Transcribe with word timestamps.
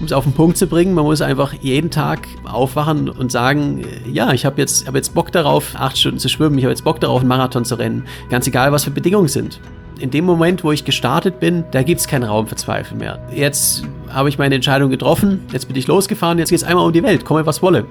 um 0.00 0.06
es 0.06 0.12
auf 0.12 0.24
den 0.24 0.32
Punkt 0.32 0.56
zu 0.56 0.66
bringen, 0.66 0.94
man 0.94 1.04
muss 1.04 1.20
einfach 1.20 1.52
jeden 1.54 1.90
Tag 1.90 2.28
aufwachen 2.44 3.08
und 3.08 3.32
sagen, 3.32 3.84
ja, 4.10 4.32
ich 4.32 4.44
habe 4.46 4.60
jetzt, 4.60 4.86
hab 4.86 4.94
jetzt 4.94 5.14
Bock 5.14 5.32
darauf, 5.32 5.74
acht 5.76 5.98
Stunden 5.98 6.18
zu 6.18 6.28
schwimmen, 6.28 6.56
ich 6.58 6.64
habe 6.64 6.70
jetzt 6.70 6.84
Bock 6.84 7.00
darauf, 7.00 7.20
einen 7.20 7.28
Marathon 7.28 7.64
zu 7.64 7.74
rennen. 7.74 8.04
Ganz 8.30 8.46
egal, 8.46 8.72
was 8.72 8.84
für 8.84 8.90
Bedingungen 8.90 9.28
sind. 9.28 9.60
In 9.98 10.10
dem 10.10 10.24
Moment, 10.24 10.62
wo 10.62 10.70
ich 10.70 10.84
gestartet 10.84 11.40
bin, 11.40 11.64
da 11.72 11.82
gibt 11.82 12.00
es 12.00 12.06
keinen 12.06 12.22
Raum 12.22 12.46
für 12.46 12.54
Zweifel 12.54 12.96
mehr. 12.96 13.18
Jetzt 13.34 13.84
habe 14.08 14.28
ich 14.28 14.38
meine 14.38 14.54
Entscheidung 14.54 14.90
getroffen, 14.90 15.40
jetzt 15.52 15.66
bin 15.66 15.76
ich 15.76 15.88
losgefahren, 15.88 16.38
jetzt 16.38 16.50
geht 16.50 16.60
es 16.60 16.64
einmal 16.64 16.86
um 16.86 16.92
die 16.92 17.02
Welt, 17.02 17.24
komme 17.24 17.44
was 17.46 17.62
wolle. 17.62 17.84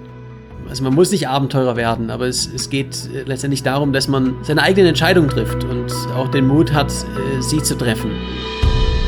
Also 0.69 0.83
man 0.83 0.93
muss 0.93 1.11
nicht 1.11 1.27
Abenteurer 1.27 1.75
werden, 1.75 2.09
aber 2.09 2.27
es, 2.27 2.49
es 2.53 2.69
geht 2.69 3.09
letztendlich 3.25 3.63
darum, 3.63 3.93
dass 3.93 4.07
man 4.07 4.35
seine 4.41 4.61
eigenen 4.63 4.89
Entscheidungen 4.89 5.29
trifft 5.29 5.63
und 5.63 5.91
auch 6.15 6.29
den 6.29 6.47
Mut 6.47 6.73
hat, 6.73 6.91
äh, 6.91 7.41
sie 7.41 7.61
zu 7.61 7.77
treffen. 7.77 8.11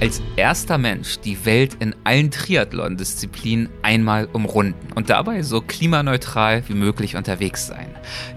Als 0.00 0.20
erster 0.36 0.76
Mensch 0.76 1.18
die 1.20 1.44
Welt 1.46 1.76
in 1.80 1.94
allen 2.04 2.30
Triathlon-Disziplinen 2.30 3.68
einmal 3.82 4.28
umrunden 4.32 4.92
und 4.94 5.08
dabei 5.08 5.42
so 5.42 5.62
klimaneutral 5.62 6.62
wie 6.68 6.74
möglich 6.74 7.16
unterwegs 7.16 7.66
sein. 7.66 7.88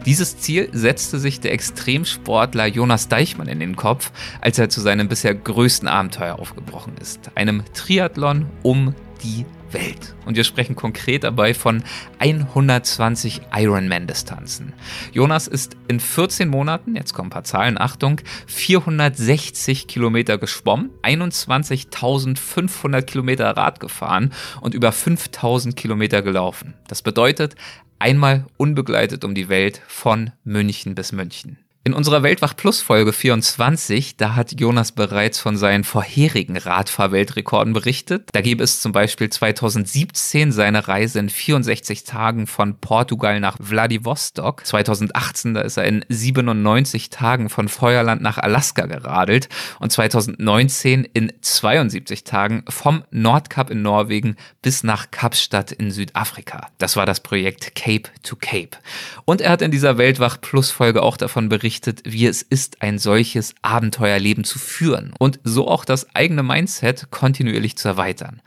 Dieses 0.05 0.37
Ziel 0.37 0.69
setzte 0.71 1.19
sich 1.19 1.39
der 1.39 1.51
Extremsportler 1.51 2.67
Jonas 2.67 3.09
Deichmann 3.09 3.47
in 3.47 3.59
den 3.59 3.75
Kopf, 3.75 4.11
als 4.39 4.57
er 4.57 4.69
zu 4.69 4.79
seinem 4.79 5.09
bisher 5.09 5.35
größten 5.35 5.87
Abenteuer 5.87 6.39
aufgebrochen 6.39 6.93
ist, 7.01 7.31
einem 7.35 7.63
Triathlon 7.73 8.45
um 8.63 8.95
die 9.23 9.45
Welt. 9.73 10.15
Und 10.25 10.35
wir 10.37 10.43
sprechen 10.43 10.75
konkret 10.75 11.23
dabei 11.23 11.53
von 11.53 11.83
120 12.19 13.41
Ironman-Distanzen. 13.53 14.73
Jonas 15.11 15.47
ist 15.47 15.77
in 15.87 15.99
14 15.99 16.49
Monaten, 16.49 16.95
jetzt 16.95 17.13
kommen 17.13 17.27
ein 17.27 17.31
paar 17.31 17.43
Zahlen, 17.43 17.79
Achtung, 17.79 18.21
460 18.47 19.87
Kilometer 19.87 20.37
geschwommen, 20.37 20.89
21.500 21.03 23.01
Kilometer 23.03 23.55
Rad 23.55 23.79
gefahren 23.79 24.33
und 24.61 24.73
über 24.73 24.89
5.000 24.89 25.75
Kilometer 25.75 26.21
gelaufen. 26.21 26.73
Das 26.87 27.01
bedeutet 27.01 27.55
einmal 27.99 28.45
unbegleitet 28.57 29.23
um 29.23 29.35
die 29.35 29.49
Welt 29.49 29.81
von 29.87 30.31
München 30.43 30.95
bis 30.95 31.11
München. 31.11 31.57
In 31.89 31.95
unserer 31.95 32.21
Weltwach 32.21 32.55
Plus 32.55 32.83
Folge 32.83 33.11
24, 33.11 34.15
da 34.15 34.35
hat 34.35 34.59
Jonas 34.59 34.91
bereits 34.91 35.39
von 35.39 35.57
seinen 35.57 35.83
vorherigen 35.83 36.55
Radfahrweltrekorden 36.55 37.73
berichtet. 37.73 38.29
Da 38.31 38.41
gäbe 38.41 38.63
es 38.63 38.79
zum 38.79 38.91
Beispiel 38.91 39.31
2017 39.31 40.51
seine 40.51 40.87
Reise 40.87 41.17
in 41.17 41.29
64 41.29 42.03
Tagen 42.03 42.45
von 42.45 42.77
Portugal 42.77 43.39
nach 43.39 43.57
Vladivostok. 43.59 44.67
2018, 44.67 45.55
da 45.55 45.61
ist 45.61 45.77
er 45.77 45.85
in 45.85 46.05
97 46.09 47.09
Tagen 47.09 47.49
von 47.49 47.67
Feuerland 47.67 48.21
nach 48.21 48.37
Alaska 48.37 48.85
geradelt. 48.85 49.49
Und 49.79 49.91
2019 49.91 51.05
in 51.11 51.33
72 51.41 52.23
Tagen 52.23 52.65
vom 52.69 53.03
Nordkap 53.09 53.71
in 53.71 53.81
Norwegen 53.81 54.35
bis 54.61 54.83
nach 54.83 55.09
Kapstadt 55.09 55.71
in 55.71 55.89
Südafrika. 55.89 56.67
Das 56.77 56.95
war 56.97 57.07
das 57.07 57.21
Projekt 57.21 57.73
Cape 57.73 58.11
to 58.21 58.35
Cape. 58.35 58.77
Und 59.25 59.41
er 59.41 59.49
hat 59.49 59.63
in 59.63 59.71
dieser 59.71 59.97
Weltwach 59.97 60.39
Plus 60.39 60.69
Folge 60.69 61.01
auch 61.01 61.17
davon 61.17 61.49
berichtet, 61.49 61.78
berichtet, 61.79 62.01
wie 62.05 62.25
es 62.25 62.41
ist, 62.41 62.81
ein 62.81 62.99
solches 62.99 63.55
Abenteuerleben 63.61 64.43
zu 64.43 64.59
führen 64.59 65.13
und 65.17 65.39
so 65.43 65.67
auch 65.67 65.85
das 65.85 66.13
eigene 66.13 66.43
Mindset 66.43 67.09
kontinuierlich 67.09 67.77
zu 67.77 67.87
erweitern. 67.87 68.41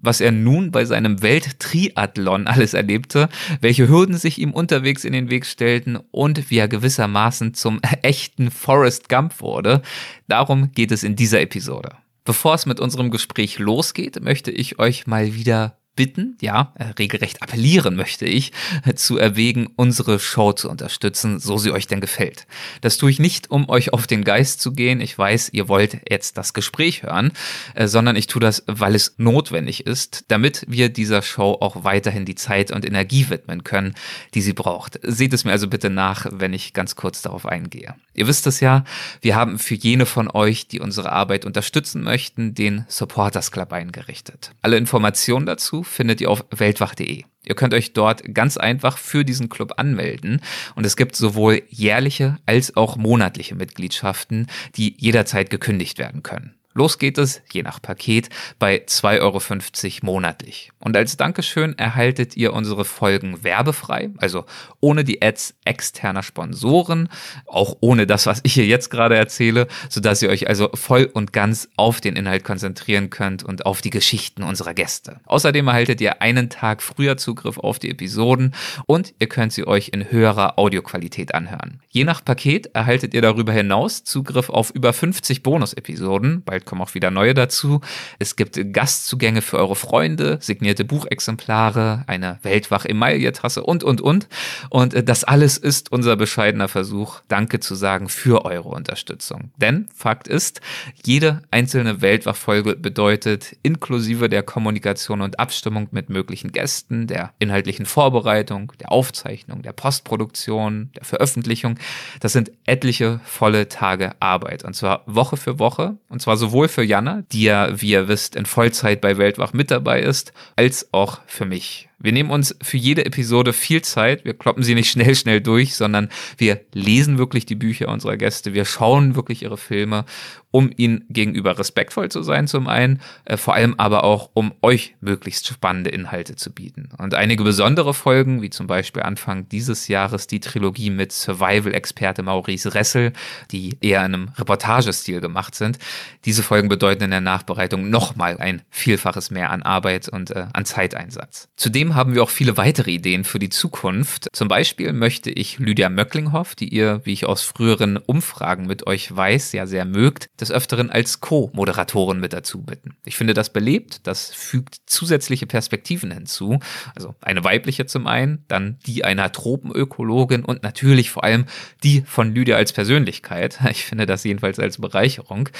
Was 0.00 0.20
er 0.20 0.32
nun 0.32 0.70
bei 0.70 0.84
seinem 0.84 1.20
Welttriathlon 1.22 2.46
alles 2.46 2.74
erlebte, 2.74 3.28
welche 3.60 3.88
Hürden 3.88 4.16
sich 4.16 4.38
ihm 4.38 4.52
unterwegs 4.52 5.04
in 5.04 5.12
den 5.12 5.30
Weg 5.30 5.44
stellten 5.44 5.98
und 6.10 6.50
wie 6.50 6.58
er 6.58 6.68
gewissermaßen 6.68 7.54
zum 7.54 7.80
echten 8.02 8.50
Forrest 8.50 9.08
Gump 9.08 9.40
wurde, 9.40 9.82
darum 10.26 10.72
geht 10.72 10.90
es 10.90 11.02
in 11.02 11.16
dieser 11.16 11.40
Episode. 11.40 11.90
Bevor 12.24 12.54
es 12.54 12.66
mit 12.66 12.80
unserem 12.80 13.10
Gespräch 13.10 13.58
losgeht, 13.58 14.22
möchte 14.22 14.50
ich 14.50 14.78
euch 14.78 15.06
mal 15.06 15.34
wieder 15.34 15.77
bitten, 15.98 16.38
ja, 16.40 16.72
äh, 16.76 16.84
regelrecht 16.96 17.42
appellieren 17.42 17.96
möchte 17.96 18.24
ich, 18.24 18.52
äh, 18.84 18.94
zu 18.94 19.18
erwägen, 19.18 19.68
unsere 19.74 20.20
Show 20.20 20.52
zu 20.52 20.70
unterstützen, 20.70 21.40
so 21.40 21.58
sie 21.58 21.72
euch 21.72 21.88
denn 21.88 22.00
gefällt. 22.00 22.46
Das 22.82 22.98
tue 22.98 23.10
ich 23.10 23.18
nicht, 23.18 23.50
um 23.50 23.68
euch 23.68 23.92
auf 23.92 24.06
den 24.06 24.22
Geist 24.22 24.60
zu 24.60 24.70
gehen. 24.70 25.00
Ich 25.00 25.18
weiß, 25.18 25.48
ihr 25.52 25.66
wollt 25.66 25.98
jetzt 26.08 26.38
das 26.38 26.54
Gespräch 26.54 27.02
hören, 27.02 27.32
äh, 27.74 27.88
sondern 27.88 28.14
ich 28.14 28.28
tue 28.28 28.40
das, 28.40 28.62
weil 28.68 28.94
es 28.94 29.16
notwendig 29.16 29.86
ist, 29.86 30.26
damit 30.28 30.64
wir 30.68 30.88
dieser 30.88 31.20
Show 31.20 31.58
auch 31.60 31.82
weiterhin 31.82 32.24
die 32.24 32.36
Zeit 32.36 32.70
und 32.70 32.86
Energie 32.86 33.28
widmen 33.28 33.64
können, 33.64 33.96
die 34.34 34.40
sie 34.40 34.52
braucht. 34.52 35.00
Seht 35.02 35.32
es 35.32 35.44
mir 35.44 35.50
also 35.50 35.66
bitte 35.66 35.90
nach, 35.90 36.26
wenn 36.30 36.52
ich 36.52 36.74
ganz 36.74 36.94
kurz 36.94 37.22
darauf 37.22 37.44
eingehe. 37.44 37.96
Ihr 38.14 38.28
wisst 38.28 38.46
es 38.46 38.60
ja, 38.60 38.84
wir 39.20 39.34
haben 39.34 39.58
für 39.58 39.74
jene 39.74 40.06
von 40.06 40.30
euch, 40.30 40.68
die 40.68 40.78
unsere 40.78 41.10
Arbeit 41.10 41.44
unterstützen 41.44 42.04
möchten, 42.04 42.54
den 42.54 42.84
Supporters 42.86 43.50
Club 43.50 43.72
eingerichtet. 43.72 44.52
Alle 44.62 44.76
Informationen 44.76 45.44
dazu 45.44 45.82
findet 45.88 46.20
ihr 46.20 46.30
auf 46.30 46.44
weltwach.de. 46.50 47.24
Ihr 47.44 47.54
könnt 47.54 47.74
euch 47.74 47.92
dort 47.92 48.22
ganz 48.34 48.56
einfach 48.56 48.98
für 48.98 49.24
diesen 49.24 49.48
Club 49.48 49.74
anmelden 49.76 50.40
und 50.74 50.84
es 50.84 50.96
gibt 50.96 51.16
sowohl 51.16 51.62
jährliche 51.68 52.38
als 52.46 52.76
auch 52.76 52.96
monatliche 52.96 53.54
Mitgliedschaften, 53.54 54.48
die 54.76 54.94
jederzeit 54.98 55.48
gekündigt 55.48 55.98
werden 55.98 56.22
können. 56.22 56.57
Los 56.74 56.98
geht 56.98 57.18
es, 57.18 57.42
je 57.50 57.62
nach 57.62 57.82
Paket, 57.82 58.28
bei 58.58 58.84
2,50 58.86 59.20
Euro 59.20 60.06
monatlich. 60.06 60.70
Und 60.78 60.96
als 60.96 61.16
Dankeschön 61.16 61.76
erhaltet 61.76 62.36
ihr 62.36 62.52
unsere 62.52 62.84
Folgen 62.84 63.42
werbefrei, 63.42 64.10
also 64.18 64.44
ohne 64.80 65.02
die 65.02 65.20
Ads 65.20 65.54
externer 65.64 66.22
Sponsoren, 66.22 67.08
auch 67.46 67.76
ohne 67.80 68.06
das, 68.06 68.26
was 68.26 68.40
ich 68.44 68.54
hier 68.54 68.66
jetzt 68.66 68.90
gerade 68.90 69.16
erzähle, 69.16 69.66
sodass 69.88 70.22
ihr 70.22 70.28
euch 70.28 70.48
also 70.48 70.70
voll 70.74 71.10
und 71.12 71.32
ganz 71.32 71.68
auf 71.76 72.00
den 72.00 72.16
Inhalt 72.16 72.44
konzentrieren 72.44 73.10
könnt 73.10 73.42
und 73.42 73.66
auf 73.66 73.80
die 73.80 73.90
Geschichten 73.90 74.42
unserer 74.42 74.74
Gäste. 74.74 75.20
Außerdem 75.24 75.66
erhaltet 75.66 76.00
ihr 76.00 76.22
einen 76.22 76.50
Tag 76.50 76.82
früher 76.82 77.16
Zugriff 77.16 77.58
auf 77.58 77.78
die 77.78 77.90
Episoden 77.90 78.54
und 78.86 79.14
ihr 79.18 79.28
könnt 79.28 79.52
sie 79.52 79.66
euch 79.66 79.88
in 79.88 80.10
höherer 80.10 80.58
Audioqualität 80.58 81.34
anhören. 81.34 81.80
Je 81.88 82.04
nach 82.04 82.24
Paket 82.24 82.66
erhaltet 82.74 83.14
ihr 83.14 83.22
darüber 83.22 83.52
hinaus 83.52 84.04
Zugriff 84.04 84.50
auf 84.50 84.70
über 84.70 84.92
50 84.92 85.42
Bonus-Episoden, 85.42 86.42
bald 86.58 86.66
kommen 86.66 86.82
auch 86.82 86.94
wieder 86.94 87.10
neue 87.10 87.34
dazu. 87.34 87.80
Es 88.18 88.34
gibt 88.34 88.58
Gastzugänge 88.72 89.42
für 89.42 89.58
eure 89.58 89.76
Freunde, 89.76 90.38
signierte 90.40 90.84
Buchexemplare, 90.84 92.04
eine 92.06 92.38
Weltwach-Emaille-Tasse 92.42 93.62
und, 93.62 93.84
und, 93.84 94.00
und. 94.00 94.28
Und 94.70 94.94
äh, 94.94 95.04
das 95.04 95.24
alles 95.24 95.56
ist 95.56 95.92
unser 95.92 96.16
bescheidener 96.16 96.68
Versuch, 96.68 97.20
Danke 97.28 97.60
zu 97.60 97.74
sagen 97.74 98.08
für 98.08 98.44
eure 98.44 98.70
Unterstützung. 98.70 99.52
Denn 99.56 99.88
Fakt 99.94 100.26
ist, 100.26 100.60
jede 101.04 101.42
einzelne 101.50 102.00
Weltwach-Folge 102.00 102.76
bedeutet, 102.76 103.56
inklusive 103.62 104.28
der 104.28 104.42
Kommunikation 104.42 105.20
und 105.20 105.38
Abstimmung 105.38 105.88
mit 105.92 106.08
möglichen 106.10 106.50
Gästen, 106.50 107.06
der 107.06 107.32
inhaltlichen 107.38 107.86
Vorbereitung, 107.86 108.72
der 108.80 108.90
Aufzeichnung, 108.90 109.62
der 109.62 109.72
Postproduktion, 109.72 110.90
der 110.96 111.04
Veröffentlichung, 111.04 111.78
das 112.20 112.32
sind 112.32 112.50
etliche 112.66 113.20
volle 113.24 113.68
Tage 113.68 114.12
Arbeit. 114.20 114.64
Und 114.64 114.74
zwar 114.74 115.02
Woche 115.06 115.36
für 115.36 115.58
Woche. 115.58 115.96
Und 116.08 116.20
zwar 116.22 116.36
sowohl 116.36 116.47
sowohl 116.48 116.68
für 116.68 116.82
Jana, 116.82 117.24
die 117.32 117.44
ja, 117.44 117.80
wie 117.80 117.90
ihr 117.90 118.08
wisst, 118.08 118.34
in 118.34 118.46
Vollzeit 118.46 119.00
bei 119.00 119.18
Weltwach 119.18 119.52
mit 119.52 119.70
dabei 119.70 120.00
ist, 120.00 120.32
als 120.56 120.88
auch 120.92 121.20
für 121.26 121.44
mich. 121.44 121.87
Wir 122.00 122.12
nehmen 122.12 122.30
uns 122.30 122.54
für 122.62 122.76
jede 122.76 123.04
Episode 123.04 123.52
viel 123.52 123.82
Zeit. 123.82 124.24
Wir 124.24 124.34
kloppen 124.34 124.62
sie 124.62 124.74
nicht 124.74 124.90
schnell, 124.90 125.14
schnell 125.14 125.40
durch, 125.40 125.74
sondern 125.74 126.08
wir 126.36 126.60
lesen 126.72 127.18
wirklich 127.18 127.44
die 127.44 127.56
Bücher 127.56 127.88
unserer 127.88 128.16
Gäste. 128.16 128.54
Wir 128.54 128.64
schauen 128.64 129.16
wirklich 129.16 129.42
ihre 129.42 129.58
Filme, 129.58 130.04
um 130.50 130.70
ihnen 130.76 131.04
gegenüber 131.10 131.58
respektvoll 131.58 132.10
zu 132.10 132.22
sein 132.22 132.46
zum 132.46 132.68
einen, 132.68 133.00
äh, 133.24 133.36
vor 133.36 133.54
allem 133.54 133.74
aber 133.76 134.04
auch, 134.04 134.30
um 134.32 134.54
euch 134.62 134.94
möglichst 135.00 135.46
spannende 135.46 135.90
Inhalte 135.90 136.36
zu 136.36 136.52
bieten. 136.52 136.88
Und 136.96 137.14
einige 137.14 137.44
besondere 137.44 137.92
Folgen, 137.92 138.40
wie 138.40 138.50
zum 138.50 138.66
Beispiel 138.66 139.02
Anfang 139.02 139.48
dieses 139.48 139.88
Jahres 139.88 140.26
die 140.26 140.40
Trilogie 140.40 140.90
mit 140.90 141.12
Survival-Experte 141.12 142.22
Maurice 142.22 142.74
Ressel, 142.74 143.12
die 143.50 143.76
eher 143.80 144.04
in 144.06 144.14
einem 144.14 144.28
Reportagestil 144.38 145.20
gemacht 145.20 145.54
sind. 145.54 145.78
Diese 146.24 146.42
Folgen 146.42 146.68
bedeuten 146.68 147.04
in 147.04 147.10
der 147.10 147.20
Nachbereitung 147.20 147.90
nochmal 147.90 148.38
ein 148.38 148.62
Vielfaches 148.70 149.30
mehr 149.30 149.50
an 149.50 149.62
Arbeit 149.62 150.08
und 150.08 150.30
äh, 150.30 150.46
an 150.52 150.64
Zeiteinsatz. 150.64 151.48
Zudem 151.56 151.87
Außerdem 151.88 151.94
haben 151.94 152.14
wir 152.14 152.22
auch 152.22 152.30
viele 152.30 152.56
weitere 152.58 152.90
Ideen 152.90 153.24
für 153.24 153.38
die 153.38 153.48
Zukunft. 153.48 154.28
Zum 154.32 154.48
Beispiel 154.48 154.92
möchte 154.92 155.30
ich 155.30 155.58
Lydia 155.58 155.88
Möcklinghoff, 155.88 156.54
die 156.54 156.68
ihr, 156.68 157.00
wie 157.04 157.14
ich 157.14 157.24
aus 157.24 157.42
früheren 157.42 157.96
Umfragen 157.96 158.66
mit 158.66 158.86
euch 158.86 159.14
weiß, 159.14 159.52
ja 159.52 159.66
sehr 159.66 159.86
mögt, 159.86 160.28
des 160.38 160.50
Öfteren 160.50 160.90
als 160.90 161.20
Co-Moderatorin 161.20 162.20
mit 162.20 162.34
dazu 162.34 162.62
bitten. 162.62 162.96
Ich 163.06 163.16
finde 163.16 163.32
das 163.32 163.50
belebt, 163.50 164.06
das 164.06 164.34
fügt 164.34 164.76
zusätzliche 164.86 165.46
Perspektiven 165.46 166.10
hinzu. 166.10 166.58
Also 166.94 167.14
eine 167.22 167.42
weibliche 167.42 167.86
zum 167.86 168.06
einen, 168.06 168.44
dann 168.48 168.78
die 168.86 169.04
einer 169.04 169.32
Tropenökologin 169.32 170.44
und 170.44 170.62
natürlich 170.62 171.10
vor 171.10 171.24
allem 171.24 171.46
die 171.84 172.02
von 172.02 172.34
Lydia 172.34 172.56
als 172.56 172.72
Persönlichkeit. 172.72 173.60
Ich 173.78 173.84
finde 173.84 174.06
das 174.06 174.24
jedenfalls 174.24 174.58
als 174.58 174.78
Bereicherung. 174.78 175.50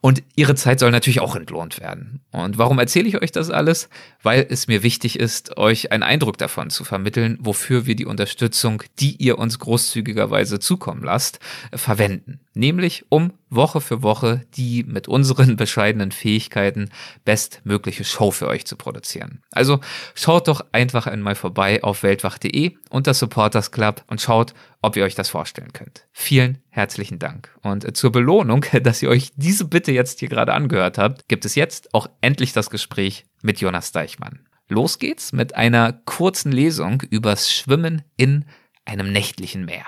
Und 0.00 0.22
ihre 0.36 0.54
Zeit 0.54 0.78
soll 0.80 0.90
natürlich 0.90 1.20
auch 1.20 1.36
entlohnt 1.36 1.80
werden. 1.80 2.20
Und 2.30 2.56
warum 2.56 2.78
erzähle 2.78 3.08
ich 3.08 3.20
euch 3.20 3.32
das 3.32 3.50
alles? 3.50 3.90
Weil 4.22 4.46
es 4.48 4.68
mir 4.68 4.82
wichtig 4.82 5.18
ist, 5.18 5.56
euch 5.58 5.67
einen 5.92 6.02
Eindruck 6.02 6.38
davon 6.38 6.70
zu 6.70 6.84
vermitteln, 6.84 7.38
wofür 7.40 7.86
wir 7.86 7.94
die 7.94 8.06
Unterstützung, 8.06 8.82
die 8.98 9.16
ihr 9.16 9.38
uns 9.38 9.58
großzügigerweise 9.58 10.58
zukommen 10.58 11.02
lasst, 11.02 11.40
verwenden. 11.74 12.40
Nämlich 12.54 13.04
um 13.10 13.32
Woche 13.50 13.80
für 13.80 14.02
Woche 14.02 14.44
die 14.56 14.82
mit 14.84 15.08
unseren 15.08 15.56
bescheidenen 15.56 16.10
Fähigkeiten 16.10 16.90
bestmögliche 17.24 18.04
Show 18.04 18.30
für 18.30 18.48
euch 18.48 18.66
zu 18.66 18.76
produzieren. 18.76 19.42
Also 19.50 19.80
schaut 20.14 20.48
doch 20.48 20.64
einfach 20.72 21.06
einmal 21.06 21.34
vorbei 21.34 21.82
auf 21.82 22.02
weltwach.de 22.02 22.76
unter 22.90 23.14
Supporters 23.14 23.70
Club 23.70 24.02
und 24.06 24.20
schaut, 24.20 24.54
ob 24.80 24.96
ihr 24.96 25.04
euch 25.04 25.14
das 25.14 25.28
vorstellen 25.28 25.72
könnt. 25.72 26.06
Vielen 26.12 26.58
herzlichen 26.70 27.18
Dank. 27.18 27.50
Und 27.62 27.96
zur 27.96 28.10
Belohnung, 28.10 28.64
dass 28.82 29.02
ihr 29.02 29.10
euch 29.10 29.32
diese 29.36 29.66
Bitte 29.66 29.92
jetzt 29.92 30.20
hier 30.20 30.28
gerade 30.28 30.54
angehört 30.54 30.98
habt, 30.98 31.28
gibt 31.28 31.44
es 31.44 31.54
jetzt 31.54 31.94
auch 31.94 32.08
endlich 32.20 32.52
das 32.52 32.70
Gespräch 32.70 33.26
mit 33.42 33.60
Jonas 33.60 33.92
Deichmann. 33.92 34.40
Los 34.70 34.98
geht's 34.98 35.32
mit 35.32 35.56
einer 35.56 35.92
kurzen 35.92 36.52
Lesung 36.52 37.02
übers 37.08 37.50
Schwimmen 37.50 38.02
in 38.18 38.44
einem 38.84 39.10
nächtlichen 39.10 39.64
Meer. 39.64 39.84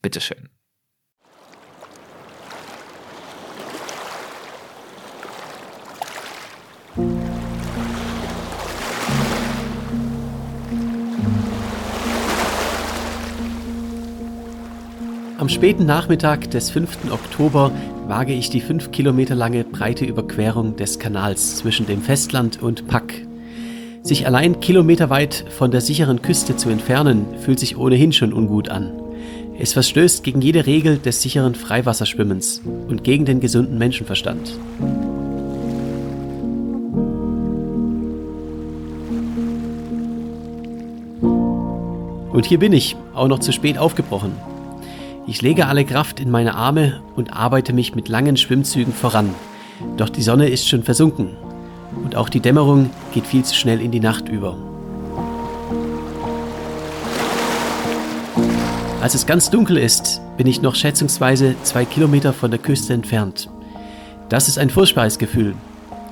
Bitteschön. 0.00 0.48
Am 15.38 15.48
späten 15.48 15.84
Nachmittag 15.84 16.50
des 16.52 16.70
5. 16.70 17.10
Oktober 17.10 17.70
wage 18.06 18.32
ich 18.32 18.48
die 18.48 18.60
fünf 18.60 18.92
Kilometer 18.92 19.34
lange 19.34 19.64
breite 19.64 20.06
Überquerung 20.06 20.76
des 20.76 20.98
Kanals 20.98 21.56
zwischen 21.56 21.86
dem 21.86 22.00
Festland 22.00 22.62
und 22.62 22.86
Pack. 22.86 23.26
Sich 24.04 24.26
allein 24.26 24.58
kilometerweit 24.58 25.44
von 25.50 25.70
der 25.70 25.80
sicheren 25.80 26.22
Küste 26.22 26.56
zu 26.56 26.70
entfernen, 26.70 27.24
fühlt 27.38 27.60
sich 27.60 27.76
ohnehin 27.76 28.12
schon 28.12 28.32
ungut 28.32 28.68
an. 28.68 28.90
Es 29.60 29.74
verstößt 29.74 30.24
gegen 30.24 30.40
jede 30.40 30.66
Regel 30.66 30.98
des 30.98 31.22
sicheren 31.22 31.54
Freiwasserschwimmens 31.54 32.62
und 32.88 33.04
gegen 33.04 33.24
den 33.24 33.38
gesunden 33.38 33.78
Menschenverstand. 33.78 34.58
Und 42.32 42.46
hier 42.46 42.58
bin 42.58 42.72
ich, 42.72 42.96
auch 43.14 43.28
noch 43.28 43.38
zu 43.38 43.52
spät 43.52 43.78
aufgebrochen. 43.78 44.32
Ich 45.28 45.42
lege 45.42 45.68
alle 45.68 45.84
Kraft 45.84 46.18
in 46.18 46.32
meine 46.32 46.56
Arme 46.56 47.02
und 47.14 47.32
arbeite 47.32 47.72
mich 47.72 47.94
mit 47.94 48.08
langen 48.08 48.36
Schwimmzügen 48.36 48.92
voran. 48.92 49.32
Doch 49.96 50.08
die 50.08 50.22
Sonne 50.22 50.48
ist 50.48 50.68
schon 50.68 50.82
versunken 50.82 51.36
und 52.04 52.16
auch 52.16 52.28
die 52.28 52.40
Dämmerung 52.40 52.90
geht 53.12 53.26
viel 53.26 53.44
zu 53.44 53.54
schnell 53.54 53.80
in 53.80 53.90
die 53.90 54.00
Nacht 54.00 54.28
über. 54.28 54.56
Als 59.00 59.14
es 59.14 59.26
ganz 59.26 59.50
dunkel 59.50 59.78
ist, 59.78 60.20
bin 60.36 60.46
ich 60.46 60.62
noch 60.62 60.76
schätzungsweise 60.76 61.56
zwei 61.64 61.84
Kilometer 61.84 62.32
von 62.32 62.52
der 62.52 62.60
Küste 62.60 62.94
entfernt. 62.94 63.50
Das 64.28 64.46
ist 64.46 64.58
ein 64.58 64.70
furchtbares 64.70 65.18
Gefühl. 65.18 65.54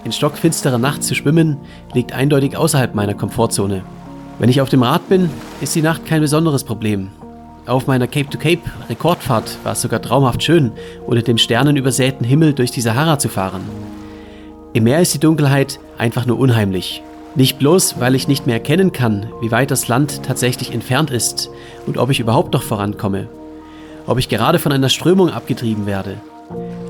In 0.04 0.12
stockfinsterer 0.12 0.78
Nacht 0.78 1.04
zu 1.04 1.14
schwimmen 1.14 1.58
liegt 1.92 2.12
eindeutig 2.12 2.56
außerhalb 2.56 2.94
meiner 2.94 3.14
Komfortzone. 3.14 3.82
Wenn 4.40 4.48
ich 4.48 4.60
auf 4.60 4.70
dem 4.70 4.82
Rad 4.82 5.08
bin, 5.08 5.30
ist 5.60 5.74
die 5.74 5.82
Nacht 5.82 6.04
kein 6.04 6.20
besonderes 6.20 6.64
Problem. 6.64 7.10
Auf 7.66 7.86
meiner 7.86 8.08
Cape-to-Cape-Rekordfahrt 8.08 9.58
war 9.62 9.72
es 9.72 9.82
sogar 9.82 10.02
traumhaft 10.02 10.42
schön, 10.42 10.72
unter 11.06 11.22
dem 11.22 11.38
sternenübersäten 11.38 12.26
Himmel 12.26 12.54
durch 12.54 12.70
die 12.72 12.80
Sahara 12.80 13.18
zu 13.18 13.28
fahren. 13.28 13.60
Im 14.72 14.84
Meer 14.84 15.00
ist 15.00 15.12
die 15.12 15.19
Dunkelheit 15.19 15.81
einfach 15.99 16.26
nur 16.26 16.38
unheimlich. 16.38 17.02
Nicht 17.34 17.58
bloß, 17.58 17.99
weil 17.99 18.14
ich 18.14 18.28
nicht 18.28 18.46
mehr 18.46 18.55
erkennen 18.55 18.93
kann, 18.93 19.26
wie 19.40 19.50
weit 19.50 19.72
das 19.72 19.88
Land 19.88 20.22
tatsächlich 20.22 20.72
entfernt 20.72 21.11
ist 21.11 21.50
und 21.87 21.99
ob 21.99 22.11
ich 22.11 22.20
überhaupt 22.20 22.52
noch 22.52 22.62
vorankomme. 22.62 23.28
Ob 24.06 24.19
ich 24.19 24.28
gerade 24.28 24.61
von 24.61 24.70
einer 24.70 24.88
Strömung 24.88 25.31
abgetrieben 25.31 25.87
werde. 25.87 26.20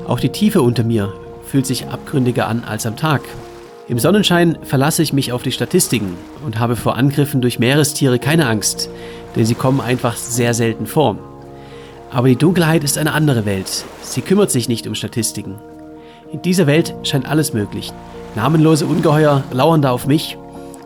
Auch 0.07 0.19
die 0.19 0.29
Tiefe 0.29 0.61
unter 0.61 0.83
mir 0.83 1.11
fühlt 1.43 1.65
sich 1.65 1.87
abgründiger 1.87 2.47
an 2.47 2.63
als 2.63 2.85
am 2.85 2.97
Tag. 2.97 3.21
Im 3.87 3.97
Sonnenschein 3.97 4.59
verlasse 4.61 5.01
ich 5.01 5.11
mich 5.11 5.31
auf 5.31 5.41
die 5.41 5.51
Statistiken 5.51 6.15
und 6.45 6.59
habe 6.59 6.75
vor 6.75 6.97
Angriffen 6.97 7.41
durch 7.41 7.57
Meerestiere 7.57 8.19
keine 8.19 8.47
Angst, 8.47 8.89
denn 9.35 9.45
sie 9.45 9.55
kommen 9.55 9.81
einfach 9.81 10.17
sehr 10.17 10.53
selten 10.53 10.85
vor. 10.85 11.17
Aber 12.11 12.27
die 12.27 12.35
Dunkelheit 12.35 12.83
ist 12.83 12.99
eine 12.99 13.13
andere 13.13 13.45
Welt. 13.45 13.85
Sie 14.03 14.21
kümmert 14.21 14.51
sich 14.51 14.69
nicht 14.69 14.85
um 14.85 14.93
Statistiken. 14.93 15.55
In 16.31 16.41
dieser 16.41 16.65
Welt 16.65 16.95
scheint 17.03 17.25
alles 17.25 17.53
möglich. 17.53 17.91
Namenlose 18.35 18.85
Ungeheuer 18.85 19.43
lauern 19.51 19.81
da 19.81 19.91
auf 19.91 20.07
mich. 20.07 20.37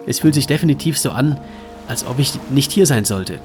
Es 0.08 0.20
fühlt 0.20 0.34
sich 0.34 0.48
definitiv 0.48 0.98
so 0.98 1.12
an, 1.12 1.40
als 1.88 2.06
ob 2.06 2.18
ich 2.18 2.40
nicht 2.50 2.72
hier 2.72 2.88
sein 2.88 3.06
sollte. 3.06 3.40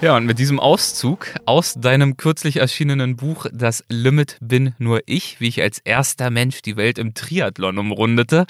Ja, 0.00 0.16
und 0.16 0.26
mit 0.26 0.40
diesem 0.40 0.58
Auszug 0.58 1.28
aus 1.46 1.74
deinem 1.74 2.16
kürzlich 2.16 2.56
erschienenen 2.56 3.14
Buch 3.14 3.46
Das 3.52 3.84
Limit 3.88 4.36
bin 4.40 4.74
nur 4.78 5.00
ich, 5.06 5.40
wie 5.40 5.46
ich 5.46 5.62
als 5.62 5.78
erster 5.78 6.30
Mensch 6.30 6.60
die 6.62 6.76
Welt 6.76 6.98
im 6.98 7.14
Triathlon 7.14 7.78
umrundete, 7.78 8.46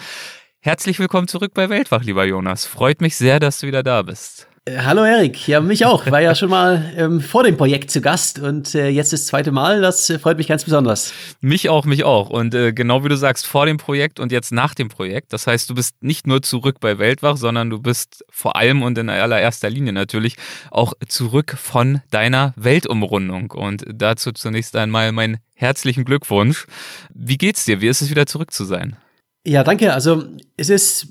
Herzlich 0.64 1.00
willkommen 1.00 1.26
zurück 1.26 1.54
bei 1.54 1.68
Weltwach, 1.70 2.04
lieber 2.04 2.24
Jonas. 2.24 2.66
Freut 2.66 3.00
mich 3.00 3.16
sehr, 3.16 3.40
dass 3.40 3.58
du 3.58 3.66
wieder 3.66 3.82
da 3.82 4.02
bist. 4.02 4.46
Äh, 4.64 4.78
hallo 4.78 5.02
Erik, 5.02 5.48
ja 5.48 5.60
mich 5.60 5.84
auch. 5.86 6.08
War 6.08 6.20
ja 6.20 6.36
schon 6.36 6.48
mal 6.48 6.92
ähm, 6.96 7.20
vor 7.20 7.42
dem 7.42 7.56
Projekt 7.56 7.90
zu 7.90 8.00
Gast 8.00 8.38
und 8.38 8.76
äh, 8.76 8.88
jetzt 8.88 9.12
das 9.12 9.26
zweite 9.26 9.50
Mal. 9.50 9.80
Das 9.80 10.08
äh, 10.08 10.20
freut 10.20 10.38
mich 10.38 10.46
ganz 10.46 10.62
besonders. 10.62 11.12
Mich 11.40 11.68
auch, 11.68 11.84
mich 11.84 12.04
auch. 12.04 12.30
Und 12.30 12.54
äh, 12.54 12.72
genau 12.72 13.02
wie 13.02 13.08
du 13.08 13.16
sagst, 13.16 13.44
vor 13.44 13.66
dem 13.66 13.76
Projekt 13.76 14.20
und 14.20 14.30
jetzt 14.30 14.52
nach 14.52 14.74
dem 14.74 14.88
Projekt. 14.88 15.32
Das 15.32 15.48
heißt, 15.48 15.68
du 15.68 15.74
bist 15.74 16.00
nicht 16.00 16.28
nur 16.28 16.42
zurück 16.42 16.76
bei 16.78 17.00
Weltwach, 17.00 17.36
sondern 17.38 17.70
du 17.70 17.80
bist 17.80 18.24
vor 18.30 18.54
allem 18.54 18.82
und 18.82 18.96
in 18.98 19.10
allererster 19.10 19.68
Linie 19.68 19.92
natürlich 19.92 20.36
auch 20.70 20.92
zurück 21.08 21.56
von 21.58 22.00
deiner 22.12 22.54
Weltumrundung. 22.54 23.50
Und 23.50 23.84
dazu 23.92 24.30
zunächst 24.30 24.76
einmal 24.76 25.10
meinen 25.10 25.38
herzlichen 25.56 26.04
Glückwunsch. 26.04 26.66
Wie 27.12 27.36
geht's 27.36 27.64
dir? 27.64 27.80
Wie 27.80 27.88
ist 27.88 28.00
es 28.00 28.10
wieder 28.10 28.26
zurück 28.26 28.52
zu 28.52 28.64
sein? 28.64 28.96
Ja, 29.44 29.64
danke. 29.64 29.92
Also 29.92 30.24
es 30.56 30.70
ist 30.70 31.08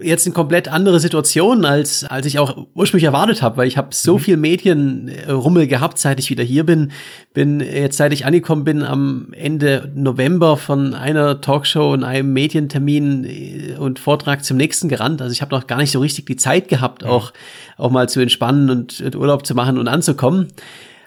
jetzt 0.00 0.26
eine 0.26 0.34
komplett 0.34 0.68
andere 0.68 1.00
Situation, 1.00 1.64
als, 1.64 2.04
als 2.04 2.26
ich 2.26 2.38
auch 2.38 2.66
ursprünglich 2.74 3.06
erwartet 3.06 3.42
habe, 3.42 3.56
weil 3.56 3.66
ich 3.66 3.76
habe 3.76 3.88
so 3.92 4.14
mhm. 4.14 4.20
viel 4.20 4.36
Medienrummel 4.36 5.66
gehabt, 5.66 5.98
seit 5.98 6.20
ich 6.20 6.30
wieder 6.30 6.44
hier 6.44 6.64
bin. 6.64 6.92
Bin 7.34 7.58
jetzt, 7.58 7.96
seit 7.96 8.12
ich 8.12 8.24
angekommen 8.24 8.62
bin, 8.62 8.84
am 8.84 9.32
Ende 9.32 9.90
November 9.94 10.56
von 10.56 10.94
einer 10.94 11.40
Talkshow 11.40 11.92
und 11.92 12.04
einem 12.04 12.32
Medientermin 12.32 13.24
äh, 13.24 13.76
und 13.76 13.98
Vortrag 13.98 14.44
zum 14.44 14.56
nächsten 14.56 14.88
gerannt. 14.88 15.20
Also 15.20 15.32
ich 15.32 15.42
habe 15.42 15.54
noch 15.54 15.66
gar 15.66 15.78
nicht 15.78 15.90
so 15.90 15.98
richtig 15.98 16.26
die 16.26 16.36
Zeit 16.36 16.68
gehabt, 16.68 17.02
mhm. 17.02 17.08
auch, 17.08 17.32
auch 17.76 17.90
mal 17.90 18.08
zu 18.08 18.20
entspannen 18.20 18.70
und 18.70 19.16
Urlaub 19.16 19.44
zu 19.44 19.56
machen 19.56 19.78
und 19.78 19.88
anzukommen. 19.88 20.48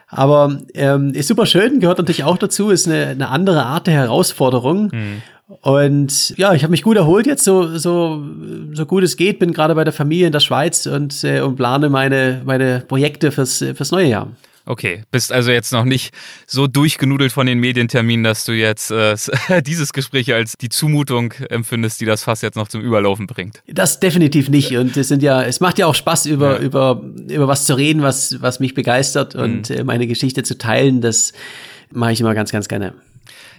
Aber 0.07 0.59
ähm, 0.73 1.13
ist 1.13 1.27
super 1.27 1.45
schön, 1.45 1.79
gehört 1.79 1.97
natürlich 1.97 2.23
auch 2.23 2.37
dazu, 2.37 2.69
ist 2.69 2.87
eine, 2.87 3.07
eine 3.07 3.29
andere 3.29 3.65
Art 3.65 3.87
der 3.87 3.95
Herausforderung. 3.95 4.91
Mhm. 4.93 5.21
Und 5.61 6.35
ja, 6.37 6.53
ich 6.53 6.63
habe 6.63 6.71
mich 6.71 6.81
gut 6.81 6.97
erholt 6.97 7.27
jetzt, 7.27 7.43
so, 7.43 7.77
so, 7.77 8.23
so 8.73 8.85
gut 8.85 9.03
es 9.03 9.15
geht. 9.15 9.39
Bin 9.39 9.51
gerade 9.51 9.75
bei 9.75 9.83
der 9.83 9.93
Familie 9.93 10.25
in 10.25 10.31
der 10.31 10.39
Schweiz 10.39 10.87
und, 10.87 11.23
äh, 11.23 11.41
und 11.41 11.55
plane 11.55 11.89
meine, 11.89 12.41
meine 12.45 12.83
Projekte 12.87 13.31
fürs, 13.31 13.57
fürs 13.57 13.91
neue 13.91 14.07
Jahr. 14.07 14.27
Okay, 14.65 15.03
bist 15.11 15.31
also 15.31 15.51
jetzt 15.51 15.71
noch 15.71 15.85
nicht 15.85 16.13
so 16.47 16.65
durchgenudelt 16.65 17.31
von 17.31 17.45
den 17.45 17.59
Medienterminen, 17.59 18.23
dass 18.23 18.45
du 18.45 18.53
jetzt 18.53 18.91
äh, 18.91 19.15
dieses 19.65 19.93
Gespräch 19.93 20.33
als 20.33 20.53
die 20.59 20.69
Zumutung 20.69 21.33
empfindest, 21.49 22.01
die 22.01 22.05
das 22.05 22.23
Fass 22.23 22.41
jetzt 22.41 22.55
noch 22.55 22.67
zum 22.67 22.81
Überlaufen 22.81 23.27
bringt. 23.27 23.61
Das 23.67 23.99
definitiv 23.99 24.49
nicht. 24.49 24.75
Und 24.75 24.97
es 24.97 25.07
sind 25.07 25.21
ja, 25.21 25.43
es 25.43 25.59
macht 25.59 25.77
ja 25.77 25.85
auch 25.85 25.95
Spaß, 25.95 26.25
über, 26.25 26.59
ja. 26.59 26.65
über, 26.65 27.01
über 27.29 27.47
was 27.47 27.65
zu 27.65 27.75
reden, 27.77 28.01
was, 28.01 28.41
was 28.41 28.59
mich 28.59 28.73
begeistert 28.73 29.35
und 29.35 29.69
mhm. 29.69 29.75
Äh, 29.75 29.83
meine 29.83 30.07
Geschichte 30.07 30.43
zu 30.43 30.57
teilen. 30.57 31.01
Das 31.01 31.33
mache 31.91 32.13
ich 32.13 32.21
immer 32.21 32.33
ganz, 32.33 32.51
ganz 32.51 32.67
gerne. 32.67 32.93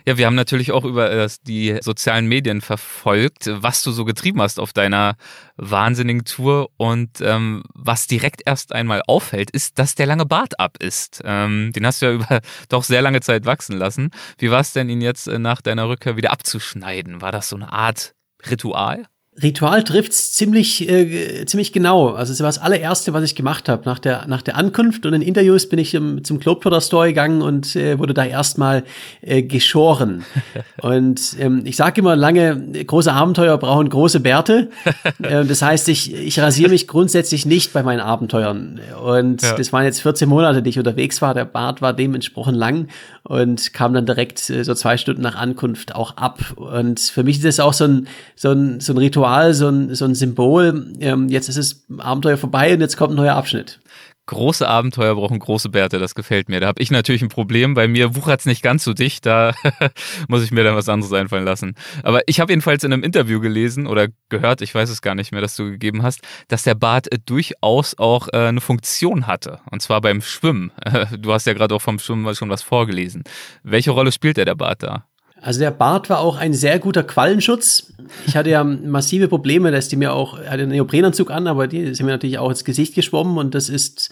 Ja, 0.08 0.16
wir 0.18 0.26
haben 0.26 0.36
natürlich 0.36 0.70
auch 0.70 0.84
über 0.84 1.10
äh, 1.10 1.28
die 1.48 1.78
sozialen 1.80 2.28
Medien 2.28 2.60
verfolgt, 2.60 3.50
was 3.52 3.82
du 3.82 3.90
so 3.90 4.04
getrieben 4.04 4.40
hast 4.40 4.60
auf 4.60 4.72
deiner 4.72 5.16
wahnsinnigen 5.56 6.24
Tour. 6.24 6.70
Und 6.76 7.20
ähm, 7.20 7.64
was 7.74 8.06
direkt 8.06 8.42
erst 8.46 8.72
einmal 8.72 9.02
auffällt, 9.08 9.50
ist, 9.50 9.80
dass 9.80 9.96
der 9.96 10.06
lange 10.06 10.24
Bart 10.24 10.60
ab 10.60 10.76
ist. 10.78 11.22
Ähm, 11.24 11.72
den 11.74 11.84
hast 11.84 12.02
du 12.02 12.06
ja 12.06 12.12
über 12.14 12.40
doch 12.68 12.84
sehr 12.84 13.02
lange 13.02 13.20
Zeit 13.20 13.46
wachsen 13.46 13.76
lassen. 13.76 14.10
Wie 14.38 14.52
war 14.52 14.60
es 14.60 14.72
denn, 14.72 14.88
ihn 14.88 15.00
jetzt 15.00 15.26
äh, 15.26 15.40
nach 15.40 15.60
deiner 15.60 15.88
Rückkehr 15.88 16.16
wieder 16.16 16.30
abzuschneiden? 16.30 17.20
War 17.20 17.32
das 17.32 17.48
so 17.48 17.56
eine 17.56 17.72
Art 17.72 18.14
Ritual? 18.48 19.06
Ritual 19.42 19.84
trifft's 19.84 20.32
ziemlich, 20.32 20.88
äh, 20.88 21.44
ziemlich 21.44 21.72
genau. 21.72 22.10
Also 22.10 22.32
es 22.32 22.40
war 22.40 22.46
das 22.46 22.58
allererste, 22.58 23.12
was 23.12 23.22
ich 23.22 23.34
gemacht 23.34 23.68
habe. 23.68 23.82
Nach 23.84 23.98
der, 23.98 24.26
nach 24.26 24.40
der 24.40 24.56
Ankunft 24.56 25.04
und 25.04 25.12
in 25.12 25.20
Interviews 25.20 25.68
bin 25.68 25.78
ich 25.78 25.94
um, 25.94 26.24
zum 26.24 26.38
Globetrotter 26.38 26.80
Store 26.80 27.08
gegangen 27.08 27.42
und 27.42 27.76
äh, 27.76 27.98
wurde 27.98 28.14
da 28.14 28.24
erstmal 28.24 28.84
äh, 29.20 29.42
geschoren. 29.42 30.24
und 30.80 31.36
ähm, 31.38 31.62
ich 31.64 31.76
sage 31.76 32.00
immer, 32.00 32.16
lange 32.16 32.84
große 32.86 33.12
Abenteuer 33.12 33.58
brauchen 33.58 33.90
große 33.90 34.20
Bärte. 34.20 34.70
äh, 35.22 35.44
das 35.44 35.60
heißt, 35.60 35.88
ich, 35.90 36.14
ich 36.14 36.40
rasiere 36.40 36.70
mich 36.70 36.88
grundsätzlich 36.88 37.44
nicht 37.44 37.74
bei 37.74 37.82
meinen 37.82 38.00
Abenteuern. 38.00 38.80
Und 39.04 39.42
ja. 39.42 39.54
das 39.54 39.70
waren 39.70 39.84
jetzt 39.84 40.00
14 40.00 40.28
Monate, 40.28 40.62
die 40.62 40.70
ich 40.70 40.78
unterwegs 40.78 41.20
war. 41.20 41.34
Der 41.34 41.44
Bart 41.44 41.82
war 41.82 41.92
dementsprechend 41.92 42.56
lang 42.56 42.88
und 43.28 43.72
kam 43.72 43.92
dann 43.92 44.06
direkt 44.06 44.48
äh, 44.50 44.62
so 44.62 44.74
zwei 44.74 44.96
Stunden 44.96 45.22
nach 45.22 45.34
Ankunft 45.34 45.94
auch 45.94 46.16
ab. 46.16 46.54
Und 46.56 47.00
für 47.00 47.24
mich 47.24 47.36
ist 47.36 47.44
das 47.44 47.60
auch 47.60 47.72
so 47.72 47.84
ein, 47.84 48.08
so 48.34 48.52
ein, 48.52 48.80
so 48.80 48.92
ein 48.92 48.98
Ritual, 48.98 49.52
so 49.54 49.68
ein, 49.68 49.94
so 49.94 50.04
ein 50.04 50.14
Symbol. 50.14 50.92
Ähm, 51.00 51.28
jetzt 51.28 51.48
ist 51.48 51.58
das 51.58 51.84
Abenteuer 51.98 52.36
vorbei 52.36 52.74
und 52.74 52.80
jetzt 52.80 52.96
kommt 52.96 53.12
ein 53.12 53.16
neuer 53.16 53.34
Abschnitt. 53.34 53.80
Große 54.26 54.66
Abenteuer 54.66 55.14
brauchen 55.14 55.38
große 55.38 55.68
Bärte, 55.68 56.00
das 56.00 56.16
gefällt 56.16 56.48
mir. 56.48 56.58
Da 56.58 56.66
habe 56.66 56.82
ich 56.82 56.90
natürlich 56.90 57.22
ein 57.22 57.28
Problem. 57.28 57.74
Bei 57.74 57.86
mir 57.86 58.16
wuchert 58.16 58.40
es 58.40 58.46
nicht 58.46 58.60
ganz 58.60 58.82
so 58.82 58.92
dicht, 58.92 59.24
da 59.24 59.54
muss 60.28 60.42
ich 60.42 60.50
mir 60.50 60.64
dann 60.64 60.74
was 60.74 60.88
anderes 60.88 61.12
einfallen 61.12 61.44
lassen. 61.44 61.74
Aber 62.02 62.22
ich 62.26 62.40
habe 62.40 62.52
jedenfalls 62.52 62.82
in 62.82 62.92
einem 62.92 63.04
Interview 63.04 63.40
gelesen 63.40 63.86
oder 63.86 64.08
gehört, 64.28 64.62
ich 64.62 64.74
weiß 64.74 64.90
es 64.90 65.00
gar 65.00 65.14
nicht 65.14 65.30
mehr, 65.30 65.40
dass 65.40 65.54
du 65.54 65.70
gegeben 65.70 66.02
hast, 66.02 66.22
dass 66.48 66.64
der 66.64 66.74
Bart 66.74 67.12
äh, 67.12 67.18
durchaus 67.24 67.96
auch 67.98 68.26
äh, 68.32 68.48
eine 68.48 68.60
Funktion 68.60 69.28
hatte. 69.28 69.60
Und 69.70 69.80
zwar 69.80 70.00
beim 70.00 70.20
Schwimmen. 70.20 70.72
du 71.18 71.32
hast 71.32 71.46
ja 71.46 71.52
gerade 71.52 71.74
auch 71.74 71.82
vom 71.82 72.00
Schwimmen 72.00 72.34
schon 72.34 72.50
was 72.50 72.62
vorgelesen. 72.62 73.22
Welche 73.62 73.92
Rolle 73.92 74.10
spielt 74.10 74.38
der, 74.38 74.44
der 74.44 74.56
Bart 74.56 74.82
da? 74.82 75.06
Also 75.40 75.60
der 75.60 75.70
Bart 75.70 76.08
war 76.08 76.20
auch 76.20 76.36
ein 76.36 76.54
sehr 76.54 76.78
guter 76.78 77.02
Quallenschutz. 77.02 77.92
Ich 78.26 78.36
hatte 78.36 78.50
ja 78.50 78.64
massive 78.64 79.28
Probleme, 79.28 79.70
dass 79.70 79.88
die 79.88 79.96
mir 79.96 80.12
auch, 80.12 80.38
hatte 80.38 80.62
einen 80.62 80.70
Neoprenanzug 80.70 81.30
an, 81.30 81.46
aber 81.46 81.66
die 81.68 81.94
sind 81.94 82.06
mir 82.06 82.12
natürlich 82.12 82.38
auch 82.38 82.50
ins 82.50 82.64
Gesicht 82.64 82.94
geschwommen 82.94 83.36
und 83.36 83.54
das 83.54 83.68
ist 83.68 84.10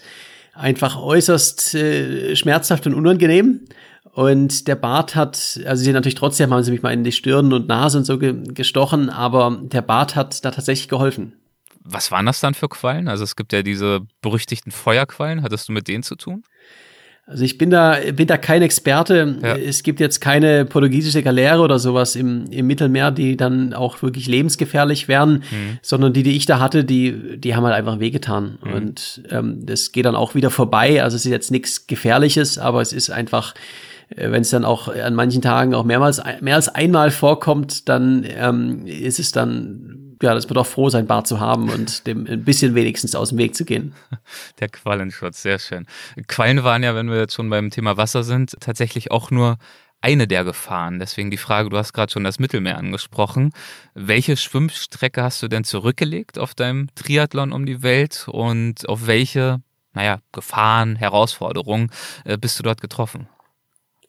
einfach 0.53 0.97
äußerst 1.01 1.75
äh, 1.75 2.35
schmerzhaft 2.35 2.85
und 2.87 2.93
unangenehm. 2.93 3.61
Und 4.13 4.67
der 4.69 4.75
Bart 4.75 5.15
hat, 5.15 5.59
also 5.65 5.83
sie 5.83 5.91
natürlich 5.91 6.15
trotzdem 6.15 6.53
haben 6.53 6.63
sie 6.63 6.71
mich 6.71 6.81
mal 6.81 6.93
in 6.93 7.03
die 7.03 7.11
Stirn 7.11 7.51
und 7.51 7.67
Nase 7.67 7.97
und 7.97 8.05
so 8.05 8.17
ge 8.17 8.33
gestochen, 8.53 9.09
aber 9.09 9.59
der 9.61 9.81
Bart 9.81 10.15
hat 10.15 10.45
da 10.45 10.51
tatsächlich 10.51 10.87
geholfen. 10.87 11.33
Was 11.83 12.11
waren 12.11 12.25
das 12.25 12.39
dann 12.39 12.53
für 12.53 12.69
Quallen? 12.69 13.07
Also 13.07 13.23
es 13.23 13.35
gibt 13.35 13.51
ja 13.51 13.61
diese 13.61 14.01
berüchtigten 14.21 14.71
Feuerquallen. 14.71 15.43
Hattest 15.43 15.67
du 15.67 15.73
mit 15.73 15.87
denen 15.87 16.01
zu 16.01 16.15
tun? 16.15 16.43
Also 17.27 17.43
ich 17.43 17.57
bin 17.57 17.71
da, 17.71 17.97
bin 18.13 18.27
da 18.27 18.37
kein 18.37 18.61
Experte. 18.61 19.37
Ja. 19.41 19.55
Es 19.55 19.81
gibt 19.81 19.99
jetzt 19.99 20.21
keine 20.21 20.63
portugiesische 20.63 21.23
Galeere 21.23 21.59
oder 21.59 21.79
sowas 21.79 22.15
im, 22.15 22.45
im 22.51 22.67
Mittelmeer, 22.67 23.09
die 23.09 23.35
dann 23.35 23.73
auch 23.73 24.03
wirklich 24.03 24.27
lebensgefährlich 24.27 25.07
wären, 25.07 25.37
mhm. 25.49 25.79
sondern 25.81 26.13
die, 26.13 26.21
die 26.21 26.37
ich 26.37 26.45
da 26.45 26.59
hatte, 26.59 26.83
die, 26.83 27.37
die 27.39 27.55
haben 27.55 27.63
halt 27.63 27.73
einfach 27.73 27.99
wehgetan. 27.99 28.59
Mhm. 28.63 28.73
Und 28.73 29.23
ähm, 29.31 29.65
das 29.65 29.91
geht 29.91 30.05
dann 30.05 30.15
auch 30.15 30.35
wieder 30.35 30.51
vorbei. 30.51 31.01
Also 31.01 31.15
es 31.15 31.25
ist 31.25 31.31
jetzt 31.31 31.49
nichts 31.49 31.87
Gefährliches, 31.87 32.59
aber 32.59 32.81
es 32.81 32.93
ist 32.93 33.09
einfach, 33.09 33.55
wenn 34.09 34.41
es 34.41 34.49
dann 34.49 34.65
auch 34.65 34.87
an 34.87 35.15
manchen 35.15 35.41
Tagen 35.41 35.73
auch 35.73 35.83
mehrmals, 35.83 36.21
mehr 36.41 36.55
als 36.55 36.69
einmal 36.69 37.11
vorkommt, 37.11 37.89
dann 37.89 38.25
ähm, 38.27 38.85
ist 38.85 39.19
es 39.19 39.31
dann 39.31 40.05
ja, 40.21 40.33
das 40.33 40.47
wird 40.49 40.57
auch 40.57 40.65
froh 40.65 40.89
sein, 40.89 41.07
Bart 41.07 41.27
zu 41.27 41.39
haben 41.39 41.69
und 41.69 42.07
dem 42.07 42.25
ein 42.25 42.43
bisschen 42.43 42.75
wenigstens 42.75 43.15
aus 43.15 43.29
dem 43.29 43.37
Weg 43.37 43.55
zu 43.55 43.65
gehen. 43.65 43.93
Der 44.59 44.69
Quallenschutz, 44.69 45.41
sehr 45.41 45.59
schön. 45.59 45.85
Quallen 46.27 46.63
waren 46.63 46.83
ja, 46.83 46.95
wenn 46.95 47.09
wir 47.09 47.17
jetzt 47.17 47.33
schon 47.33 47.49
beim 47.49 47.69
Thema 47.69 47.97
Wasser 47.97 48.23
sind, 48.23 48.55
tatsächlich 48.59 49.11
auch 49.11 49.31
nur 49.31 49.57
eine 50.01 50.27
der 50.27 50.43
Gefahren. 50.43 50.99
Deswegen 50.99 51.31
die 51.31 51.37
Frage, 51.37 51.69
du 51.69 51.77
hast 51.77 51.93
gerade 51.93 52.11
schon 52.11 52.23
das 52.23 52.39
Mittelmeer 52.39 52.77
angesprochen. 52.77 53.51
Welche 53.93 54.37
Schwimmstrecke 54.37 55.23
hast 55.23 55.41
du 55.41 55.47
denn 55.47 55.63
zurückgelegt 55.63 56.37
auf 56.37 56.53
deinem 56.53 56.89
Triathlon 56.95 57.51
um 57.51 57.65
die 57.65 57.81
Welt 57.81 58.27
und 58.27 58.87
auf 58.87 59.07
welche, 59.07 59.61
naja, 59.93 60.19
Gefahren, 60.31 60.95
Herausforderungen 60.95 61.89
äh, 62.23 62.37
bist 62.37 62.59
du 62.59 62.63
dort 62.63 62.81
getroffen? 62.81 63.27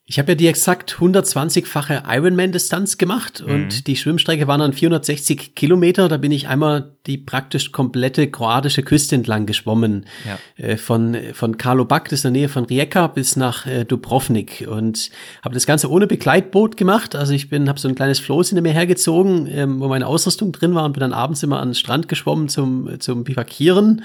Ich 0.08 0.20
habe 0.20 0.32
ja 0.32 0.36
die 0.36 0.46
exakt 0.46 0.98
120-fache 1.00 2.04
Ironman-Distanz 2.06 2.96
gemacht 2.96 3.42
mhm. 3.44 3.52
und 3.52 3.86
die 3.88 3.96
Schwimmstrecke 3.96 4.46
waren 4.46 4.60
dann 4.60 4.72
460 4.72 5.56
Kilometer. 5.56 6.08
Da 6.08 6.16
bin 6.16 6.30
ich 6.30 6.46
einmal 6.46 6.92
die 7.06 7.18
praktisch 7.18 7.72
komplette 7.72 8.30
kroatische 8.30 8.84
Küste 8.84 9.16
entlang 9.16 9.46
geschwommen. 9.46 10.06
Ja. 10.24 10.64
Äh, 10.64 10.76
von, 10.76 11.16
von 11.32 11.58
Karlovac, 11.58 12.04
das 12.04 12.20
ist 12.20 12.24
in 12.24 12.34
der 12.34 12.42
Nähe 12.42 12.48
von 12.48 12.66
Rijeka, 12.66 13.08
bis 13.08 13.34
nach 13.34 13.66
äh, 13.66 13.84
Dubrovnik 13.84 14.68
und 14.70 15.10
habe 15.42 15.54
das 15.54 15.66
Ganze 15.66 15.90
ohne 15.90 16.06
Begleitboot 16.06 16.76
gemacht. 16.76 17.16
Also 17.16 17.32
ich 17.32 17.48
bin, 17.48 17.68
habe 17.68 17.80
so 17.80 17.88
ein 17.88 17.96
kleines 17.96 18.20
Floß 18.20 18.50
hinter 18.50 18.62
mir 18.62 18.72
hergezogen, 18.72 19.48
ähm, 19.50 19.80
wo 19.80 19.88
meine 19.88 20.06
Ausrüstung 20.06 20.52
drin 20.52 20.76
war 20.76 20.84
und 20.84 20.92
bin 20.92 21.00
dann 21.00 21.12
abends 21.12 21.42
immer 21.42 21.58
an 21.58 21.70
den 21.70 21.74
Strand 21.74 22.06
geschwommen 22.06 22.48
zum, 22.48 23.00
zum 23.00 23.24
Bivakieren 23.24 24.02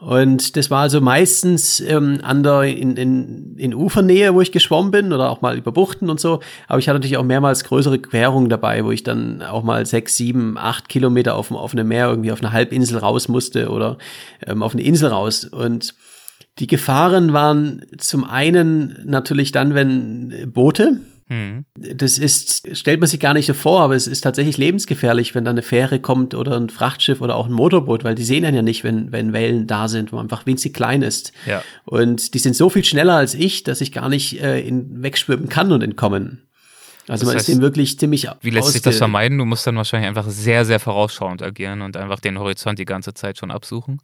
und 0.00 0.56
das 0.56 0.70
war 0.70 0.80
also 0.80 1.02
meistens 1.02 1.78
ähm, 1.80 2.20
an 2.22 2.42
der, 2.42 2.62
in, 2.62 2.96
in, 2.96 3.39
in 3.60 3.74
Ufernähe, 3.74 4.34
wo 4.34 4.40
ich 4.40 4.52
geschwommen 4.52 4.90
bin 4.90 5.12
oder 5.12 5.30
auch 5.30 5.42
mal 5.42 5.56
über 5.56 5.70
Buchten 5.70 6.08
und 6.08 6.18
so. 6.18 6.40
Aber 6.66 6.78
ich 6.78 6.88
hatte 6.88 6.98
natürlich 6.98 7.18
auch 7.18 7.24
mehrmals 7.24 7.64
größere 7.64 7.98
Querungen 7.98 8.48
dabei, 8.48 8.84
wo 8.84 8.90
ich 8.90 9.02
dann 9.02 9.42
auch 9.42 9.62
mal 9.62 9.84
sechs, 9.84 10.16
sieben, 10.16 10.56
acht 10.56 10.88
Kilometer 10.88 11.36
auf 11.36 11.48
dem 11.48 11.56
offenen 11.56 11.86
Meer 11.86 12.08
irgendwie 12.08 12.32
auf 12.32 12.40
eine 12.40 12.52
Halbinsel 12.52 12.98
raus 12.98 13.28
musste 13.28 13.68
oder 13.68 13.98
ähm, 14.46 14.62
auf 14.62 14.72
eine 14.72 14.82
Insel 14.82 15.10
raus. 15.10 15.44
Und 15.44 15.94
die 16.58 16.66
Gefahren 16.66 17.32
waren 17.32 17.82
zum 17.98 18.24
einen 18.24 18.98
natürlich 19.04 19.52
dann, 19.52 19.74
wenn 19.74 20.50
Boote, 20.52 21.00
Mhm. 21.30 21.64
Das 21.74 22.18
ist, 22.18 22.76
stellt 22.76 22.98
man 22.98 23.08
sich 23.08 23.20
gar 23.20 23.34
nicht 23.34 23.46
so 23.46 23.54
vor, 23.54 23.82
aber 23.82 23.94
es 23.94 24.08
ist 24.08 24.22
tatsächlich 24.22 24.58
lebensgefährlich, 24.58 25.32
wenn 25.36 25.44
da 25.44 25.52
eine 25.52 25.62
Fähre 25.62 26.00
kommt 26.00 26.34
oder 26.34 26.56
ein 26.56 26.68
Frachtschiff 26.68 27.20
oder 27.20 27.36
auch 27.36 27.46
ein 27.46 27.52
Motorboot, 27.52 28.02
weil 28.02 28.16
die 28.16 28.24
sehen 28.24 28.42
dann 28.42 28.54
ja 28.54 28.62
nicht, 28.62 28.82
wenn, 28.82 29.12
wenn 29.12 29.32
Wellen 29.32 29.68
da 29.68 29.86
sind, 29.86 30.10
wo 30.10 30.16
man 30.16 30.24
einfach 30.24 30.44
winzig 30.44 30.74
klein 30.74 31.02
ist. 31.02 31.32
Ja. 31.46 31.62
Und 31.84 32.34
die 32.34 32.40
sind 32.40 32.56
so 32.56 32.68
viel 32.68 32.84
schneller 32.84 33.14
als 33.14 33.34
ich, 33.34 33.62
dass 33.62 33.80
ich 33.80 33.92
gar 33.92 34.08
nicht 34.08 34.42
äh, 34.42 34.60
in, 34.60 35.04
wegschwimmen 35.04 35.48
kann 35.48 35.70
und 35.70 35.82
entkommen. 35.82 36.48
Also 37.06 37.22
das 37.22 37.26
man 37.26 37.36
heißt, 37.36 37.48
ist 37.48 37.54
dem 37.54 37.62
wirklich 37.62 37.96
ziemlich. 37.98 38.28
Wie 38.40 38.50
lässt 38.50 38.72
sich 38.72 38.82
das 38.82 38.98
vermeiden? 38.98 39.38
Du 39.38 39.44
musst 39.44 39.64
dann 39.66 39.76
wahrscheinlich 39.76 40.08
einfach 40.08 40.28
sehr, 40.28 40.64
sehr 40.64 40.80
vorausschauend 40.80 41.42
agieren 41.42 41.82
und 41.82 41.96
einfach 41.96 42.18
den 42.18 42.40
Horizont 42.40 42.78
die 42.80 42.84
ganze 42.84 43.14
Zeit 43.14 43.38
schon 43.38 43.52
absuchen. 43.52 44.00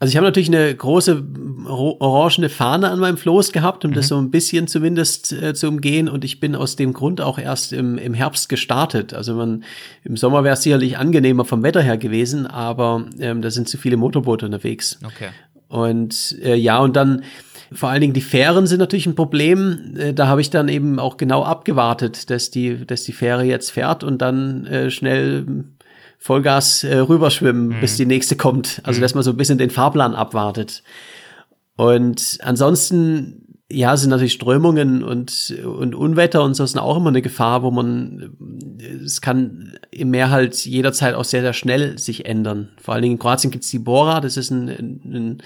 Also 0.00 0.12
ich 0.12 0.16
habe 0.16 0.26
natürlich 0.26 0.48
eine 0.48 0.72
große 0.74 1.24
orangene 1.66 2.48
Fahne 2.48 2.88
an 2.88 3.00
meinem 3.00 3.16
Floß 3.16 3.50
gehabt, 3.50 3.84
um 3.84 3.90
mhm. 3.90 3.94
das 3.94 4.08
so 4.08 4.16
ein 4.16 4.30
bisschen 4.30 4.68
zumindest 4.68 5.32
äh, 5.32 5.54
zu 5.54 5.66
umgehen. 5.66 6.08
Und 6.08 6.24
ich 6.24 6.38
bin 6.38 6.54
aus 6.54 6.76
dem 6.76 6.92
Grund 6.92 7.20
auch 7.20 7.38
erst 7.38 7.72
im, 7.72 7.98
im 7.98 8.14
Herbst 8.14 8.48
gestartet. 8.48 9.12
Also 9.12 9.34
man, 9.34 9.64
im 10.04 10.16
Sommer 10.16 10.44
wäre 10.44 10.54
es 10.54 10.62
sicherlich 10.62 10.98
angenehmer 10.98 11.44
vom 11.44 11.64
Wetter 11.64 11.82
her 11.82 11.98
gewesen, 11.98 12.46
aber 12.46 13.06
ähm, 13.18 13.42
da 13.42 13.50
sind 13.50 13.68
zu 13.68 13.76
viele 13.76 13.96
Motorboote 13.96 14.46
unterwegs. 14.46 15.00
Okay. 15.04 15.30
Und 15.66 16.36
äh, 16.42 16.54
ja, 16.54 16.78
und 16.78 16.94
dann 16.94 17.24
vor 17.72 17.90
allen 17.90 18.00
Dingen 18.00 18.14
die 18.14 18.20
Fähren 18.20 18.66
sind 18.66 18.78
natürlich 18.78 19.06
ein 19.06 19.16
Problem. 19.16 19.94
Äh, 19.98 20.14
da 20.14 20.28
habe 20.28 20.40
ich 20.40 20.50
dann 20.50 20.68
eben 20.68 21.00
auch 21.00 21.16
genau 21.16 21.42
abgewartet, 21.42 22.30
dass 22.30 22.50
die, 22.50 22.86
dass 22.86 23.02
die 23.02 23.12
Fähre 23.12 23.42
jetzt 23.42 23.72
fährt 23.72 24.04
und 24.04 24.22
dann 24.22 24.64
äh, 24.66 24.90
schnell 24.90 25.64
Vollgas 26.18 26.84
äh, 26.84 26.98
rüberschwimmen, 26.98 27.68
mhm. 27.68 27.80
bis 27.80 27.96
die 27.96 28.06
nächste 28.06 28.36
kommt. 28.36 28.80
Also, 28.84 28.98
mhm. 28.98 29.02
dass 29.02 29.14
man 29.14 29.22
so 29.22 29.30
ein 29.30 29.36
bisschen 29.36 29.58
den 29.58 29.70
Fahrplan 29.70 30.14
abwartet. 30.14 30.82
Und 31.76 32.38
ansonsten, 32.42 33.56
ja, 33.70 33.96
sind 33.96 34.10
natürlich 34.10 34.32
Strömungen 34.32 35.04
und, 35.04 35.54
und 35.64 35.94
Unwetter 35.94 36.42
und 36.42 36.54
so 36.54 36.66
sind 36.66 36.80
auch 36.80 36.96
immer 36.96 37.10
eine 37.10 37.22
Gefahr, 37.22 37.62
wo 37.62 37.70
man, 37.70 38.36
es 39.04 39.20
kann 39.20 39.78
im 39.90 40.10
Meer 40.10 40.30
halt 40.30 40.56
jederzeit 40.66 41.14
auch 41.14 41.24
sehr, 41.24 41.42
sehr 41.42 41.52
schnell 41.52 41.96
sich 41.98 42.26
ändern. 42.26 42.70
Vor 42.82 42.94
allen 42.94 43.02
Dingen 43.02 43.14
in 43.14 43.18
Kroatien 43.20 43.52
gibt's 43.52 43.70
die 43.70 43.78
Bora, 43.78 44.20
das 44.20 44.36
ist 44.36 44.50
ein, 44.50 44.68
ein 44.68 45.42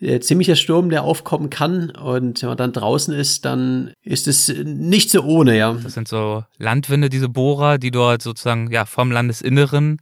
äh, 0.00 0.20
ziemlicher 0.20 0.56
Sturm, 0.56 0.90
der 0.90 1.04
aufkommen 1.04 1.50
kann. 1.50 1.90
Und 1.90 2.42
wenn 2.42 2.48
man 2.48 2.58
dann 2.58 2.72
draußen 2.72 3.14
ist, 3.14 3.44
dann 3.44 3.92
ist 4.02 4.28
es 4.28 4.48
nicht 4.48 5.10
so 5.10 5.22
ohne, 5.22 5.56
ja. 5.56 5.72
Das 5.72 5.94
sind 5.94 6.08
so 6.08 6.44
Landwinde, 6.58 7.08
diese 7.08 7.28
Bohrer, 7.28 7.78
die 7.78 7.90
dort 7.90 8.22
sozusagen 8.22 8.70
ja 8.70 8.84
vom 8.84 9.10
Landesinneren 9.10 10.00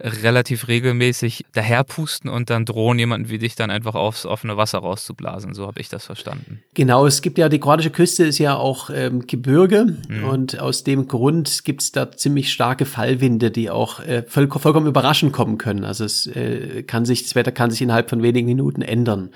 relativ 0.00 0.68
regelmäßig 0.68 1.44
daherpusten 1.52 2.30
und 2.30 2.50
dann 2.50 2.64
drohen, 2.64 2.98
jemanden 2.98 3.30
wie 3.30 3.38
dich 3.38 3.56
dann 3.56 3.70
einfach 3.70 3.96
aufs 3.96 4.26
offene 4.26 4.56
Wasser 4.56 4.78
rauszublasen. 4.78 5.54
So 5.54 5.66
habe 5.66 5.80
ich 5.80 5.88
das 5.88 6.06
verstanden. 6.06 6.62
Genau, 6.74 7.06
es 7.06 7.20
gibt 7.20 7.36
ja, 7.36 7.48
die 7.48 7.58
kroatische 7.58 7.90
Küste 7.90 8.24
ist 8.24 8.38
ja 8.38 8.54
auch 8.54 8.90
ähm, 8.94 9.26
Gebirge 9.26 9.96
mhm. 10.08 10.24
und 10.24 10.60
aus 10.60 10.84
dem 10.84 11.08
Grund 11.08 11.64
gibt 11.64 11.82
es 11.82 11.92
da 11.92 12.12
ziemlich 12.12 12.52
starke 12.52 12.84
Fallwinde, 12.84 13.50
die 13.50 13.70
auch 13.70 13.98
äh, 14.00 14.22
voll, 14.26 14.48
vollkommen 14.48 14.86
überraschend 14.86 15.32
kommen 15.32 15.58
können. 15.58 15.84
Also 15.84 16.04
es 16.04 16.28
äh, 16.28 16.84
kann 16.84 17.04
sich, 17.04 17.24
das 17.24 17.34
Wetter 17.34 17.52
kann 17.52 17.70
sich 17.70 17.82
innerhalb 17.82 18.08
von 18.08 18.22
wenigen 18.22 18.46
Minuten 18.46 18.82
ändern. 18.82 19.30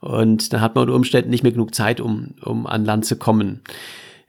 Und 0.00 0.52
dann 0.52 0.60
hat 0.60 0.74
man 0.74 0.82
unter 0.82 0.94
Umständen 0.94 1.30
nicht 1.30 1.42
mehr 1.44 1.52
genug 1.52 1.74
Zeit, 1.74 2.00
um, 2.00 2.34
um 2.42 2.66
an 2.66 2.84
Land 2.84 3.04
zu 3.06 3.16
kommen. 3.16 3.60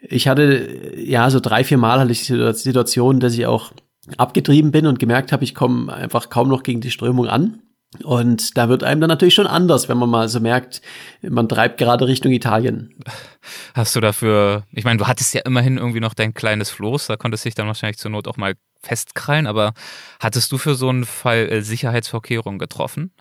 Ich 0.02 0.28
hatte, 0.28 0.96
ja, 0.98 1.30
so 1.30 1.40
drei, 1.40 1.64
vier 1.64 1.78
Mal 1.78 2.00
hatte 2.00 2.12
ich 2.12 2.26
die 2.26 2.54
Situation, 2.54 3.20
dass 3.20 3.34
ich 3.34 3.46
auch 3.46 3.72
abgetrieben 4.18 4.72
bin 4.72 4.86
und 4.86 5.00
gemerkt 5.00 5.32
habe, 5.32 5.44
ich 5.44 5.56
komme 5.56 5.94
einfach 5.94 6.30
kaum 6.30 6.50
noch 6.50 6.64
gegen 6.64 6.82
die 6.82 6.92
Strömung 6.92 7.28
an. 7.28 7.62
Und 8.04 8.56
da 8.56 8.70
wird 8.70 8.84
einem 8.84 9.02
dann 9.02 9.08
natürlich 9.08 9.34
schon 9.34 9.48
anders, 9.48 9.90
wenn 9.90 9.98
man 9.98 10.10
mal 10.10 10.30
so 10.30 10.40
merkt, 10.40 10.82
man 11.24 11.50
treibt 11.50 11.80
gerade 11.80 12.08
Richtung 12.08 12.32
Italien. 12.32 12.94
Hast 13.74 13.96
du 13.96 14.00
dafür, 14.00 14.64
ich 14.72 14.84
meine, 14.84 14.98
du 14.98 15.08
hattest 15.08 15.34
ja 15.34 15.42
immerhin 15.44 15.78
irgendwie 15.78 16.00
noch 16.00 16.14
dein 16.14 16.36
kleines 16.36 16.70
Floß, 16.70 17.08
da 17.08 17.18
konntest 17.18 17.46
du 17.46 17.48
dich 17.48 17.56
dann 17.56 17.66
wahrscheinlich 17.66 17.98
zur 17.98 18.12
Not 18.12 18.28
auch 18.28 18.38
mal 18.38 18.54
festkrallen, 18.82 19.48
aber 19.48 19.74
hattest 20.20 20.52
du 20.52 20.60
für 20.60 20.76
so 20.76 20.90
einen 20.90 21.04
Fall 21.04 21.50
äh, 21.50 21.62
Sicherheitsvorkehrungen 21.64 22.60
getroffen? 22.60 23.12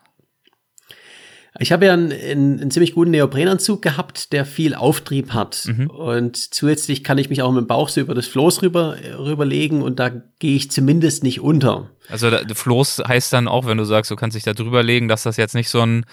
Ich 1.60 1.72
habe 1.72 1.86
ja 1.86 1.92
einen, 1.92 2.12
einen, 2.12 2.60
einen, 2.60 2.70
ziemlich 2.70 2.94
guten 2.94 3.10
Neoprenanzug 3.10 3.82
gehabt, 3.82 4.32
der 4.32 4.44
viel 4.44 4.74
Auftrieb 4.74 5.32
hat. 5.32 5.64
Mhm. 5.66 5.90
Und 5.90 6.36
zusätzlich 6.36 7.02
kann 7.02 7.18
ich 7.18 7.30
mich 7.30 7.42
auch 7.42 7.50
mit 7.50 7.64
dem 7.64 7.66
Bauch 7.66 7.88
so 7.88 8.00
über 8.00 8.14
das 8.14 8.26
Floß 8.26 8.62
rüber, 8.62 8.96
rüberlegen 9.18 9.82
und 9.82 9.98
da 9.98 10.10
gehe 10.38 10.56
ich 10.56 10.70
zumindest 10.70 11.24
nicht 11.24 11.40
unter. 11.40 11.90
Also 12.08 12.30
der 12.30 12.54
Floß 12.54 13.02
heißt 13.06 13.32
dann 13.32 13.48
auch, 13.48 13.66
wenn 13.66 13.78
du 13.78 13.84
sagst, 13.84 14.10
du 14.10 14.16
kannst 14.16 14.36
dich 14.36 14.44
da 14.44 14.54
drüber 14.54 14.82
legen, 14.82 15.08
dass 15.08 15.24
das 15.24 15.36
jetzt 15.36 15.54
nicht 15.54 15.68
so 15.68 15.80
ein 15.80 16.04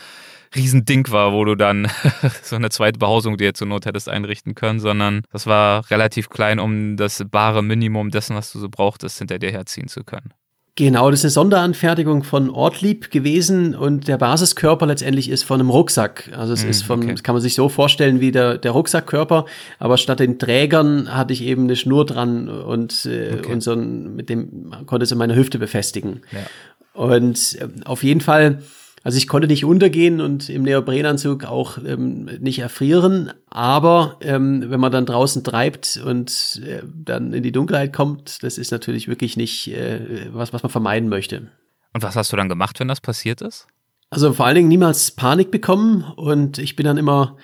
Riesending 0.56 1.10
war, 1.12 1.34
wo 1.34 1.46
du 1.46 1.56
dann 1.56 1.88
so 2.42 2.56
eine 2.56 2.70
zweite 2.70 3.00
Behausung 3.00 3.38
dir 3.38 3.54
zur 3.54 3.68
Not 3.68 3.86
hättest 3.86 4.10
einrichten 4.10 4.56
können, 4.56 4.80
sondern 4.80 5.24
das 5.32 5.48
war 5.48 5.90
relativ 5.92 6.30
klein, 6.30 6.60
um 6.60 6.98
das 6.98 7.24
bare 7.30 7.62
Minimum 7.62 8.10
dessen, 8.10 8.36
was 8.36 8.52
du 8.52 8.60
so 8.60 8.70
brauchtest, 8.70 9.18
hinter 9.20 9.40
dir 9.40 9.52
herziehen 9.52 9.88
zu 9.88 10.04
können. 10.04 10.34
Genau, 10.78 11.10
das 11.10 11.22
ist 11.22 11.26
eine 11.26 11.32
Sonderanfertigung 11.32 12.24
von 12.24 12.50
Ortlieb 12.50 13.10
gewesen 13.10 13.76
und 13.76 14.10
der 14.10 14.18
Basiskörper 14.18 14.86
letztendlich 14.86 15.30
ist 15.30 15.44
von 15.44 15.62
einem 15.62 15.70
Rucksack. 15.70 16.30
Also 16.36 16.52
es 16.52 16.66
mm, 16.66 16.70
ist 16.70 16.82
von, 16.82 17.00
okay. 17.02 17.12
das 17.14 17.24
kann 17.24 17.34
man 17.34 17.42
sich 17.42 17.56
so 17.56 17.70
vorstellen 17.70 18.20
wie 18.20 18.34
der, 18.34 18.58
der 18.58 18.72
Rucksackkörper, 18.72 19.46
aber 19.80 19.98
statt 19.98 20.20
den 20.20 20.38
Trägern 20.38 21.16
hatte 21.16 21.32
ich 21.32 21.44
eben 21.44 21.64
eine 21.64 21.78
Schnur 21.78 22.06
dran 22.06 22.50
und, 22.50 23.06
äh, 23.06 23.36
okay. 23.40 23.54
und 23.54 23.62
so 23.62 23.72
ein, 23.72 24.18
mit 24.18 24.28
dem 24.28 24.74
konnte 24.86 25.06
es 25.06 25.14
in 25.14 25.18
meine 25.18 25.38
Hüfte 25.38 25.60
befestigen. 25.60 26.24
Ja. 26.34 27.02
Und 27.02 27.58
äh, 27.62 27.70
auf 27.86 28.04
jeden 28.04 28.20
Fall 28.20 28.60
also 29.06 29.20
ich 29.20 29.28
konnte 29.28 29.48
nicht 29.48 29.64
untergehen 29.64 30.20
und 30.20 30.50
im 30.50 30.64
Neoprenanzug 30.64 31.44
auch 31.44 31.78
ähm, 31.78 32.26
nicht 32.40 32.58
erfrieren, 32.58 33.32
aber 33.52 34.18
ähm, 34.22 34.66
wenn 34.72 34.80
man 34.80 34.92
dann 34.92 35.06
draußen 35.06 35.44
treibt 35.44 36.02
und 36.04 36.60
äh, 36.66 36.82
dann 36.92 37.32
in 37.32 37.44
die 37.44 37.52
Dunkelheit 37.52 37.94
kommt, 37.94 38.42
das 38.42 38.58
ist 38.58 38.72
natürlich 38.72 39.08
wirklich 39.08 39.38
nicht 39.38 39.68
äh, 39.68 40.34
was, 40.34 40.54
was 40.54 40.64
man 40.64 40.72
vermeiden 40.72 41.08
möchte. 41.08 41.52
Und 41.94 42.02
was 42.02 42.16
hast 42.16 42.34
du 42.34 42.36
dann 42.36 42.50
gemacht, 42.50 42.80
wenn 42.80 42.88
das 42.88 43.00
passiert 43.00 43.44
ist? 43.44 43.68
Also 44.10 44.34
vor 44.34 44.48
allen 44.48 44.56
Dingen 44.56 44.70
niemals 44.70 45.12
Panik 45.12 45.52
bekommen 45.52 46.04
und 46.16 46.58
ich 46.58 46.76
bin 46.76 46.88
dann 46.88 46.98
immer 46.98 47.38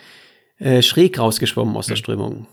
äh, 0.57 0.81
schräg 0.81 1.19
rausgeschwommen 1.19 1.77
aus 1.77 1.85
der 1.85 1.95
Strömung. 1.95 2.47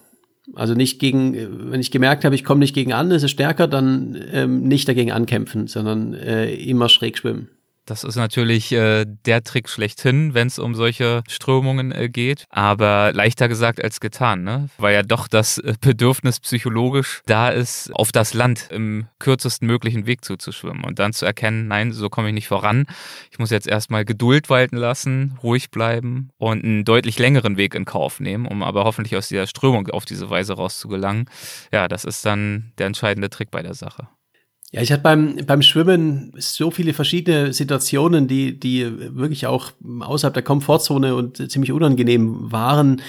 Also 0.54 0.74
nicht 0.74 0.98
gegen, 0.98 1.72
wenn 1.72 1.80
ich 1.80 1.90
gemerkt 1.90 2.26
habe, 2.26 2.34
ich 2.34 2.44
komme 2.44 2.58
nicht 2.58 2.74
gegen 2.74 2.92
an, 2.92 3.10
es 3.10 3.22
ist 3.22 3.30
stärker, 3.30 3.68
dann 3.68 4.22
ähm, 4.32 4.64
nicht 4.64 4.86
dagegen 4.86 5.12
ankämpfen, 5.12 5.66
sondern 5.66 6.12
äh, 6.12 6.52
immer 6.52 6.90
schräg 6.90 7.16
schwimmen. 7.16 7.48
Das 7.88 8.04
ist 8.04 8.16
natürlich 8.16 8.70
äh, 8.72 9.06
der 9.06 9.42
Trick 9.42 9.66
schlechthin, 9.66 10.34
wenn 10.34 10.48
es 10.48 10.58
um 10.58 10.74
solche 10.74 11.22
Strömungen 11.26 11.90
äh, 11.90 12.10
geht. 12.10 12.44
Aber 12.50 13.12
leichter 13.14 13.48
gesagt 13.48 13.82
als 13.82 13.98
getan, 14.00 14.42
ne? 14.42 14.68
Weil 14.76 14.94
ja 14.94 15.02
doch 15.02 15.26
das 15.26 15.56
äh, 15.56 15.72
Bedürfnis 15.80 16.38
psychologisch 16.40 17.22
da 17.24 17.48
ist, 17.48 17.90
auf 17.94 18.12
das 18.12 18.34
Land 18.34 18.68
im 18.70 19.06
kürzesten 19.18 19.66
möglichen 19.66 20.04
Weg 20.04 20.22
zuzuschwimmen 20.22 20.84
und 20.84 20.98
dann 20.98 21.14
zu 21.14 21.24
erkennen, 21.24 21.66
nein, 21.66 21.92
so 21.92 22.10
komme 22.10 22.28
ich 22.28 22.34
nicht 22.34 22.48
voran. 22.48 22.84
Ich 23.30 23.38
muss 23.38 23.48
jetzt 23.48 23.66
erstmal 23.66 24.04
Geduld 24.04 24.50
walten 24.50 24.76
lassen, 24.76 25.38
ruhig 25.42 25.70
bleiben 25.70 26.28
und 26.36 26.64
einen 26.64 26.84
deutlich 26.84 27.18
längeren 27.18 27.56
Weg 27.56 27.74
in 27.74 27.86
Kauf 27.86 28.20
nehmen, 28.20 28.46
um 28.46 28.62
aber 28.62 28.84
hoffentlich 28.84 29.16
aus 29.16 29.28
dieser 29.28 29.46
Strömung 29.46 29.88
auf 29.88 30.04
diese 30.04 30.28
Weise 30.28 30.52
rauszugelangen. 30.52 31.30
Ja, 31.72 31.88
das 31.88 32.04
ist 32.04 32.26
dann 32.26 32.72
der 32.76 32.86
entscheidende 32.86 33.30
Trick 33.30 33.50
bei 33.50 33.62
der 33.62 33.74
Sache. 33.74 34.08
Ja, 34.70 34.82
ich 34.82 34.92
hatte 34.92 35.02
beim, 35.02 35.36
beim 35.46 35.62
Schwimmen 35.62 36.32
so 36.36 36.70
viele 36.70 36.92
verschiedene 36.92 37.54
Situationen, 37.54 38.28
die, 38.28 38.58
die 38.60 39.16
wirklich 39.16 39.46
auch 39.46 39.72
außerhalb 40.00 40.34
der 40.34 40.42
Komfortzone 40.42 41.14
und 41.14 41.50
ziemlich 41.50 41.72
unangenehm 41.72 42.52
waren 42.52 43.00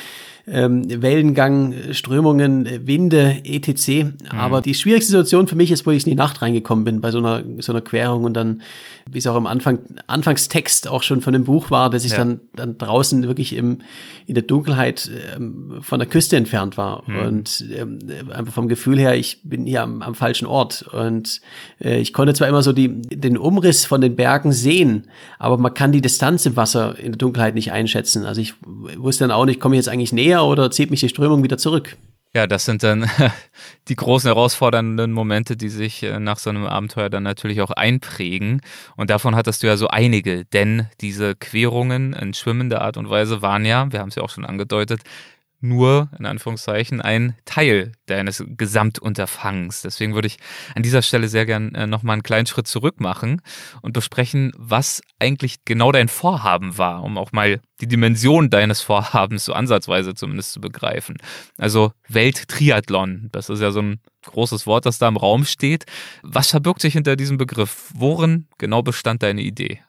ähm, 0.48 1.01
Wellengang, 1.01 1.74
Strömungen, 1.91 2.88
Winde, 2.88 3.38
etc. 3.43 3.88
Mhm. 3.88 4.13
Aber 4.38 4.62
die 4.62 4.74
schwierigste 4.74 5.12
Situation 5.12 5.48
für 5.48 5.55
mich 5.55 5.72
ist, 5.72 5.86
wo 5.86 5.91
ich 5.91 6.05
in 6.05 6.12
die 6.12 6.15
Nacht 6.15 6.41
reingekommen 6.41 6.86
bin 6.86 7.01
bei 7.01 7.12
so 7.12 7.19
einer, 7.19 7.43
so 7.60 7.72
einer 7.72 7.81
Querung 7.81 8.24
und 8.24 8.34
dann, 8.34 8.62
wie 9.10 9.19
es 9.19 9.27
auch 9.27 9.36
am 9.36 9.48
Anfang, 9.48 9.79
Anfangstext 10.08 10.88
auch 10.88 11.03
schon 11.03 11.22
von 11.22 11.34
dem 11.34 11.43
Buch 11.43 11.72
war, 11.72 11.89
dass 11.89 12.05
ich 12.05 12.12
ja. 12.12 12.17
dann, 12.17 12.39
dann 12.55 12.77
draußen 12.77 13.27
wirklich 13.27 13.55
im, 13.55 13.79
in 14.25 14.36
der 14.36 14.43
Dunkelheit 14.43 15.10
ähm, 15.36 15.79
von 15.81 16.00
der 16.00 16.08
Küste 16.08 16.38
entfernt 16.38 16.77
war 16.77 17.03
mhm. 17.08 17.19
und 17.19 17.65
ähm, 17.75 18.00
einfach 18.31 18.53
vom 18.53 18.67
Gefühl 18.67 19.00
her, 19.00 19.15
ich 19.15 19.41
bin 19.43 19.65
hier 19.65 19.84
am, 19.84 20.01
am 20.01 20.15
falschen 20.15 20.46
Ort 20.46 20.84
und 20.91 21.41
äh, 21.84 22.00
ich 22.00 22.13
konnte 22.13 22.34
zwar 22.34 22.48
immer 22.48 22.62
so 22.62 22.74
die, 22.74 23.01
den 23.01 23.38
Umriss 23.38 23.86
von 23.86 24.01
den 24.01 24.15
Bergen 24.15 24.51
sehen, 24.51 25.07
aber 25.37 25.57
man 25.57 25.74
kann 25.74 25.92
die 25.92 26.01
Distanz 26.01 26.46
im 26.46 26.55
Wasser 26.55 26.98
in 26.98 27.11
der 27.11 27.18
Dunkelheit 27.18 27.55
nicht 27.55 27.72
einschätzen. 27.72 28.25
Also 28.25 28.42
ich 28.42 28.53
wusste 28.98 29.24
dann 29.24 29.31
auch 29.31 29.46
nicht, 29.46 29.59
komme 29.59 29.75
ich 29.75 29.79
jetzt 29.79 29.90
eigentlich 29.90 30.13
näher 30.13 30.38
oder 30.45 30.71
zieht 30.71 30.91
mich 30.91 30.99
die 30.99 31.09
Strömung 31.09 31.43
wieder 31.43 31.57
zurück? 31.57 31.97
Ja, 32.35 32.45
das 32.45 32.65
sind 32.65 32.83
dann 32.83 33.09
die 33.87 33.95
großen 33.95 34.27
herausfordernden 34.27 35.11
Momente, 35.11 35.57
die 35.57 35.69
sich 35.69 36.03
äh, 36.03 36.19
nach 36.19 36.37
so 36.37 36.51
einem 36.51 36.65
Abenteuer 36.67 37.09
dann 37.09 37.23
natürlich 37.23 37.61
auch 37.61 37.71
einprägen. 37.71 38.61
Und 38.95 39.09
davon 39.09 39.35
hattest 39.35 39.63
du 39.63 39.67
ja 39.67 39.77
so 39.77 39.87
einige, 39.87 40.45
denn 40.45 40.87
diese 41.01 41.35
Querungen 41.35 42.13
in 42.13 42.35
schwimmender 42.35 42.81
Art 42.81 42.97
und 42.97 43.09
Weise 43.09 43.41
waren 43.41 43.65
ja, 43.65 43.91
wir 43.91 43.99
haben 43.99 44.09
es 44.09 44.15
ja 44.15 44.21
auch 44.21 44.29
schon 44.29 44.45
angedeutet, 44.45 45.01
nur, 45.61 46.09
in 46.17 46.25
Anführungszeichen, 46.25 47.01
ein 47.01 47.35
Teil 47.45 47.91
deines 48.05 48.43
Gesamtunterfangens. 48.48 49.81
Deswegen 49.81 50.13
würde 50.13 50.27
ich 50.27 50.37
an 50.75 50.83
dieser 50.83 51.01
Stelle 51.01 51.27
sehr 51.27 51.45
gern 51.45 51.75
äh, 51.75 51.87
nochmal 51.87 52.13
einen 52.13 52.24
kleinen 52.24 52.45
Schritt 52.45 52.67
zurück 52.67 53.00
machen 53.00 53.41
und 53.81 53.93
besprechen, 53.93 54.51
was 54.57 55.01
eigentlich 55.19 55.65
genau 55.65 55.91
dein 55.91 56.07
Vorhaben 56.07 56.77
war, 56.77 57.03
um 57.03 57.17
auch 57.17 57.31
mal 57.31 57.59
die 57.81 57.87
Dimension 57.87 58.50
deines 58.50 58.81
Vorhabens 58.81 59.45
so 59.45 59.53
ansatzweise 59.53 60.13
zumindest 60.13 60.53
zu 60.53 60.61
begreifen. 60.61 61.17
Also 61.57 61.91
Welttriathlon, 62.07 63.29
das 63.31 63.50
ist 63.50 63.61
ja 63.61 63.72
so 63.72 63.81
ein 63.81 64.00
großes 64.25 64.67
Wort, 64.67 64.85
das 64.85 64.98
da 64.98 65.07
im 65.07 65.17
Raum 65.17 65.45
steht. 65.45 65.85
Was 66.24 66.50
verbirgt 66.50 66.81
sich 66.81 66.93
hinter 66.93 67.15
diesem 67.15 67.37
Begriff? 67.37 67.91
Worin 67.93 68.48
genau 68.57 68.81
bestand 68.81 69.24
deine 69.24 69.41
Idee? 69.41 69.81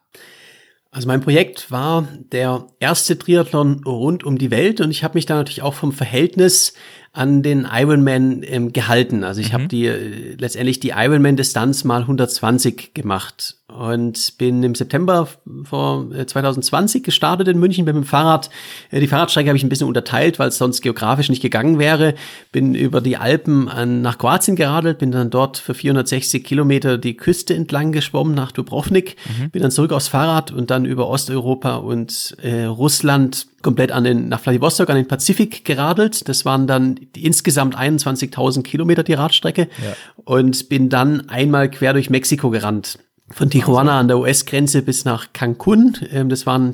Also 0.93 1.07
mein 1.07 1.21
Projekt 1.21 1.71
war 1.71 2.09
der 2.33 2.67
erste 2.81 3.17
Triathlon 3.17 3.85
rund 3.85 4.25
um 4.25 4.39
die 4.39 4.51
Welt 4.51 4.81
und 4.81 4.91
ich 4.91 5.05
habe 5.05 5.15
mich 5.15 5.25
da 5.25 5.37
natürlich 5.37 5.63
auch 5.63 5.75
vom 5.75 5.93
Verhältnis 5.93 6.75
an 7.13 7.43
den 7.43 7.67
Ironman 7.71 8.43
ähm, 8.45 8.73
gehalten. 8.73 9.23
Also 9.23 9.41
ich 9.41 9.51
mhm. 9.51 9.53
habe 9.53 9.69
die 9.69 9.87
äh, 9.87 10.35
letztendlich 10.37 10.81
die 10.81 10.91
Ironman-Distanz 10.91 11.85
mal 11.85 12.03
120 12.03 12.93
gemacht 12.93 13.60
und 13.71 14.39
bin 14.39 14.63
im 14.63 14.75
September 14.75 15.29
vor 15.65 16.07
2020 16.27 17.01
äh, 17.01 17.05
gestartet 17.05 17.49
in 17.49 17.59
München 17.59 17.85
mit 17.85 17.95
dem 17.95 18.05
Fahrrad. 18.05 18.51
Äh, 18.91 19.01
die 19.01 19.07
Fahrradstrecke 19.07 19.49
habe 19.49 19.57
ich 19.57 19.63
ein 19.63 19.69
bisschen 19.69 19.87
unterteilt, 19.87 20.39
weil 20.39 20.49
es 20.49 20.59
sonst 20.59 20.81
geografisch 20.81 21.29
nicht 21.29 21.43
gegangen 21.43 21.79
wäre. 21.79 22.15
Bin 22.53 22.75
über 22.75 23.01
die 23.01 23.17
Alpen 23.17 23.69
an, 23.69 24.03
nach 24.03 24.19
Kroatien 24.19 24.57
geradelt, 24.57 24.99
bin 24.99 25.13
dann 25.13 25.31
dort 25.31 25.59
für 25.59 25.75
460 25.75 26.45
Kilometer 26.45 26.99
die 26.99 27.17
Küste 27.17 27.55
entlang 27.55 27.93
geschwommen 27.93 28.35
nach 28.35 28.53
Dubrovnik, 28.53 29.17
mhm. 29.39 29.51
bin 29.51 29.63
dann 29.63 29.71
zurück 29.71 29.93
aufs 29.93 30.09
Fahrrad 30.09 30.51
und 30.51 30.71
dann 30.71 30.85
über 30.85 31.09
Osteuropa 31.09 31.77
und 31.77 32.37
äh, 32.43 32.65
Russland 32.65 33.47
komplett 33.63 33.93
an 33.93 34.05
den, 34.05 34.29
nach 34.29 34.41
Vladivostok 34.41 34.89
an 34.91 34.97
den 34.97 35.09
Pazifik 35.09 35.65
geradelt. 35.65 36.29
Das 36.29 36.45
waren 36.45 36.67
dann 36.67 36.99
insgesamt 37.17 37.77
21.000 37.77 38.63
Kilometer 38.63 39.03
die 39.03 39.15
Radstrecke 39.15 39.69
ja. 39.85 39.97
und 40.25 40.69
bin 40.69 40.89
dann 40.89 41.29
einmal 41.29 41.71
quer 41.71 41.93
durch 41.93 42.11
Mexiko 42.11 42.51
gerannt. 42.51 42.99
Von 43.33 43.51
Tijuana 43.51 44.01
an 44.01 44.09
der 44.09 44.19
US-Grenze 44.19 44.83
bis 44.83 45.05
nach 45.05 45.33
Cancun. 45.33 45.97
Ähm, 46.11 46.29
das 46.29 46.47
waren 46.47 46.73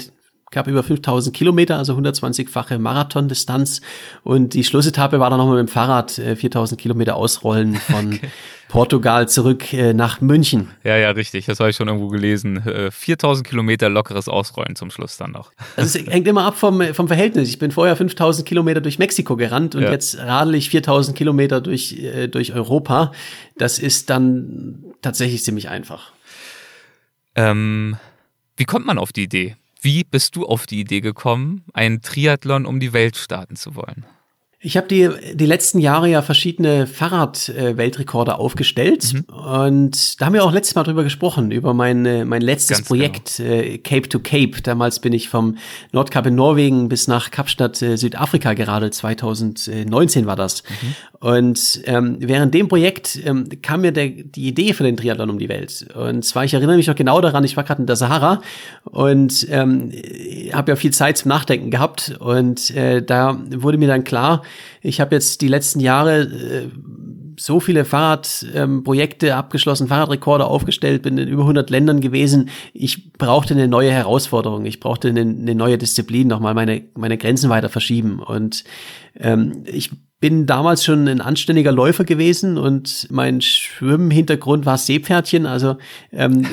gab 0.50 0.68
über 0.68 0.82
5000 0.82 1.36
Kilometer, 1.36 1.76
also 1.76 1.94
120-fache 1.94 2.78
Marathondistanz. 2.78 3.80
Und 4.22 4.54
die 4.54 4.64
Schlussetappe 4.64 5.18
war 5.18 5.28
dann 5.28 5.38
nochmal 5.38 5.56
mit 5.56 5.68
dem 5.68 5.72
Fahrrad 5.72 6.12
4000 6.12 6.78
äh, 6.78 6.82
Kilometer 6.82 7.16
ausrollen 7.16 7.74
von 7.74 8.06
okay. 8.14 8.30
Portugal 8.68 9.28
zurück 9.28 9.72
äh, 9.72 9.92
nach 9.92 10.20
München. 10.20 10.70
Ja, 10.84 10.96
ja, 10.96 11.10
richtig. 11.10 11.46
Das 11.46 11.60
habe 11.60 11.70
ich 11.70 11.76
schon 11.76 11.88
irgendwo 11.88 12.08
gelesen. 12.08 12.62
4000 12.90 13.46
äh, 13.46 13.50
Kilometer 13.50 13.88
lockeres 13.88 14.28
Ausrollen 14.28 14.76
zum 14.76 14.90
Schluss 14.90 15.16
dann 15.16 15.32
noch. 15.32 15.52
Also 15.76 15.98
es 15.98 16.06
hängt 16.10 16.26
immer 16.28 16.44
ab 16.44 16.56
vom, 16.56 16.80
vom 16.94 17.08
Verhältnis. 17.08 17.48
Ich 17.48 17.58
bin 17.58 17.70
vorher 17.70 17.96
5000 17.96 18.46
Kilometer 18.46 18.80
durch 18.80 18.98
Mexiko 18.98 19.36
gerannt 19.36 19.74
und 19.74 19.82
ja. 19.82 19.90
jetzt 19.90 20.16
radel 20.18 20.54
ich 20.54 20.70
4000 20.70 21.16
Kilometer 21.16 21.60
durch, 21.60 22.00
durch 22.30 22.54
Europa. 22.54 23.12
Das 23.58 23.78
ist 23.78 24.10
dann 24.10 24.84
tatsächlich 25.02 25.44
ziemlich 25.44 25.68
einfach. 25.68 26.12
Ähm, 27.36 27.96
wie 28.56 28.64
kommt 28.64 28.86
man 28.86 28.98
auf 28.98 29.12
die 29.12 29.24
Idee? 29.24 29.56
Wie 29.80 30.02
bist 30.02 30.34
du 30.34 30.46
auf 30.46 30.66
die 30.66 30.80
Idee 30.80 31.00
gekommen, 31.00 31.64
einen 31.74 32.00
Triathlon 32.00 32.66
um 32.66 32.80
die 32.80 32.92
Welt 32.92 33.16
starten 33.16 33.56
zu 33.56 33.76
wollen? 33.76 34.06
Ich 34.66 34.76
habe 34.76 34.88
die, 34.88 35.08
die 35.34 35.46
letzten 35.46 35.78
Jahre 35.78 36.08
ja 36.08 36.22
verschiedene 36.22 36.88
Fahrrad-Weltrekorde 36.88 38.36
aufgestellt 38.36 39.12
mhm. 39.14 39.24
und 39.32 40.20
da 40.20 40.26
haben 40.26 40.32
wir 40.32 40.44
auch 40.44 40.50
letztes 40.50 40.74
Mal 40.74 40.82
drüber 40.82 41.04
gesprochen, 41.04 41.52
über 41.52 41.72
mein, 41.72 42.04
äh, 42.04 42.24
mein 42.24 42.42
letztes 42.42 42.78
Ganz 42.78 42.88
Projekt 42.88 43.36
genau. 43.36 43.48
äh, 43.48 43.78
Cape 43.78 44.08
to 44.08 44.18
Cape. 44.18 44.60
Damals 44.64 44.98
bin 44.98 45.12
ich 45.12 45.28
vom 45.28 45.56
Nordkap 45.92 46.26
in 46.26 46.34
Norwegen 46.34 46.88
bis 46.88 47.06
nach 47.06 47.30
Kapstadt 47.30 47.80
äh, 47.80 47.94
Südafrika 47.96 48.54
geradelt, 48.54 48.94
2019 48.94 50.26
war 50.26 50.34
das. 50.34 50.64
Mhm. 50.64 50.94
Und 51.20 51.80
ähm, 51.84 52.16
während 52.18 52.52
dem 52.52 52.66
Projekt 52.66 53.20
ähm, 53.24 53.48
kam 53.62 53.82
mir 53.82 53.92
der, 53.92 54.08
die 54.08 54.48
Idee 54.48 54.72
für 54.72 54.82
den 54.82 54.96
Triathlon 54.96 55.30
um 55.30 55.38
die 55.38 55.48
Welt. 55.48 55.86
Und 55.94 56.24
zwar, 56.24 56.44
ich 56.44 56.54
erinnere 56.54 56.76
mich 56.76 56.88
noch 56.88 56.96
genau 56.96 57.20
daran, 57.20 57.44
ich 57.44 57.56
war 57.56 57.62
gerade 57.62 57.82
in 57.82 57.86
der 57.86 57.96
Sahara 57.96 58.42
und 58.84 59.46
ähm, 59.48 59.92
habe 60.52 60.72
ja 60.72 60.76
viel 60.76 60.92
Zeit 60.92 61.18
zum 61.18 61.28
Nachdenken 61.28 61.70
gehabt 61.70 62.16
und 62.18 62.70
äh, 62.72 63.00
da 63.00 63.38
wurde 63.48 63.78
mir 63.78 63.88
dann 63.88 64.02
klar, 64.02 64.42
ich 64.80 65.00
habe 65.00 65.14
jetzt 65.14 65.40
die 65.40 65.48
letzten 65.48 65.80
Jahre 65.80 66.22
äh, 66.22 66.68
so 67.38 67.60
viele 67.60 67.84
Fahrradprojekte 67.84 69.26
ähm, 69.28 69.32
abgeschlossen, 69.32 69.88
Fahrradrekorde 69.88 70.46
aufgestellt, 70.46 71.02
bin 71.02 71.18
in 71.18 71.28
über 71.28 71.42
100 71.42 71.68
Ländern 71.70 72.00
gewesen. 72.00 72.48
Ich 72.72 73.12
brauchte 73.12 73.54
eine 73.54 73.68
neue 73.68 73.90
Herausforderung. 73.90 74.64
Ich 74.64 74.80
brauchte 74.80 75.08
eine, 75.08 75.20
eine 75.20 75.54
neue 75.54 75.78
Disziplin, 75.78 76.28
nochmal 76.28 76.54
meine, 76.54 76.82
meine 76.94 77.18
Grenzen 77.18 77.50
weiter 77.50 77.68
verschieben. 77.68 78.20
Und 78.20 78.64
ähm, 79.18 79.64
ich 79.66 79.90
bin 80.18 80.46
damals 80.46 80.82
schon 80.82 81.08
ein 81.08 81.20
anständiger 81.20 81.72
Läufer 81.72 82.04
gewesen 82.04 82.56
und 82.56 83.06
mein 83.10 83.42
Schwimmhintergrund 83.42 84.64
war 84.64 84.78
Seepferdchen, 84.78 85.44
also 85.44 85.76
ähm, 86.10 86.46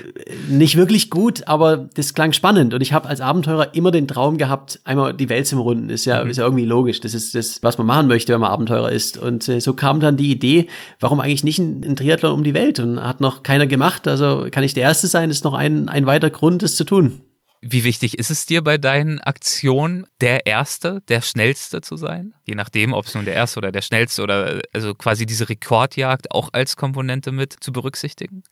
nicht 0.48 0.76
wirklich 0.76 1.10
gut, 1.10 1.46
aber 1.46 1.76
das 1.76 2.14
klang 2.14 2.32
spannend 2.32 2.72
und 2.72 2.80
ich 2.80 2.94
habe 2.94 3.08
als 3.08 3.20
Abenteurer 3.20 3.74
immer 3.74 3.90
den 3.90 4.08
Traum 4.08 4.38
gehabt, 4.38 4.80
einmal 4.84 5.12
die 5.12 5.28
Welt 5.28 5.46
zu 5.46 5.60
runden. 5.60 5.90
Ist 5.90 6.06
ja, 6.06 6.24
mhm. 6.24 6.30
ist 6.30 6.38
ja 6.38 6.44
irgendwie 6.44 6.64
logisch. 6.64 7.00
Das 7.00 7.12
ist 7.12 7.34
das, 7.34 7.62
was 7.62 7.76
man 7.76 7.86
machen 7.86 8.06
möchte, 8.06 8.32
wenn 8.32 8.40
man 8.40 8.50
Abenteurer 8.50 8.90
ist. 8.90 9.18
Und 9.18 9.46
äh, 9.48 9.60
so 9.60 9.74
kam 9.74 10.00
dann 10.00 10.16
die 10.16 10.30
Idee, 10.30 10.68
warum 10.98 11.20
eigentlich 11.20 11.44
nicht 11.44 11.58
ein, 11.58 11.84
ein 11.84 11.96
Triathlon 11.96 12.32
um 12.32 12.44
die 12.44 12.54
Welt? 12.54 12.80
Und 12.80 13.02
hat 13.02 13.20
noch 13.20 13.42
keiner 13.42 13.66
gemacht. 13.66 14.08
Also 14.08 14.46
kann 14.50 14.64
ich 14.64 14.74
der 14.74 14.84
Erste 14.84 15.08
sein, 15.08 15.30
ist 15.30 15.44
noch 15.44 15.54
ein, 15.54 15.88
ein 15.88 16.06
weiter 16.06 16.30
Grund, 16.30 16.62
das 16.62 16.74
zu 16.74 16.84
tun. 16.84 17.20
Wie 17.62 17.84
wichtig 17.84 18.18
ist 18.18 18.30
es 18.30 18.46
dir 18.46 18.62
bei 18.62 18.78
deinen 18.78 19.20
Aktionen, 19.20 20.06
der 20.22 20.46
Erste, 20.46 21.02
der 21.08 21.20
Schnellste 21.20 21.82
zu 21.82 21.96
sein? 21.96 22.32
Je 22.46 22.54
nachdem, 22.54 22.94
ob 22.94 23.04
es 23.04 23.14
nun 23.14 23.26
der 23.26 23.34
Erste 23.34 23.58
oder 23.58 23.70
der 23.70 23.82
Schnellste 23.82 24.22
oder 24.22 24.62
also 24.72 24.94
quasi 24.94 25.26
diese 25.26 25.48
Rekordjagd 25.48 26.30
auch 26.30 26.48
als 26.52 26.76
Komponente 26.76 27.32
mit 27.32 27.52
zu 27.60 27.70
berücksichtigen? 27.70 28.44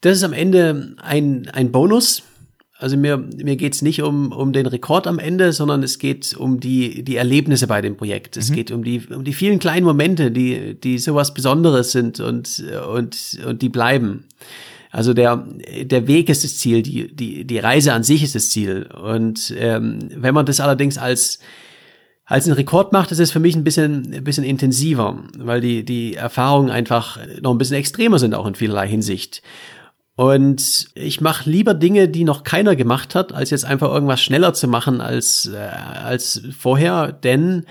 Das 0.00 0.16
ist 0.16 0.24
am 0.24 0.32
Ende 0.32 0.96
ein, 1.00 1.48
ein 1.50 1.70
Bonus. 1.70 2.24
Also 2.76 2.96
mir, 2.96 3.18
mir 3.18 3.54
geht 3.54 3.74
es 3.74 3.82
nicht 3.82 4.02
um, 4.02 4.32
um 4.32 4.52
den 4.52 4.66
Rekord 4.66 5.06
am 5.06 5.20
Ende, 5.20 5.52
sondern 5.52 5.84
es 5.84 6.00
geht 6.00 6.34
um 6.34 6.58
die, 6.58 7.04
die 7.04 7.14
Erlebnisse 7.14 7.68
bei 7.68 7.80
dem 7.80 7.96
Projekt. 7.96 8.36
Es 8.36 8.50
mhm. 8.50 8.54
geht 8.54 8.70
um 8.72 8.82
die, 8.82 9.00
um 9.14 9.22
die 9.22 9.32
vielen 9.32 9.60
kleinen 9.60 9.86
Momente, 9.86 10.32
die, 10.32 10.74
die 10.78 10.98
sowas 10.98 11.34
Besonderes 11.34 11.92
sind 11.92 12.18
und, 12.18 12.64
und, 12.88 13.38
und 13.46 13.62
die 13.62 13.68
bleiben. 13.68 14.26
Also 14.94 15.12
der, 15.12 15.44
der 15.82 16.06
Weg 16.06 16.28
ist 16.28 16.44
das 16.44 16.56
Ziel, 16.56 16.80
die, 16.80 17.12
die, 17.12 17.44
die 17.44 17.58
Reise 17.58 17.92
an 17.92 18.04
sich 18.04 18.22
ist 18.22 18.36
das 18.36 18.50
Ziel. 18.50 18.88
Und 18.92 19.52
ähm, 19.58 19.98
wenn 20.14 20.34
man 20.34 20.46
das 20.46 20.60
allerdings 20.60 20.98
als 20.98 21.40
als 22.26 22.46
ein 22.46 22.52
Rekord 22.52 22.92
macht, 22.92 23.12
ist 23.12 23.18
es 23.18 23.32
für 23.32 23.40
mich 23.40 23.54
ein 23.54 23.64
bisschen, 23.64 24.14
ein 24.14 24.24
bisschen 24.24 24.44
intensiver, 24.44 25.18
weil 25.36 25.60
die, 25.60 25.84
die 25.84 26.14
Erfahrungen 26.14 26.70
einfach 26.70 27.18
noch 27.42 27.50
ein 27.50 27.58
bisschen 27.58 27.76
extremer 27.76 28.18
sind, 28.18 28.34
auch 28.34 28.46
in 28.46 28.54
vielerlei 28.54 28.88
Hinsicht. 28.88 29.42
Und 30.16 30.86
ich 30.94 31.20
mache 31.20 31.50
lieber 31.50 31.74
Dinge, 31.74 32.08
die 32.08 32.24
noch 32.24 32.44
keiner 32.44 32.76
gemacht 32.76 33.14
hat, 33.14 33.32
als 33.32 33.50
jetzt 33.50 33.64
einfach 33.64 33.92
irgendwas 33.92 34.22
schneller 34.22 34.54
zu 34.54 34.68
machen 34.68 35.00
als, 35.00 35.50
äh, 35.52 35.58
als 35.58 36.40
vorher, 36.56 37.12
denn 37.12 37.66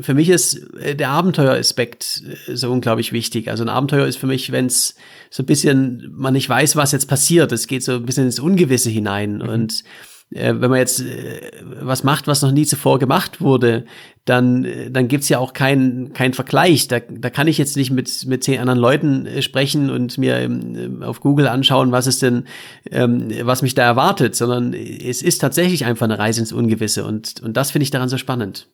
für 0.00 0.14
mich 0.14 0.28
ist 0.28 0.74
äh, 0.74 0.94
der 0.94 1.10
Abenteueraspekt 1.10 2.22
äh, 2.46 2.56
so 2.56 2.70
unglaublich 2.70 3.12
wichtig. 3.12 3.48
Also 3.48 3.64
ein 3.64 3.68
Abenteuer 3.68 4.06
ist 4.06 4.18
für 4.18 4.26
mich, 4.26 4.52
wenn 4.52 4.66
es 4.66 4.94
so 5.30 5.42
ein 5.42 5.46
bisschen, 5.46 6.12
man 6.14 6.34
nicht 6.34 6.48
weiß, 6.48 6.76
was 6.76 6.92
jetzt 6.92 7.06
passiert. 7.06 7.52
Es 7.52 7.66
geht 7.66 7.82
so 7.82 7.92
ein 7.92 8.06
bisschen 8.06 8.26
ins 8.26 8.40
Ungewisse 8.40 8.90
hinein. 8.90 9.36
Mhm. 9.36 9.48
Und 9.48 9.84
äh, 10.32 10.54
wenn 10.56 10.70
man 10.70 10.78
jetzt 10.78 11.00
äh, 11.00 11.50
was 11.80 12.04
macht, 12.04 12.26
was 12.26 12.42
noch 12.42 12.52
nie 12.52 12.64
zuvor 12.64 12.98
gemacht 12.98 13.40
wurde, 13.40 13.84
dann, 14.24 14.64
äh, 14.64 14.90
dann 14.90 15.08
gibt's 15.08 15.28
ja 15.28 15.38
auch 15.38 15.52
keinen 15.52 16.12
keinen 16.12 16.34
Vergleich. 16.34 16.86
Da, 16.88 17.00
da 17.00 17.30
kann 17.30 17.48
ich 17.48 17.58
jetzt 17.58 17.76
nicht 17.76 17.90
mit, 17.90 18.26
mit 18.26 18.44
zehn 18.44 18.60
anderen 18.60 18.78
Leuten 18.78 19.26
äh, 19.26 19.42
sprechen 19.42 19.90
und 19.90 20.18
mir 20.18 20.36
ähm, 20.38 21.02
auf 21.02 21.20
Google 21.20 21.48
anschauen, 21.48 21.90
was 21.90 22.06
ist 22.06 22.22
denn, 22.22 22.44
ähm, 22.90 23.30
was 23.42 23.62
mich 23.62 23.74
da 23.74 23.82
erwartet, 23.82 24.36
sondern 24.36 24.72
es 24.72 25.22
ist 25.22 25.38
tatsächlich 25.38 25.84
einfach 25.84 26.04
eine 26.04 26.18
Reise 26.18 26.40
ins 26.40 26.52
Ungewisse 26.52 27.04
und, 27.04 27.40
und 27.40 27.56
das 27.56 27.72
finde 27.72 27.84
ich 27.84 27.90
daran 27.90 28.08
so 28.08 28.18
spannend. 28.18 28.68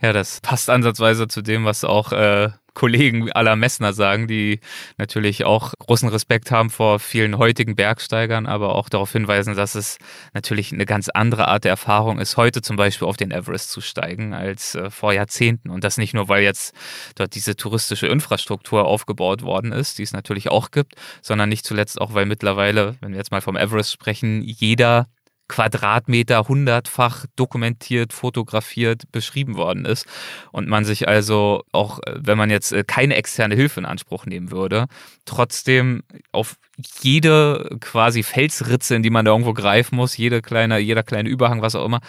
Ja, 0.00 0.12
das 0.12 0.40
passt 0.40 0.70
ansatzweise 0.70 1.28
zu 1.28 1.42
dem, 1.42 1.64
was 1.64 1.84
auch 1.84 2.12
äh, 2.12 2.50
Kollegen 2.74 3.30
aller 3.32 3.56
Messner 3.56 3.92
sagen, 3.92 4.26
die 4.26 4.60
natürlich 4.98 5.44
auch 5.44 5.72
großen 5.78 6.08
Respekt 6.08 6.50
haben 6.50 6.70
vor 6.70 6.98
vielen 6.98 7.38
heutigen 7.38 7.76
Bergsteigern, 7.76 8.46
aber 8.46 8.74
auch 8.74 8.88
darauf 8.88 9.12
hinweisen, 9.12 9.56
dass 9.56 9.74
es 9.74 9.98
natürlich 10.32 10.72
eine 10.72 10.84
ganz 10.84 11.08
andere 11.08 11.48
Art 11.48 11.64
der 11.64 11.70
Erfahrung 11.70 12.18
ist, 12.18 12.36
heute 12.36 12.62
zum 12.62 12.76
Beispiel 12.76 13.08
auf 13.08 13.16
den 13.16 13.30
Everest 13.30 13.70
zu 13.70 13.80
steigen, 13.80 14.34
als 14.34 14.74
äh, 14.74 14.90
vor 14.90 15.12
Jahrzehnten. 15.12 15.70
Und 15.70 15.84
das 15.84 15.96
nicht 15.96 16.14
nur, 16.14 16.28
weil 16.28 16.42
jetzt 16.42 16.74
dort 17.14 17.34
diese 17.34 17.56
touristische 17.56 18.06
Infrastruktur 18.06 18.84
aufgebaut 18.84 19.42
worden 19.42 19.72
ist, 19.72 19.98
die 19.98 20.02
es 20.02 20.12
natürlich 20.12 20.50
auch 20.50 20.70
gibt, 20.70 20.94
sondern 21.22 21.48
nicht 21.48 21.64
zuletzt 21.64 22.00
auch, 22.00 22.14
weil 22.14 22.26
mittlerweile, 22.26 22.96
wenn 23.00 23.12
wir 23.12 23.18
jetzt 23.18 23.30
mal 23.30 23.40
vom 23.40 23.56
Everest 23.56 23.92
sprechen, 23.92 24.42
jeder 24.42 25.06
Quadratmeter 25.48 26.48
hundertfach 26.48 27.26
dokumentiert, 27.36 28.12
fotografiert, 28.12 29.10
beschrieben 29.12 29.56
worden 29.56 29.84
ist. 29.84 30.06
Und 30.52 30.68
man 30.68 30.84
sich 30.84 31.06
also 31.06 31.64
auch, 31.72 32.00
wenn 32.14 32.38
man 32.38 32.50
jetzt 32.50 32.72
äh, 32.72 32.84
keine 32.84 33.16
externe 33.16 33.54
Hilfe 33.54 33.80
in 33.80 33.86
Anspruch 33.86 34.26
nehmen 34.26 34.50
würde, 34.50 34.86
trotzdem 35.26 36.02
auf 36.32 36.56
jede 37.02 37.76
quasi 37.80 38.22
Felsritze, 38.22 38.96
in 38.96 39.02
die 39.02 39.10
man 39.10 39.24
da 39.24 39.32
irgendwo 39.32 39.52
greifen 39.52 39.96
muss, 39.96 40.16
jede 40.16 40.40
kleine, 40.40 40.78
jeder 40.78 41.02
kleine 41.02 41.28
Überhang, 41.28 41.62
was 41.62 41.74
auch 41.74 41.84
immer, 41.84 42.00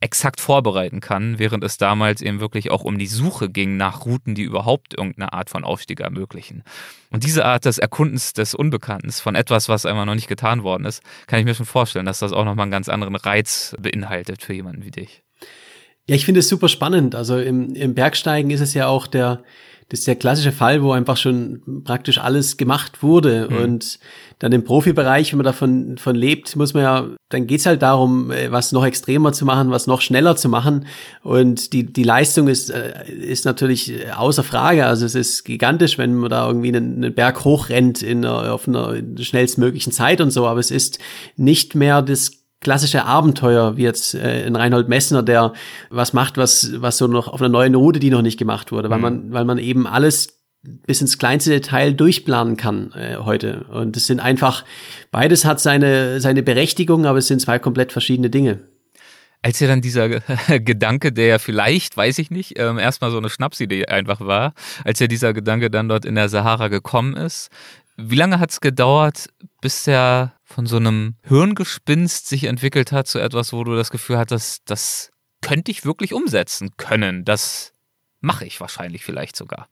exakt 0.00 0.40
vorbereiten 0.40 1.00
kann, 1.00 1.38
während 1.38 1.62
es 1.62 1.76
damals 1.76 2.22
eben 2.22 2.40
wirklich 2.40 2.70
auch 2.70 2.84
um 2.84 2.98
die 2.98 3.06
Suche 3.06 3.50
ging 3.50 3.76
nach 3.76 4.06
Routen, 4.06 4.34
die 4.34 4.42
überhaupt 4.42 4.94
irgendeine 4.96 5.32
Art 5.32 5.50
von 5.50 5.62
Aufstieg 5.62 6.00
ermöglichen. 6.00 6.62
Und 7.10 7.24
diese 7.24 7.44
Art 7.44 7.66
des 7.66 7.78
Erkundens 7.78 8.32
des 8.32 8.54
Unbekannten 8.54 9.12
von 9.12 9.34
etwas, 9.34 9.68
was 9.68 9.84
einmal 9.84 10.06
noch 10.06 10.14
nicht 10.14 10.28
getan 10.28 10.62
worden 10.62 10.86
ist, 10.86 11.02
kann 11.26 11.38
ich 11.38 11.44
mir 11.44 11.54
schon 11.54 11.66
vorstellen, 11.66 12.06
dass 12.06 12.20
das 12.20 12.32
auch 12.32 12.44
nochmal 12.44 12.64
einen 12.64 12.72
ganz 12.72 12.88
anderen 12.88 13.14
Reiz 13.14 13.76
beinhaltet 13.78 14.42
für 14.42 14.54
jemanden 14.54 14.84
wie 14.84 14.90
dich. 14.90 15.22
Ja, 16.08 16.16
ich 16.16 16.24
finde 16.24 16.40
es 16.40 16.48
super 16.48 16.68
spannend. 16.68 17.14
Also 17.14 17.38
im, 17.38 17.74
im 17.74 17.94
Bergsteigen 17.94 18.50
ist 18.50 18.60
es 18.60 18.74
ja 18.74 18.86
auch 18.86 19.06
der, 19.06 19.44
das 19.90 20.00
ist 20.00 20.08
der 20.08 20.14
klassische 20.14 20.52
Fall, 20.52 20.84
wo 20.84 20.92
einfach 20.92 21.16
schon 21.16 21.82
praktisch 21.84 22.18
alles 22.18 22.56
gemacht 22.56 23.02
wurde. 23.02 23.48
Mhm. 23.50 23.56
Und 23.56 23.98
dann 24.38 24.52
im 24.52 24.62
Profibereich, 24.62 25.32
wenn 25.32 25.38
man 25.38 25.44
davon 25.44 25.98
von 25.98 26.14
lebt, 26.14 26.54
muss 26.54 26.74
man 26.74 26.82
ja, 26.84 27.08
dann 27.28 27.48
geht's 27.48 27.66
halt 27.66 27.82
darum, 27.82 28.30
äh, 28.30 28.52
was 28.52 28.70
noch 28.70 28.84
extremer 28.84 29.32
zu 29.32 29.44
machen, 29.44 29.72
was 29.72 29.88
noch 29.88 30.00
schneller 30.00 30.36
zu 30.36 30.48
machen. 30.48 30.86
Und 31.24 31.72
die, 31.72 31.92
die 31.92 32.04
Leistung 32.04 32.46
ist, 32.46 32.70
äh, 32.70 33.10
ist 33.10 33.44
natürlich 33.44 33.92
außer 34.16 34.44
Frage. 34.44 34.86
Also 34.86 35.04
es 35.04 35.16
ist 35.16 35.44
gigantisch, 35.44 35.98
wenn 35.98 36.14
man 36.14 36.30
da 36.30 36.46
irgendwie 36.46 36.68
einen, 36.68 37.02
einen 37.02 37.14
Berg 37.14 37.44
hochrennt 37.44 38.00
in 38.00 38.24
einer, 38.24 38.54
auf 38.54 38.68
einer 38.68 38.94
schnellstmöglichen 39.18 39.92
Zeit 39.92 40.20
und 40.20 40.30
so. 40.30 40.46
Aber 40.46 40.60
es 40.60 40.70
ist 40.70 41.00
nicht 41.36 41.74
mehr 41.74 42.00
das 42.00 42.39
klassische 42.60 43.04
Abenteuer, 43.04 43.76
wie 43.76 43.82
jetzt 43.82 44.14
äh, 44.14 44.44
ein 44.46 44.56
Reinhold 44.56 44.88
Messner, 44.88 45.22
der 45.22 45.52
was 45.88 46.12
macht, 46.12 46.36
was, 46.36 46.70
was 46.76 46.98
so 46.98 47.06
noch 47.06 47.28
auf 47.28 47.40
einer 47.40 47.48
neuen 47.48 47.74
Route, 47.74 48.00
die 48.00 48.10
noch 48.10 48.22
nicht 48.22 48.38
gemacht 48.38 48.70
wurde, 48.72 48.90
weil 48.90 48.98
mhm. 48.98 49.02
man, 49.02 49.32
weil 49.32 49.44
man 49.44 49.58
eben 49.58 49.86
alles 49.86 50.40
bis 50.62 51.00
ins 51.00 51.18
kleinste 51.18 51.50
Detail 51.50 51.94
durchplanen 51.94 52.56
kann 52.56 52.92
äh, 52.92 53.16
heute. 53.16 53.64
Und 53.72 53.96
es 53.96 54.06
sind 54.06 54.20
einfach, 54.20 54.64
beides 55.10 55.44
hat 55.44 55.58
seine, 55.58 56.20
seine 56.20 56.42
Berechtigung, 56.42 57.06
aber 57.06 57.18
es 57.18 57.28
sind 57.28 57.40
zwei 57.40 57.58
komplett 57.58 57.92
verschiedene 57.92 58.28
Dinge. 58.28 58.60
Als 59.42 59.58
ja 59.58 59.68
dann 59.68 59.80
dieser 59.80 60.08
Gedanke, 60.60 61.12
der 61.12 61.26
ja 61.26 61.38
vielleicht, 61.38 61.96
weiß 61.96 62.18
ich 62.18 62.30
nicht, 62.30 62.58
ähm, 62.58 62.78
erstmal 62.78 63.10
so 63.10 63.16
eine 63.16 63.30
Schnapsidee 63.30 63.86
einfach 63.86 64.20
war, 64.20 64.52
als 64.84 64.98
ja 64.98 65.06
dieser 65.06 65.32
Gedanke 65.32 65.70
dann 65.70 65.88
dort 65.88 66.04
in 66.04 66.14
der 66.14 66.28
Sahara 66.28 66.68
gekommen 66.68 67.16
ist, 67.16 67.48
wie 68.02 68.16
lange 68.16 68.38
hat 68.38 68.50
es 68.50 68.60
gedauert, 68.60 69.28
bis 69.60 69.84
der 69.84 70.34
von 70.44 70.66
so 70.66 70.76
einem 70.76 71.16
Hirngespinst 71.22 72.28
sich 72.28 72.44
entwickelt 72.44 72.92
hat 72.92 73.06
zu 73.06 73.18
etwas, 73.18 73.52
wo 73.52 73.62
du 73.64 73.76
das 73.76 73.90
Gefühl 73.90 74.18
hattest, 74.18 74.62
das 74.66 75.10
könnte 75.42 75.70
ich 75.70 75.84
wirklich 75.84 76.12
umsetzen 76.12 76.70
können. 76.76 77.24
Das 77.24 77.72
mache 78.20 78.44
ich 78.44 78.60
wahrscheinlich 78.60 79.04
vielleicht 79.04 79.36
sogar. 79.36 79.68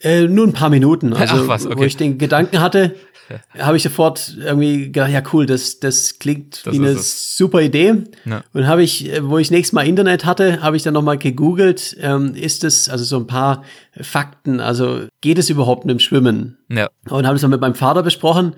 Äh, 0.00 0.22
nur 0.22 0.46
ein 0.46 0.52
paar 0.52 0.70
Minuten. 0.70 1.12
Also, 1.12 1.48
was, 1.48 1.66
okay. 1.66 1.76
wo 1.76 1.82
ich 1.84 1.96
den 1.96 2.18
Gedanken 2.18 2.60
hatte, 2.60 2.94
habe 3.58 3.76
ich 3.76 3.82
sofort 3.82 4.36
irgendwie 4.38 4.86
gedacht, 4.86 5.10
ja 5.10 5.22
cool, 5.32 5.46
das, 5.46 5.80
das 5.80 6.18
klingt 6.18 6.66
das 6.66 6.74
wie 6.74 6.78
eine 6.78 6.90
es. 6.90 7.36
super 7.36 7.60
Idee. 7.60 7.94
Ja. 8.24 8.42
Und 8.52 8.66
habe 8.66 8.82
ich, 8.82 9.12
äh, 9.12 9.28
wo 9.28 9.38
ich 9.38 9.50
nächstes 9.50 9.72
Mal 9.72 9.86
Internet 9.86 10.24
hatte, 10.24 10.62
habe 10.62 10.76
ich 10.76 10.82
dann 10.82 10.94
nochmal 10.94 11.18
gegoogelt, 11.18 11.96
ähm, 12.00 12.34
ist 12.34 12.64
es, 12.64 12.88
also 12.88 13.04
so 13.04 13.16
ein 13.16 13.26
paar 13.26 13.62
Fakten, 14.00 14.60
also 14.60 15.02
geht 15.20 15.38
es 15.38 15.50
überhaupt 15.50 15.84
mit 15.84 15.92
dem 15.92 16.00
Schwimmen? 16.00 16.58
Ja. 16.68 16.88
Und 17.08 17.26
habe 17.26 17.36
es 17.36 17.42
dann 17.42 17.50
mit 17.50 17.60
meinem 17.60 17.74
Vater 17.74 18.02
besprochen 18.02 18.54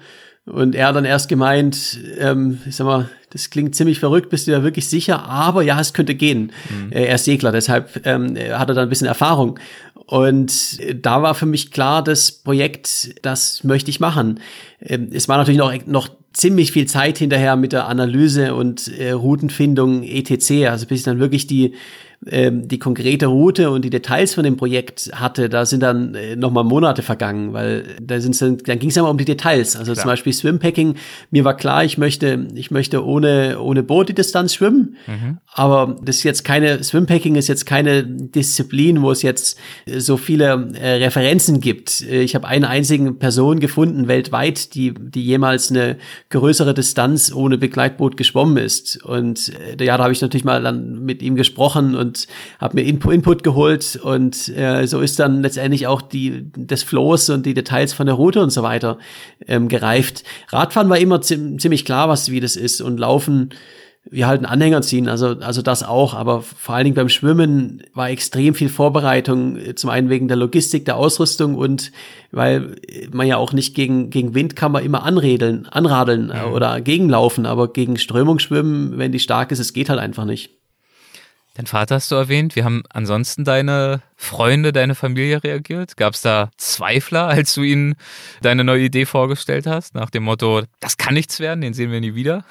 und 0.47 0.75
er 0.75 0.89
hat 0.89 0.97
dann 0.97 1.07
erst 1.07 1.29
gemeint, 1.29 1.99
ähm, 2.19 2.59
ich 2.67 2.77
sag 2.77 2.85
mal, 2.85 3.09
das 3.31 3.49
klingt 3.49 3.75
ziemlich 3.75 3.99
verrückt, 3.99 4.29
bist 4.29 4.47
du 4.47 4.51
da 4.53 4.63
wirklich 4.63 4.89
sicher? 4.89 5.25
Aber 5.25 5.63
ja, 5.63 5.81
es 5.81 5.95
könnte 5.95 6.15
gehen. 6.15 6.53
Mhm. 6.69 6.93
Äh, 6.93 7.07
er 7.07 7.15
ist 7.15 7.25
Segler, 7.25 7.51
deshalb 7.51 8.07
ähm, 8.07 8.37
hat 8.37 8.69
er 8.69 8.75
da 8.75 8.83
ein 8.83 8.91
bisschen 8.91 9.07
Erfahrung. 9.07 9.59
Und 10.07 10.79
da 11.03 11.23
war 11.23 11.35
für 11.35 11.47
mich 11.47 11.71
klar, 11.71 12.05
das 12.05 12.31
Projekt, 12.31 13.15
das 13.23 13.65
möchte 13.65 13.91
ich 13.91 14.01
machen. 14.01 14.41
Ähm, 14.81 15.09
es 15.13 15.29
war 15.29 15.39
natürlich 15.39 15.59
noch, 15.59 15.75
noch 15.87 16.09
ziemlich 16.33 16.73
viel 16.73 16.87
Zeit 16.87 17.19
hinterher 17.19 17.57
mit 17.57 17.73
der 17.73 17.87
Analyse 17.89 18.55
und 18.55 18.89
äh, 18.99 19.13
Routenfindung 19.13 20.03
etc. 20.03 20.69
Also 20.69 20.87
bis 20.87 21.01
ich 21.01 21.05
dann 21.05 21.21
wirklich 21.21 21.47
die 21.47 21.75
ähm, 22.31 22.69
die 22.69 22.79
konkrete 22.79 23.27
Route 23.27 23.71
und 23.71 23.85
die 23.85 23.91
Details 23.91 24.35
von 24.35 24.45
dem 24.45 24.57
Projekt 24.57 25.11
hatte, 25.15 25.49
da 25.49 25.67
sind 25.67 25.83
dann 25.83 26.15
äh, 26.15 26.37
nochmal 26.37 26.65
Monate 26.65 27.03
vergangen, 27.03 27.53
weil 27.53 27.85
da 28.01 28.21
sind 28.21 28.41
dann, 28.41 28.59
dann 28.59 28.79
ging 28.79 28.89
es 28.89 28.97
ja 28.97 29.03
mal 29.03 29.11
um 29.11 29.19
die 29.19 29.25
Details. 29.25 29.77
Also 29.77 29.93
klar. 29.93 30.03
zum 30.03 30.11
Beispiel 30.11 30.33
Swimpacking, 30.33 30.97
mir 31.31 31.45
war 31.45 31.57
klar, 31.57 31.85
ich 31.85 31.99
möchte, 31.99 32.47
ich 32.55 32.71
möchte 32.71 33.05
ohne, 33.05 33.61
ohne 33.61 33.83
Boot 33.83 34.09
die 34.09 34.15
Distanz 34.15 34.55
schwimmen, 34.55 34.97
mhm. 35.07 35.39
aber 35.53 35.97
das 36.03 36.17
ist 36.17 36.23
jetzt 36.23 36.45
keine, 36.45 36.83
Swimpacking 36.83 37.35
ist 37.35 37.49
jetzt 37.49 37.67
keine 37.67 38.05
Disziplin, 38.05 39.03
wo 39.03 39.11
es 39.11 39.23
jetzt 39.23 39.59
so 39.87 40.17
viele 40.17 40.71
äh, 40.81 41.05
Referenzen 41.05 41.61
gibt. 41.61 42.03
Äh, 42.03 42.23
ich 42.23 42.35
habe 42.35 42.47
eine 42.49 42.69
einzige 42.69 43.13
Person 43.13 43.61
gefunden 43.61 44.09
weltweit, 44.09 44.75
die, 44.75 44.95
die 44.95 45.25
jemals 45.25 45.71
eine 45.71 45.97
größere 46.31 46.75
Distanz 46.75 47.33
ohne 47.33 47.59
Begleitboot 47.59 48.17
geschwommen 48.17 48.57
ist. 48.57 49.03
Und 49.05 49.53
äh, 49.79 49.85
ja, 49.85 49.97
da 49.97 50.05
habe 50.05 50.13
ich 50.13 50.21
natürlich 50.21 50.45
mal 50.45 50.63
dann 50.63 51.05
mit 51.05 51.23
ihm 51.23 51.37
gesprochen 51.37 51.95
und 51.95 52.14
habe 52.59 52.77
mir 52.77 52.83
Input 52.83 53.43
geholt 53.43 53.99
und 54.03 54.49
äh, 54.57 54.87
so 54.87 55.01
ist 55.01 55.19
dann 55.19 55.43
letztendlich 55.43 55.87
auch 55.87 56.03
die 56.03 56.51
des 56.57 56.83
Flows 56.83 57.31
und 57.31 57.47
die 57.47 57.55
Details 57.55 57.93
von 57.93 58.07
der 58.07 58.15
Route 58.15 58.41
und 58.43 58.51
so 58.51 58.63
weiter 58.63 58.99
ähm, 59.47 59.69
gereift. 59.69 60.25
Radfahren 60.49 60.89
war 60.89 60.99
immer 60.99 61.21
ziemlich 61.21 61.85
klar, 61.85 62.09
was 62.09 62.31
wie 62.31 62.41
das 62.41 62.57
ist 62.57 62.81
und 62.81 62.99
Laufen 62.99 63.51
wir 64.11 64.27
halt 64.27 64.39
einen 64.39 64.47
Anhänger 64.47 64.83
ziehen, 64.83 65.09
also, 65.09 65.29
also 65.41 65.63
das 65.63 65.83
auch, 65.83 66.15
aber 66.15 66.43
vor 66.43 66.75
allen 66.75 66.85
Dingen 66.85 66.95
beim 66.95 67.09
Schwimmen 67.09 67.83
war 67.95 68.11
extrem 68.11 68.55
viel 68.55 68.69
Vorbereitung, 68.69 69.59
zum 69.77 69.91
einen 69.91 70.11
wegen 70.11 70.29
der 70.29 70.37
Logistik, 70.37 70.85
der 70.85 70.97
Ausrüstung 70.97 71.55
und 71.55 71.91
weil 72.31 72.77
man 73.13 73.27
ja 73.27 73.39
auch 73.39 73.53
nicht 73.53 73.75
gegen, 73.75 74.11
gegen 74.11 74.35
Wind 74.35 74.57
kann 74.57 74.73
man 74.73 74.85
immer 74.85 75.05
anredeln, 75.05 75.67
anradeln 75.67 76.27
mhm. 76.27 76.53
oder 76.53 76.81
gegenlaufen, 76.81 77.47
aber 77.47 77.73
gegen 77.73 77.97
Strömung 77.97 78.39
schwimmen, 78.39 78.99
wenn 78.99 79.13
die 79.13 79.21
stark 79.21 79.53
ist, 79.53 79.59
es 79.59 79.73
geht 79.73 79.89
halt 79.89 80.01
einfach 80.01 80.27
nicht. 80.27 80.51
Dein 81.55 81.67
Vater 81.67 81.95
hast 81.95 82.11
du 82.11 82.17
erwähnt. 82.17 82.57
Wie 82.57 82.65
haben 82.65 82.83
ansonsten 82.91 83.45
deine 83.45 84.03
Freunde, 84.17 84.73
deine 84.73 84.97
Familie 84.97 85.43
reagiert? 85.45 85.97
Gab 85.97 86.15
es 86.15 86.23
da 86.23 86.51
Zweifler, 86.57 87.29
als 87.29 87.55
du 87.55 87.63
ihnen 87.63 87.95
deine 88.43 88.65
neue 88.65 88.83
Idee 88.85 89.07
vorgestellt 89.07 89.67
hast? 89.67 89.95
Nach 89.95 90.11
dem 90.11 90.25
Motto, 90.25 90.63
das 90.81 90.97
kann 90.97 91.15
nichts 91.15 91.39
werden, 91.39 91.61
den 91.61 91.73
sehen 91.73 91.93
wir 91.93 92.01
nie 92.01 92.17
wieder? 92.17 92.45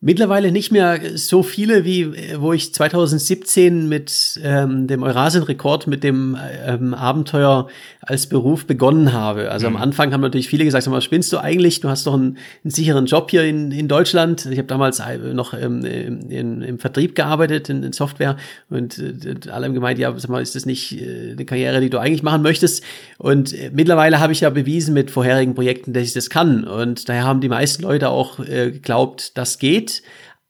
Mittlerweile 0.00 0.52
nicht 0.52 0.70
mehr 0.70 1.00
so 1.16 1.42
viele, 1.42 1.84
wie 1.84 2.12
wo 2.36 2.52
ich 2.52 2.72
2017 2.72 3.88
mit 3.88 4.38
ähm, 4.44 4.86
dem 4.86 5.02
Eurasien-Rekord, 5.02 5.88
mit 5.88 6.04
dem 6.04 6.38
ähm, 6.64 6.94
Abenteuer 6.94 7.66
als 8.00 8.28
Beruf 8.28 8.64
begonnen 8.64 9.12
habe. 9.12 9.50
Also 9.50 9.68
mhm. 9.68 9.74
am 9.74 9.82
Anfang 9.82 10.12
haben 10.12 10.20
natürlich 10.20 10.46
viele 10.46 10.64
gesagt, 10.64 10.84
sag 10.84 10.92
mal, 10.92 11.00
spinnst 11.00 11.32
du 11.32 11.38
eigentlich? 11.38 11.80
Du 11.80 11.88
hast 11.88 12.06
doch 12.06 12.14
einen, 12.14 12.38
einen 12.62 12.70
sicheren 12.70 13.06
Job 13.06 13.28
hier 13.32 13.42
in, 13.42 13.72
in 13.72 13.88
Deutschland. 13.88 14.46
Ich 14.46 14.58
habe 14.58 14.68
damals 14.68 15.00
äh, 15.00 15.18
noch 15.34 15.52
ähm, 15.52 15.84
in, 15.84 16.62
im 16.62 16.78
Vertrieb 16.78 17.16
gearbeitet, 17.16 17.68
in, 17.68 17.82
in 17.82 17.92
Software 17.92 18.36
und 18.70 19.00
äh, 19.00 19.50
alle 19.50 19.66
haben 19.66 19.74
gemeint, 19.74 19.98
ja, 19.98 20.16
sag 20.16 20.30
mal, 20.30 20.40
ist 20.40 20.54
das 20.54 20.64
nicht 20.64 20.92
äh, 20.92 21.32
eine 21.32 21.44
Karriere, 21.44 21.80
die 21.80 21.90
du 21.90 21.98
eigentlich 21.98 22.22
machen 22.22 22.42
möchtest? 22.42 22.84
Und 23.18 23.52
äh, 23.52 23.72
mittlerweile 23.74 24.20
habe 24.20 24.32
ich 24.32 24.42
ja 24.42 24.50
bewiesen 24.50 24.94
mit 24.94 25.10
vorherigen 25.10 25.56
Projekten, 25.56 25.92
dass 25.92 26.04
ich 26.04 26.12
das 26.12 26.30
kann. 26.30 26.62
Und 26.62 27.08
daher 27.08 27.24
haben 27.24 27.40
die 27.40 27.48
meisten 27.48 27.82
Leute 27.82 28.10
auch 28.10 28.38
äh, 28.38 28.70
geglaubt, 28.70 29.36
das 29.36 29.58
geht 29.58 29.87
geht. 29.88 30.02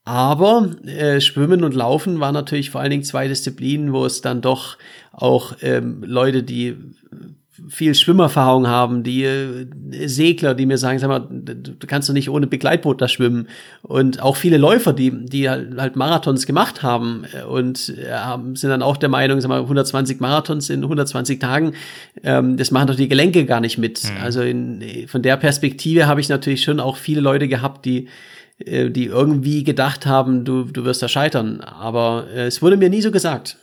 Aber 0.05 0.71
äh, 0.87 1.21
Schwimmen 1.21 1.65
und 1.65 1.75
Laufen 1.75 2.19
waren 2.19 2.33
natürlich 2.33 2.71
vor 2.71 2.81
allen 2.81 2.91
Dingen 2.91 3.03
zwei 3.03 3.29
Disziplinen, 3.29 3.93
wo 3.93 4.07
es 4.07 4.23
dann 4.23 4.41
doch 4.41 4.79
auch 5.13 5.55
ähm, 5.61 6.03
Leute, 6.03 6.43
die 6.43 6.77
viel 7.69 7.95
Schwimmerfahrung 7.95 8.69
haben, 8.69 9.03
die 9.03 9.25
äh, 9.25 9.67
Segler, 10.07 10.55
die 10.55 10.65
mir 10.65 10.79
sagen, 10.79 10.99
sag 10.99 11.09
mal, 11.09 11.27
du 11.29 11.87
kannst 11.87 12.09
doch 12.09 12.15
nicht 12.15 12.31
ohne 12.31 12.47
Begleitboot 12.47 13.03
da 13.03 13.09
schwimmen. 13.09 13.49
Und 13.83 14.23
auch 14.23 14.37
viele 14.37 14.57
Läufer, 14.57 14.95
die, 14.95 15.11
die 15.27 15.51
halt, 15.51 15.77
halt 15.77 15.97
Marathons 15.97 16.47
gemacht 16.47 16.83
haben 16.83 17.25
äh, 17.35 17.43
und 17.43 17.95
äh, 17.99 18.11
haben, 18.13 18.57
sind 18.57 18.71
dann 18.71 18.81
auch 18.81 18.97
der 18.97 19.11
Meinung, 19.11 19.43
sag 19.43 19.49
mal, 19.49 19.61
120 19.61 20.21
Marathons 20.21 20.71
in 20.71 20.85
120 20.85 21.39
Tagen, 21.39 21.75
ähm, 22.23 22.57
das 22.57 22.71
machen 22.71 22.87
doch 22.87 22.97
die 22.97 23.09
Gelenke 23.09 23.45
gar 23.45 23.61
nicht 23.61 23.77
mit. 23.77 24.03
Mhm. 24.05 24.23
Also 24.23 24.41
in, 24.41 25.07
von 25.07 25.21
der 25.21 25.37
Perspektive 25.37 26.07
habe 26.07 26.23
ich 26.23 26.31
natürlich 26.31 26.63
schon 26.63 26.81
auch 26.81 26.97
viele 26.97 27.21
Leute 27.21 27.47
gehabt, 27.47 27.85
die 27.85 28.09
äh, 28.59 28.91
die 28.91 29.07
irgendwie 29.07 29.65
gedacht 29.65 30.07
haben, 30.07 30.45
du, 30.45 30.65
du 30.65 30.85
wirst 30.85 31.03
da 31.03 31.09
scheitern. 31.09 31.61
Aber 31.61 32.27
äh, 32.31 32.47
es 32.47 32.63
wurde 32.63 32.77
mir 32.77 32.91
nie 32.91 33.03
so 33.03 33.11
gesagt. 33.11 33.57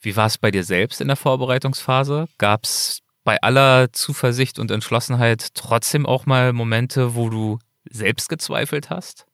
Wie 0.00 0.16
war 0.16 0.26
es 0.26 0.38
bei 0.38 0.50
dir 0.50 0.64
selbst 0.64 1.00
in 1.00 1.06
der 1.06 1.16
Vorbereitungsphase? 1.16 2.26
Gab 2.38 2.64
es 2.64 3.00
bei 3.24 3.40
aller 3.40 3.92
Zuversicht 3.92 4.58
und 4.58 4.70
Entschlossenheit 4.70 5.54
trotzdem 5.54 6.06
auch 6.06 6.26
mal 6.26 6.52
Momente, 6.52 7.14
wo 7.14 7.30
du 7.30 7.58
selbst 7.88 8.28
gezweifelt 8.28 8.90
hast? 8.90 9.26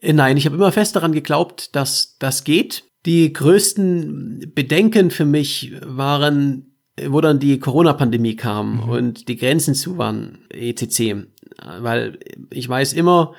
Äh, 0.00 0.12
nein, 0.12 0.36
ich 0.36 0.46
habe 0.46 0.56
immer 0.56 0.72
fest 0.72 0.94
daran 0.96 1.12
geglaubt, 1.12 1.74
dass 1.74 2.16
das 2.18 2.44
geht. 2.44 2.84
Die 3.04 3.32
größten 3.32 4.52
Bedenken 4.54 5.10
für 5.10 5.24
mich 5.24 5.72
waren, 5.84 6.76
wo 7.04 7.20
dann 7.20 7.40
die 7.40 7.58
Corona-Pandemie 7.58 8.36
kam 8.36 8.76
mhm. 8.76 8.88
und 8.88 9.28
die 9.28 9.36
Grenzen 9.36 9.74
zu 9.74 9.98
waren, 9.98 10.46
etc. 10.50 11.26
Weil 11.80 12.18
ich 12.50 12.68
weiß 12.68 12.92
immer, 12.92 13.34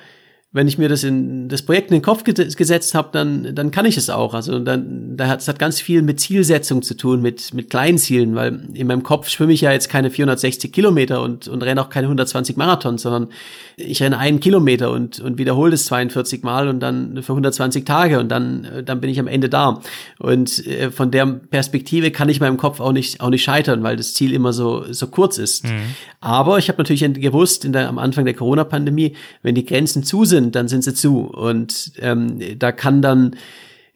wenn 0.54 0.68
ich 0.68 0.78
mir 0.78 0.88
das 0.88 1.02
in 1.02 1.48
das 1.48 1.62
Projekt 1.62 1.90
in 1.90 1.96
den 1.96 2.02
Kopf 2.02 2.22
gesetzt 2.22 2.94
habe, 2.94 3.08
dann 3.10 3.56
dann 3.56 3.72
kann 3.72 3.86
ich 3.86 3.96
es 3.96 4.08
auch. 4.08 4.34
Also 4.34 4.60
dann 4.60 5.16
da 5.16 5.26
hat 5.26 5.40
es 5.40 5.48
hat 5.48 5.58
ganz 5.58 5.80
viel 5.80 6.00
mit 6.00 6.20
Zielsetzung 6.20 6.82
zu 6.82 6.96
tun, 6.96 7.20
mit 7.20 7.52
mit 7.52 7.70
kleinen 7.70 7.98
Zielen, 7.98 8.36
weil 8.36 8.60
in 8.72 8.86
meinem 8.86 9.02
Kopf 9.02 9.28
schwimme 9.28 9.52
ich 9.52 9.62
ja 9.62 9.72
jetzt 9.72 9.88
keine 9.88 10.10
460 10.10 10.72
Kilometer 10.72 11.22
und 11.22 11.48
und 11.48 11.64
renne 11.64 11.82
auch 11.82 11.88
keine 11.88 12.06
120 12.06 12.56
Marathons, 12.56 13.02
sondern 13.02 13.30
ich 13.76 14.00
renne 14.00 14.16
einen 14.16 14.38
Kilometer 14.38 14.92
und 14.92 15.18
und 15.18 15.38
wiederhole 15.38 15.72
das 15.72 15.86
42 15.86 16.44
Mal 16.44 16.68
und 16.68 16.78
dann 16.78 17.20
für 17.24 17.32
120 17.32 17.84
Tage 17.84 18.20
und 18.20 18.28
dann 18.28 18.84
dann 18.84 19.00
bin 19.00 19.10
ich 19.10 19.18
am 19.18 19.26
Ende 19.26 19.48
da. 19.48 19.80
Und 20.20 20.64
äh, 20.68 20.92
von 20.92 21.10
der 21.10 21.26
Perspektive 21.26 22.12
kann 22.12 22.28
ich 22.28 22.38
meinem 22.38 22.58
Kopf 22.58 22.78
auch 22.78 22.92
nicht 22.92 23.20
auch 23.20 23.30
nicht 23.30 23.42
scheitern, 23.42 23.82
weil 23.82 23.96
das 23.96 24.14
Ziel 24.14 24.32
immer 24.32 24.52
so 24.52 24.84
so 24.92 25.08
kurz 25.08 25.36
ist. 25.36 25.64
Mhm. 25.64 25.96
Aber 26.20 26.58
ich 26.58 26.68
habe 26.68 26.78
natürlich 26.78 27.02
gewusst 27.20 27.64
in 27.64 27.72
der 27.72 27.88
am 27.88 27.98
Anfang 27.98 28.24
der 28.24 28.34
Corona-Pandemie, 28.34 29.16
wenn 29.42 29.56
die 29.56 29.64
Grenzen 29.64 30.04
zu 30.04 30.24
sind 30.24 30.43
sind, 30.44 30.54
dann 30.54 30.68
sind 30.68 30.84
sie 30.84 30.94
zu. 30.94 31.20
Und 31.20 31.92
ähm, 32.00 32.58
da 32.58 32.72
kann 32.72 33.02
dann 33.02 33.36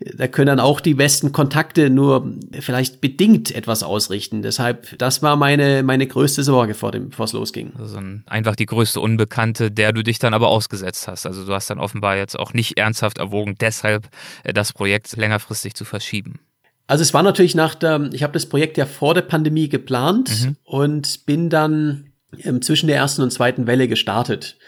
da 0.00 0.28
können 0.28 0.46
dann 0.46 0.60
auch 0.60 0.80
die 0.80 0.94
besten 0.94 1.32
Kontakte 1.32 1.90
nur 1.90 2.32
vielleicht 2.60 3.00
bedingt 3.00 3.52
etwas 3.52 3.82
ausrichten. 3.82 4.42
Deshalb, 4.42 4.96
das 4.96 5.22
war 5.22 5.34
meine, 5.34 5.82
meine 5.82 6.06
größte 6.06 6.44
Sorge 6.44 6.74
vor 6.74 6.92
dem, 6.92 7.08
bevor 7.08 7.24
es 7.24 7.32
losging. 7.32 7.72
Also 7.76 7.98
einfach 8.26 8.54
die 8.54 8.66
größte 8.66 9.00
Unbekannte, 9.00 9.72
der 9.72 9.92
du 9.92 10.04
dich 10.04 10.20
dann 10.20 10.34
aber 10.34 10.48
ausgesetzt 10.48 11.08
hast. 11.08 11.26
Also 11.26 11.44
du 11.44 11.52
hast 11.52 11.68
dann 11.70 11.80
offenbar 11.80 12.16
jetzt 12.16 12.38
auch 12.38 12.52
nicht 12.52 12.78
ernsthaft 12.78 13.18
erwogen, 13.18 13.56
deshalb 13.60 14.08
äh, 14.44 14.52
das 14.52 14.72
Projekt 14.72 15.16
längerfristig 15.16 15.74
zu 15.74 15.84
verschieben. 15.84 16.38
Also 16.86 17.02
es 17.02 17.12
war 17.12 17.24
natürlich 17.24 17.56
nach 17.56 17.74
der, 17.74 18.08
ich 18.12 18.22
habe 18.22 18.32
das 18.32 18.46
Projekt 18.46 18.78
ja 18.78 18.86
vor 18.86 19.14
der 19.14 19.22
Pandemie 19.22 19.68
geplant 19.68 20.30
mhm. 20.44 20.56
und 20.62 21.26
bin 21.26 21.50
dann 21.50 22.12
ähm, 22.44 22.62
zwischen 22.62 22.86
der 22.86 22.96
ersten 22.96 23.22
und 23.22 23.32
zweiten 23.32 23.66
Welle 23.66 23.88
gestartet. 23.88 24.58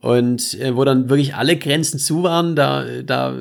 Und 0.00 0.54
äh, 0.60 0.76
wo 0.76 0.84
dann 0.84 1.08
wirklich 1.08 1.34
alle 1.34 1.56
Grenzen 1.56 1.98
zu 1.98 2.22
waren, 2.22 2.54
da, 2.54 2.84
da, 3.04 3.34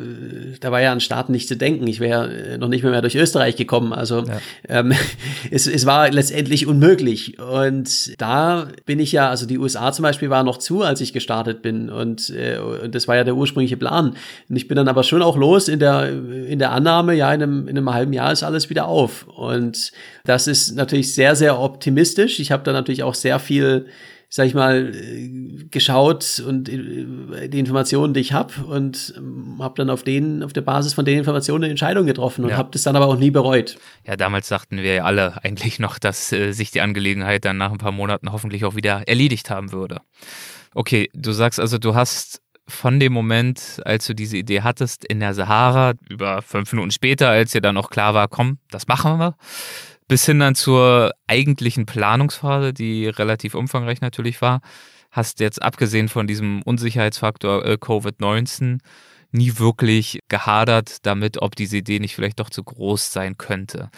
da 0.60 0.72
war 0.72 0.82
ja 0.82 0.92
an 0.92 1.00
Staaten 1.00 1.32
nicht 1.32 1.48
zu 1.48 1.56
denken. 1.56 1.86
Ich 1.86 2.00
wäre 2.00 2.34
äh, 2.34 2.58
noch 2.58 2.68
nicht 2.68 2.82
mehr, 2.82 2.92
mehr 2.92 3.02
durch 3.02 3.16
Österreich 3.16 3.56
gekommen. 3.56 3.94
Also 3.94 4.24
ja. 4.24 4.40
ähm, 4.68 4.92
es, 5.52 5.68
es 5.68 5.86
war 5.86 6.10
letztendlich 6.10 6.66
unmöglich. 6.66 7.38
Und 7.40 8.20
da 8.20 8.70
bin 8.88 9.00
ich 9.00 9.12
ja, 9.12 9.30
also 9.30 9.46
die 9.46 9.60
USA 9.60 9.92
zum 9.92 10.02
Beispiel 10.02 10.32
war 10.32 10.44
noch 10.44 10.58
zu, 10.58 10.82
als 10.82 11.00
ich 11.00 11.14
gestartet 11.14 11.62
bin. 11.62 11.92
Und, 11.92 12.32
äh, 12.32 12.58
und 12.58 12.96
das 12.96 13.08
war 13.08 13.16
ja 13.16 13.24
der 13.24 13.36
ursprüngliche 13.36 13.78
Plan. 13.78 14.16
Und 14.50 14.56
ich 14.56 14.68
bin 14.68 14.78
dann 14.78 14.88
aber 14.88 15.04
schon 15.04 15.22
auch 15.22 15.38
los 15.38 15.68
in 15.68 15.78
der, 15.80 16.10
in 16.10 16.58
der 16.58 16.72
Annahme, 16.72 17.14
ja, 17.14 17.32
in 17.34 17.44
einem, 17.44 17.68
in 17.68 17.78
einem 17.78 17.94
halben 17.94 18.14
Jahr 18.14 18.32
ist 18.32 18.42
alles 18.42 18.72
wieder 18.72 18.88
auf. 18.88 19.28
Und 19.28 19.92
das 20.26 20.48
ist 20.48 20.76
natürlich 20.76 21.14
sehr, 21.14 21.36
sehr 21.36 21.60
optimistisch. 21.60 22.40
Ich 22.40 22.52
habe 22.52 22.64
da 22.64 22.74
natürlich 22.74 23.04
auch 23.04 23.14
sehr 23.14 23.38
viel 23.38 23.86
sag 24.30 24.46
ich 24.46 24.54
mal, 24.54 24.92
geschaut 25.72 26.44
und 26.46 26.68
äh, 26.68 27.48
die 27.48 27.60
Informationen, 27.60 28.14
die 28.14 28.20
ich 28.20 28.34
habe 28.34 28.54
und 28.66 29.14
ähm, 29.18 29.58
habe 29.60 29.76
dann 29.78 29.90
auf 29.90 30.04
denen, 30.04 30.44
auf 30.44 30.52
der 30.52 30.62
Basis 30.62 30.94
von 30.94 31.06
den 31.06 31.18
Informationen 31.18 31.64
eine 31.64 31.72
Entscheidung 31.72 32.06
getroffen 32.06 32.44
und 32.44 32.52
ja. 32.52 32.58
habe 32.58 32.70
das 32.72 32.84
dann 32.84 32.96
aber 32.96 33.08
auch 33.08 33.18
nie 33.18 33.32
bereut. 33.32 33.78
Ja, 34.06 34.18
damals 34.18 34.50
sagten 34.50 34.78
wir 34.78 34.96
ja 34.96 35.04
alle 35.04 35.36
eigentlich 35.44 35.80
noch, 35.80 35.98
dass 35.98 36.32
äh, 36.34 36.52
sich 36.52 36.72
die 36.72 36.82
Angelegenheit 36.82 37.46
dann 37.46 37.58
nach 37.58 37.72
ein 37.72 37.78
paar 37.78 37.94
Monaten 37.94 38.32
hoffentlich 38.32 38.66
auch 38.66 38.76
wieder 38.76 39.08
erledigt 39.08 39.50
haben 39.50 39.72
würde. 39.72 40.02
Okay, 40.74 41.10
du 41.14 41.32
sagst 41.32 41.60
also, 41.60 41.78
du 41.78 41.96
hast 41.96 42.42
von 42.68 43.00
dem 43.00 43.14
Moment, 43.14 43.82
als 43.86 44.08
du 44.08 44.14
diese 44.14 44.36
Idee 44.36 44.62
hattest, 44.62 45.06
in 45.06 45.22
der 45.22 45.34
Sahara, 45.34 45.94
über 46.10 46.42
fünf 46.42 46.74
Minuten 46.74 46.92
später, 46.92 47.30
als 47.30 47.54
dir 47.54 47.62
dann 47.62 47.76
noch 47.76 47.90
klar 47.90 48.14
war, 48.14 48.28
komm, 48.28 48.58
das 48.70 48.88
machen 48.88 49.20
wir, 49.20 49.36
bis 50.08 50.26
hin 50.26 50.40
dann 50.40 50.56
zur 50.56 51.14
eigentlichen 51.28 51.86
Planungsphase, 51.86 52.74
die 52.74 53.08
relativ 53.08 53.56
umfangreich 53.56 54.02
natürlich 54.02 54.42
war, 54.42 54.62
hast 55.12 55.40
jetzt 55.40 55.62
abgesehen 55.62 56.10
von 56.10 56.28
diesem 56.28 56.62
Unsicherheitsfaktor 56.64 57.66
äh, 57.66 57.74
Covid-19 57.74 58.80
nie 59.32 59.58
wirklich 59.58 60.20
gehadert 60.30 61.06
damit, 61.06 61.42
ob 61.42 61.56
diese 61.56 61.78
Idee 61.78 62.00
nicht 62.00 62.16
vielleicht 62.16 62.40
doch 62.40 62.50
zu 62.50 62.64
groß 62.64 63.12
sein 63.12 63.38
könnte. 63.38 63.90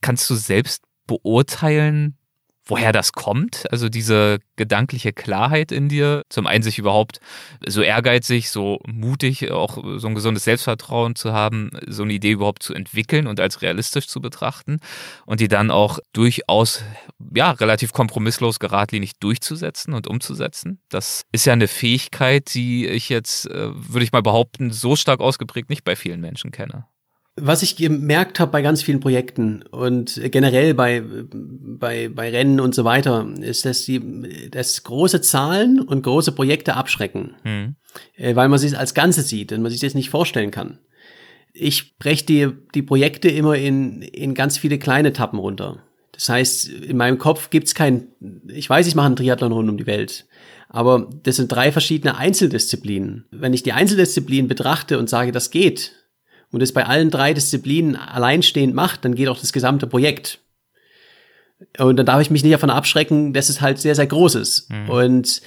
Kannst 0.00 0.28
du 0.28 0.34
selbst 0.34 0.84
beurteilen, 1.06 2.18
woher 2.66 2.92
das 2.92 3.12
kommt, 3.12 3.70
also 3.70 3.88
diese 3.88 4.38
gedankliche 4.56 5.12
Klarheit 5.12 5.70
in 5.72 5.88
dir, 5.88 6.22
zum 6.30 6.46
einen 6.46 6.62
sich 6.62 6.78
überhaupt 6.78 7.20
so 7.66 7.82
ehrgeizig, 7.82 8.50
so 8.50 8.80
mutig, 8.86 9.50
auch 9.50 9.78
so 9.98 10.08
ein 10.08 10.14
gesundes 10.14 10.44
Selbstvertrauen 10.44 11.14
zu 11.14 11.32
haben, 11.32 11.70
so 11.86 12.04
eine 12.04 12.14
Idee 12.14 12.30
überhaupt 12.30 12.62
zu 12.62 12.72
entwickeln 12.72 13.26
und 13.26 13.40
als 13.40 13.60
realistisch 13.62 14.06
zu 14.06 14.20
betrachten 14.20 14.80
und 15.26 15.40
die 15.40 15.48
dann 15.48 15.70
auch 15.70 15.98
durchaus, 16.12 16.82
ja, 17.34 17.50
relativ 17.50 17.92
kompromisslos 17.92 18.58
geradlinig 18.58 19.12
durchzusetzen 19.20 19.92
und 19.92 20.06
umzusetzen. 20.06 20.80
Das 20.88 21.24
ist 21.32 21.44
ja 21.44 21.52
eine 21.52 21.68
Fähigkeit, 21.68 22.54
die 22.54 22.86
ich 22.86 23.08
jetzt, 23.08 23.46
äh, 23.50 23.70
würde 23.74 24.04
ich 24.04 24.12
mal 24.12 24.22
behaupten, 24.22 24.70
so 24.70 24.96
stark 24.96 25.20
ausgeprägt 25.20 25.68
nicht 25.68 25.84
bei 25.84 25.96
vielen 25.96 26.20
Menschen 26.20 26.50
kenne. 26.50 26.86
Was 27.36 27.62
ich 27.62 27.74
gemerkt 27.74 28.38
habe 28.38 28.52
bei 28.52 28.62
ganz 28.62 28.82
vielen 28.82 29.00
Projekten 29.00 29.62
und 29.62 30.20
generell 30.30 30.72
bei, 30.72 31.02
bei, 31.04 32.08
bei 32.08 32.30
Rennen 32.30 32.60
und 32.60 32.76
so 32.76 32.84
weiter, 32.84 33.28
ist, 33.40 33.64
dass 33.64 33.84
die 33.84 34.48
dass 34.50 34.84
große 34.84 35.20
Zahlen 35.20 35.80
und 35.80 36.02
große 36.02 36.30
Projekte 36.30 36.74
abschrecken, 36.74 37.34
mhm. 37.42 37.74
weil 38.36 38.48
man 38.48 38.60
sich 38.60 38.78
als 38.78 38.94
Ganze 38.94 39.22
sieht 39.22 39.52
und 39.52 39.62
man 39.62 39.72
sich 39.72 39.80
das 39.80 39.94
nicht 39.94 40.10
vorstellen 40.10 40.52
kann. 40.52 40.78
Ich 41.52 41.98
breche 41.98 42.24
die, 42.24 42.48
die 42.72 42.82
Projekte 42.82 43.28
immer 43.28 43.56
in, 43.56 44.02
in 44.02 44.34
ganz 44.34 44.56
viele 44.56 44.78
kleine 44.78 45.08
Etappen 45.08 45.40
runter. 45.40 45.82
Das 46.12 46.28
heißt, 46.28 46.68
in 46.68 46.96
meinem 46.96 47.18
Kopf 47.18 47.50
gibt's 47.50 47.74
kein, 47.74 48.06
ich 48.46 48.70
weiß, 48.70 48.86
ich 48.86 48.94
mache 48.94 49.06
einen 49.06 49.16
Triathlon 49.16 49.50
rund 49.50 49.68
um 49.68 49.76
die 49.76 49.86
Welt, 49.86 50.26
aber 50.68 51.10
das 51.24 51.36
sind 51.36 51.50
drei 51.50 51.72
verschiedene 51.72 52.16
Einzeldisziplinen. 52.16 53.26
Wenn 53.32 53.54
ich 53.54 53.64
die 53.64 53.72
Einzeldisziplinen 53.72 54.46
betrachte 54.46 55.00
und 55.00 55.10
sage, 55.10 55.32
das 55.32 55.50
geht, 55.50 56.03
und 56.54 56.62
es 56.62 56.72
bei 56.72 56.86
allen 56.86 57.10
drei 57.10 57.34
Disziplinen 57.34 57.96
alleinstehend 57.96 58.74
macht, 58.74 59.04
dann 59.04 59.14
geht 59.14 59.28
auch 59.28 59.38
das 59.38 59.52
gesamte 59.52 59.86
Projekt. 59.86 60.38
Und 61.78 61.96
dann 61.96 62.06
darf 62.06 62.20
ich 62.20 62.30
mich 62.30 62.44
nicht 62.44 62.54
davon 62.54 62.70
abschrecken, 62.70 63.32
dass 63.32 63.48
es 63.48 63.60
halt 63.60 63.78
sehr, 63.78 63.94
sehr 63.94 64.06
groß 64.06 64.36
ist. 64.36 64.70
Mhm. 64.70 64.88
Und 64.88 65.42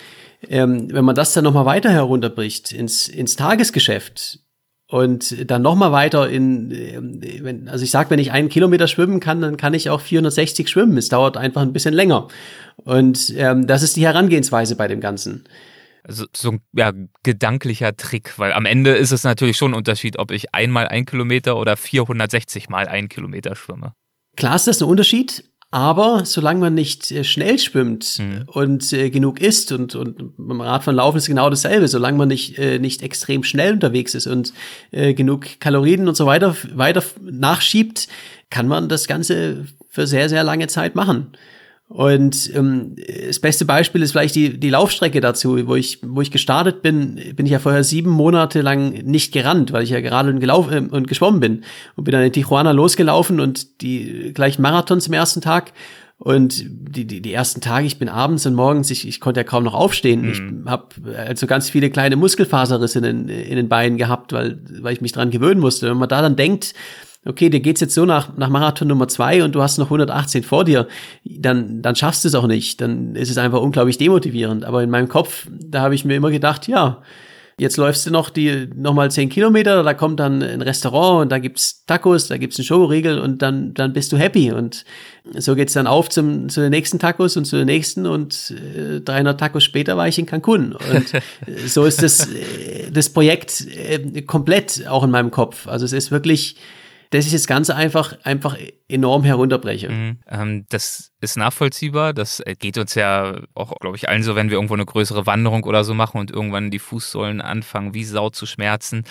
ähm, 0.49 0.93
wenn 0.93 1.05
man 1.05 1.15
das 1.15 1.33
dann 1.33 1.43
nochmal 1.43 1.65
weiter 1.65 1.89
herunterbricht 1.89 2.71
ins, 2.71 3.07
ins 3.07 3.35
Tagesgeschäft 3.35 4.39
und 4.87 5.49
dann 5.49 5.61
nochmal 5.61 5.91
weiter 5.91 6.29
in, 6.29 6.71
ähm, 6.71 7.21
wenn, 7.41 7.69
also 7.69 7.83
ich 7.83 7.91
sag, 7.91 8.09
wenn 8.09 8.19
ich 8.19 8.31
einen 8.31 8.49
Kilometer 8.49 8.87
schwimmen 8.87 9.19
kann, 9.19 9.41
dann 9.41 9.57
kann 9.57 9.73
ich 9.73 9.89
auch 9.89 10.01
460 10.01 10.67
schwimmen. 10.67 10.97
Es 10.97 11.09
dauert 11.09 11.37
einfach 11.37 11.61
ein 11.61 11.73
bisschen 11.73 11.93
länger. 11.93 12.27
Und 12.83 13.33
ähm, 13.35 13.67
das 13.67 13.83
ist 13.83 13.95
die 13.95 14.05
Herangehensweise 14.05 14.75
bei 14.75 14.87
dem 14.87 14.99
Ganzen 14.99 15.45
also 16.07 16.25
so 16.35 16.51
ein 16.51 16.61
ja, 16.73 16.93
gedanklicher 17.23 17.95
Trick, 17.95 18.39
weil 18.39 18.53
am 18.53 18.65
Ende 18.65 18.95
ist 18.95 19.11
es 19.11 19.23
natürlich 19.23 19.57
schon 19.57 19.71
ein 19.71 19.77
Unterschied, 19.77 20.17
ob 20.17 20.31
ich 20.31 20.53
einmal 20.53 20.87
ein 20.87 21.05
Kilometer 21.05 21.57
oder 21.57 21.75
460 21.75 22.69
mal 22.69 22.87
ein 22.87 23.09
Kilometer 23.09 23.55
schwimme. 23.55 23.93
Klar 24.37 24.55
ist 24.55 24.67
das 24.67 24.81
ein 24.81 24.87
Unterschied, 24.87 25.43
aber 25.69 26.23
solange 26.23 26.61
man 26.61 26.73
nicht 26.73 27.11
äh, 27.11 27.25
schnell 27.25 27.59
schwimmt 27.59 28.19
mhm. 28.19 28.43
und 28.47 28.93
äh, 28.93 29.09
genug 29.09 29.41
isst 29.41 29.73
und, 29.73 29.95
und 29.95 30.33
beim 30.37 30.61
Radfahren 30.61 30.95
laufen 30.95 31.17
ist 31.17 31.27
genau 31.27 31.49
dasselbe, 31.49 31.89
solange 31.89 32.17
man 32.17 32.29
nicht, 32.29 32.57
äh, 32.57 32.79
nicht 32.79 33.01
extrem 33.01 33.43
schnell 33.43 33.73
unterwegs 33.73 34.15
ist 34.15 34.27
und 34.27 34.53
äh, 34.91 35.13
genug 35.13 35.59
Kalorien 35.59 36.07
und 36.07 36.15
so 36.15 36.25
weiter 36.25 36.55
weiter 36.73 37.03
nachschiebt, 37.21 38.07
kann 38.49 38.67
man 38.67 38.87
das 38.87 39.07
Ganze 39.07 39.65
für 39.89 40.07
sehr, 40.07 40.29
sehr 40.29 40.45
lange 40.45 40.67
Zeit 40.67 40.95
machen. 40.95 41.33
Und 41.89 42.52
ähm, 42.54 42.95
das 43.28 43.39
beste 43.39 43.63
Beispiel 43.63 44.02
ist 44.02 44.12
vielleicht 44.12 44.36
die, 44.36 44.60
die 44.60 44.69
Laufstrecke 44.69 45.21
dazu, 45.21 45.67
wo 45.67 45.76
ich, 45.76 46.00
wo 46.04 46.21
ich 46.21 46.32
gestartet 46.32 46.82
bin, 46.82 47.15
bin 47.36 47.45
ich 47.45 47.54
ja 47.54 47.60
vorher 47.60 47.84
sieben 47.86 48.10
Monate 48.10 48.62
lang 48.62 48.91
nicht 49.06 49.32
gerannt, 49.32 49.71
weil 49.71 49.84
ich 49.84 49.91
ja 49.91 50.02
gerade 50.02 50.36
gelaufen 50.36 50.89
äh, 50.91 50.95
und 50.95 51.08
geschwommen 51.08 51.39
bin. 51.39 51.63
Und 51.95 52.04
bin 52.04 52.12
dann 52.12 52.23
in 52.23 52.34
Tijuana 52.34 52.71
losgelaufen 52.71 53.39
und 53.39 53.82
die 53.82 54.34
gleichen 54.34 54.62
Marathons 54.62 55.08
im 55.08 55.13
ersten 55.13 55.39
Tag. 55.39 55.71
Und 56.19 56.65
die, 56.67 57.06
die, 57.06 57.21
die 57.21 57.32
ersten 57.32 57.62
Tage, 57.62 57.86
ich 57.86 58.00
bin 58.00 58.10
abends 58.10 58.45
und 58.45 58.56
morgens, 58.56 58.89
ich, 58.89 59.08
ich 59.08 59.21
konnte 59.21 59.39
ja 59.39 59.43
kaum 59.43 59.63
noch 59.63 59.76
aufstehen. 59.76 60.23
Mhm. 60.23 60.32
Ich 60.32 60.69
habe 60.69 60.88
also 61.15 61.47
ganz 61.47 61.69
viele 61.69 61.89
kleine 61.89 62.17
Muskelfaserrisse 62.17 62.97
in 62.97 63.04
den, 63.04 63.30
in 63.30 63.56
den 63.56 63.69
Beinen 63.69 63.97
gehabt, 63.97 64.34
weil, 64.34 64.60
weil 64.82 64.93
ich 64.93 65.02
mich 65.02 65.13
dran 65.13 65.30
gewöhnen 65.30 65.62
musste. 65.62 65.89
Wenn 65.89 65.97
man 65.97 66.10
da 66.10 66.21
dann 66.21 66.36
denkt, 66.36 66.73
okay, 67.27 67.49
dir 67.49 67.59
geht's 67.59 67.81
jetzt 67.81 67.93
so 67.93 68.05
nach, 68.05 68.35
nach 68.37 68.49
Marathon 68.49 68.87
Nummer 68.87 69.07
zwei 69.07 69.43
und 69.43 69.53
du 69.53 69.61
hast 69.61 69.77
noch 69.77 69.87
118 69.87 70.43
vor 70.43 70.63
dir, 70.63 70.87
dann, 71.23 71.81
dann 71.81 71.95
schaffst 71.95 72.23
du 72.23 72.29
es 72.29 72.35
auch 72.35 72.47
nicht. 72.47 72.81
Dann 72.81 73.15
ist 73.15 73.29
es 73.29 73.37
einfach 73.37 73.61
unglaublich 73.61 73.97
demotivierend. 73.97 74.65
Aber 74.65 74.83
in 74.83 74.89
meinem 74.89 75.09
Kopf, 75.09 75.47
da 75.49 75.81
habe 75.81 75.95
ich 75.95 76.05
mir 76.05 76.15
immer 76.15 76.31
gedacht, 76.31 76.67
ja, 76.67 77.01
jetzt 77.59 77.77
läufst 77.77 78.05
du 78.05 78.11
noch 78.11 78.29
die 78.29 78.69
noch 78.75 78.93
mal 78.93 79.09
zehn 79.09 79.29
Kilometer, 79.29 79.81
da 79.81 79.93
kommt 79.95 80.19
dann 80.19 80.43
ein 80.43 80.61
Restaurant 80.61 81.23
und 81.23 81.31
da 81.31 81.39
gibt's 81.39 81.85
Tacos, 81.87 82.27
da 82.27 82.37
gibt's 82.37 82.59
einen 82.59 82.65
Schokoriegel 82.65 83.19
und 83.19 83.41
dann 83.41 83.73
dann 83.73 83.93
bist 83.93 84.11
du 84.11 84.17
happy 84.17 84.51
und 84.51 84.85
so 85.35 85.55
geht's 85.55 85.73
dann 85.73 85.87
auf 85.87 86.09
zum 86.09 86.49
zu 86.49 86.61
den 86.61 86.69
nächsten 86.69 86.99
Tacos 86.99 87.35
und 87.35 87.45
zu 87.45 87.57
den 87.57 87.65
nächsten 87.65 88.05
und 88.05 88.53
äh, 88.77 89.01
300 89.01 89.39
Tacos 89.39 89.63
später 89.63 89.97
war 89.97 90.07
ich 90.07 90.19
in 90.19 90.27
Cancun 90.27 90.73
und 90.73 91.11
so 91.65 91.85
ist 91.85 92.03
das 92.03 92.27
äh, 92.27 92.91
das 92.91 93.09
Projekt 93.09 93.65
äh, 93.75 94.21
komplett 94.21 94.87
auch 94.87 95.03
in 95.03 95.09
meinem 95.09 95.31
Kopf. 95.31 95.67
Also 95.67 95.83
es 95.83 95.93
ist 95.93 96.11
wirklich 96.11 96.57
dass 97.09 97.25
ich 97.25 97.31
das 97.31 97.47
Ganze 97.47 97.75
einfach, 97.75 98.17
einfach 98.23 98.57
enorm 98.89 99.23
herunterbreche. 99.23 99.89
Mhm. 99.89 100.17
Ähm, 100.28 100.65
das 100.69 101.12
ist 101.19 101.36
nachvollziehbar. 101.36 102.13
Das 102.13 102.39
äh, 102.39 102.56
geht 102.58 102.78
uns 102.78 102.95
ja 102.95 103.41
auch, 103.54 103.78
glaube 103.80 103.97
ich, 103.97 104.08
allen 104.08 104.23
so, 104.23 104.36
wenn 104.36 104.50
wir 104.50 104.56
irgendwo 104.56 104.76
eine 104.76 104.86
größere 104.86 105.26
Wanderung 105.26 105.63
oder 105.63 105.84
so 105.84 105.93
machen 105.93 106.19
und 106.19 106.32
irgendwann 106.32 106.71
die 106.71 106.80
Fußsohlen 106.80 107.41
anfangen, 107.41 107.93
wie 107.93 108.06
Sau 108.06 108.30
zu 108.30 108.45
schmerzen, 108.45 109.04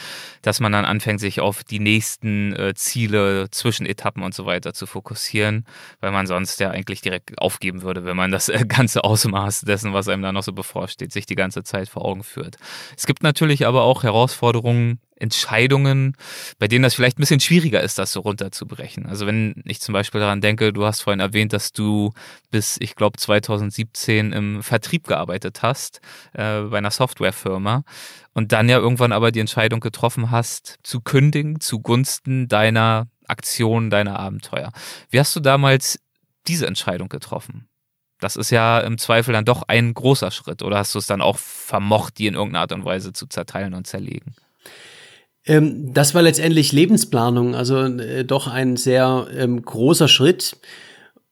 dass 0.42 0.60
man 0.60 0.72
dann 0.72 0.84
anfängt, 0.84 1.20
sich 1.20 1.40
auf 1.40 1.62
die 1.64 1.80
nächsten 1.80 2.54
äh, 2.54 2.74
Ziele, 2.74 3.50
Zwischenetappen 3.50 4.22
und 4.22 4.34
so 4.34 4.46
weiter 4.46 4.72
zu 4.72 4.86
fokussieren, 4.86 5.66
weil 6.00 6.12
man 6.12 6.26
sonst 6.26 6.58
ja 6.60 6.70
eigentlich 6.70 7.02
direkt 7.02 7.38
aufgeben 7.38 7.82
würde, 7.82 8.04
wenn 8.04 8.16
man 8.16 8.30
das 8.30 8.48
äh, 8.48 8.64
ganze 8.66 9.04
Ausmaß 9.04 9.62
dessen, 9.62 9.92
was 9.92 10.08
einem 10.08 10.22
da 10.22 10.32
noch 10.32 10.42
so 10.42 10.52
bevorsteht, 10.52 11.12
sich 11.12 11.26
die 11.26 11.34
ganze 11.34 11.64
Zeit 11.64 11.88
vor 11.88 12.04
Augen 12.04 12.24
führt. 12.24 12.56
Es 12.96 13.06
gibt 13.06 13.22
natürlich 13.22 13.66
aber 13.66 13.82
auch 13.82 14.04
Herausforderungen, 14.04 15.00
Entscheidungen, 15.18 16.14
bei 16.58 16.68
denen 16.68 16.82
das 16.82 16.94
vielleicht 16.94 17.18
ein 17.18 17.22
bisschen 17.22 17.40
schwieriger 17.40 17.82
ist, 17.82 17.98
das 17.98 18.12
so 18.12 18.20
runterzubrechen. 18.20 19.06
Also 19.06 19.26
wenn 19.26 19.62
ich 19.68 19.80
zum 19.80 19.92
Beispiel 19.92 20.20
daran 20.20 20.40
denke, 20.40 20.72
du 20.72 20.84
hast 20.84 21.00
vorhin 21.00 21.20
erwähnt, 21.20 21.52
dass 21.52 21.72
du 21.72 22.12
bis, 22.50 22.76
ich 22.80 22.94
glaube, 22.94 23.18
2017 23.18 24.32
im 24.32 24.62
Vertrieb 24.62 25.06
gearbeitet 25.06 25.62
hast, 25.62 26.00
äh, 26.32 26.62
bei 26.62 26.78
einer 26.78 26.90
Softwarefirma 26.90 27.84
und 28.32 28.52
dann 28.52 28.68
ja 28.68 28.78
irgendwann 28.78 29.12
aber 29.12 29.32
die 29.32 29.40
Entscheidung 29.40 29.80
getroffen 29.80 30.30
hast, 30.30 30.78
zu 30.82 31.00
kündigen 31.00 31.60
zugunsten 31.60 32.48
deiner 32.48 33.08
Aktion, 33.28 33.90
deiner 33.90 34.18
Abenteuer. 34.18 34.72
Wie 35.10 35.18
hast 35.18 35.34
du 35.34 35.40
damals 35.40 35.98
diese 36.46 36.66
Entscheidung 36.66 37.08
getroffen? 37.08 37.68
Das 38.20 38.36
ist 38.36 38.50
ja 38.50 38.80
im 38.80 38.98
Zweifel 38.98 39.32
dann 39.32 39.44
doch 39.44 39.62
ein 39.68 39.92
großer 39.92 40.30
Schritt. 40.30 40.62
Oder 40.62 40.78
hast 40.78 40.94
du 40.94 40.98
es 40.98 41.06
dann 41.06 41.20
auch 41.20 41.36
vermocht, 41.38 42.18
die 42.18 42.26
in 42.26 42.34
irgendeiner 42.34 42.62
Art 42.62 42.72
und 42.72 42.84
Weise 42.84 43.12
zu 43.12 43.26
zerteilen 43.26 43.74
und 43.74 43.86
zerlegen? 43.86 44.34
Ähm, 45.46 45.92
das 45.92 46.14
war 46.14 46.22
letztendlich 46.22 46.72
Lebensplanung, 46.72 47.54
also 47.54 47.84
äh, 47.84 48.24
doch 48.24 48.48
ein 48.48 48.76
sehr 48.76 49.28
ähm, 49.36 49.62
großer 49.62 50.08
Schritt. 50.08 50.56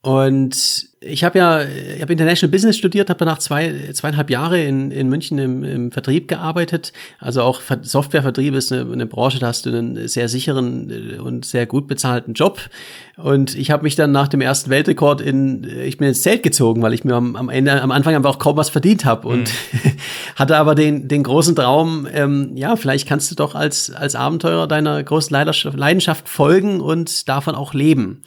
Und 0.04 0.90
ich 1.00 1.24
habe 1.24 1.38
ja, 1.38 1.62
ich 1.62 2.02
habe 2.02 2.12
International 2.12 2.50
Business 2.50 2.76
studiert, 2.76 3.08
habe 3.08 3.18
danach 3.18 3.38
zwei, 3.38 3.90
zweieinhalb 3.94 4.28
Jahre 4.28 4.62
in, 4.62 4.90
in 4.90 5.08
München 5.08 5.38
im, 5.38 5.64
im 5.64 5.92
Vertrieb 5.92 6.28
gearbeitet. 6.28 6.92
Also 7.20 7.40
auch 7.40 7.62
Softwarevertrieb 7.80 8.54
ist 8.54 8.70
eine, 8.70 8.92
eine 8.92 9.06
Branche, 9.06 9.38
da 9.38 9.46
hast 9.46 9.64
du 9.64 9.70
einen 9.70 10.06
sehr 10.06 10.28
sicheren 10.28 10.90
äh, 10.90 11.18
und 11.18 11.46
sehr 11.46 11.64
gut 11.64 11.88
bezahlten 11.88 12.34
Job. 12.34 12.60
Und 13.16 13.56
ich 13.56 13.70
habe 13.70 13.82
mich 13.82 13.96
dann 13.96 14.12
nach 14.12 14.28
dem 14.28 14.42
ersten 14.42 14.68
Weltrekord 14.68 15.22
in, 15.22 15.64
ich 15.64 15.96
bin 15.96 16.08
ins 16.08 16.20
Zelt 16.20 16.42
gezogen, 16.42 16.82
weil 16.82 16.92
ich 16.92 17.04
mir 17.04 17.14
am, 17.14 17.34
am 17.34 17.48
Ende, 17.48 17.80
am 17.80 17.90
Anfang 17.90 18.14
einfach 18.14 18.34
auch 18.34 18.38
kaum 18.38 18.58
was 18.58 18.68
verdient 18.68 19.06
habe 19.06 19.26
und 19.26 19.54
mhm. 19.72 19.92
hatte 20.36 20.58
aber 20.58 20.74
den, 20.74 21.08
den 21.08 21.22
großen 21.22 21.56
Traum, 21.56 22.06
ähm, 22.12 22.54
ja, 22.56 22.76
vielleicht 22.76 23.08
kannst 23.08 23.30
du 23.30 23.36
doch 23.36 23.54
als, 23.54 23.90
als 23.90 24.16
Abenteurer 24.16 24.66
deiner 24.66 25.02
großen 25.02 25.34
Leidenschaft 25.34 26.28
folgen 26.28 26.82
und 26.82 27.26
davon 27.26 27.54
auch 27.54 27.72
leben. 27.72 28.22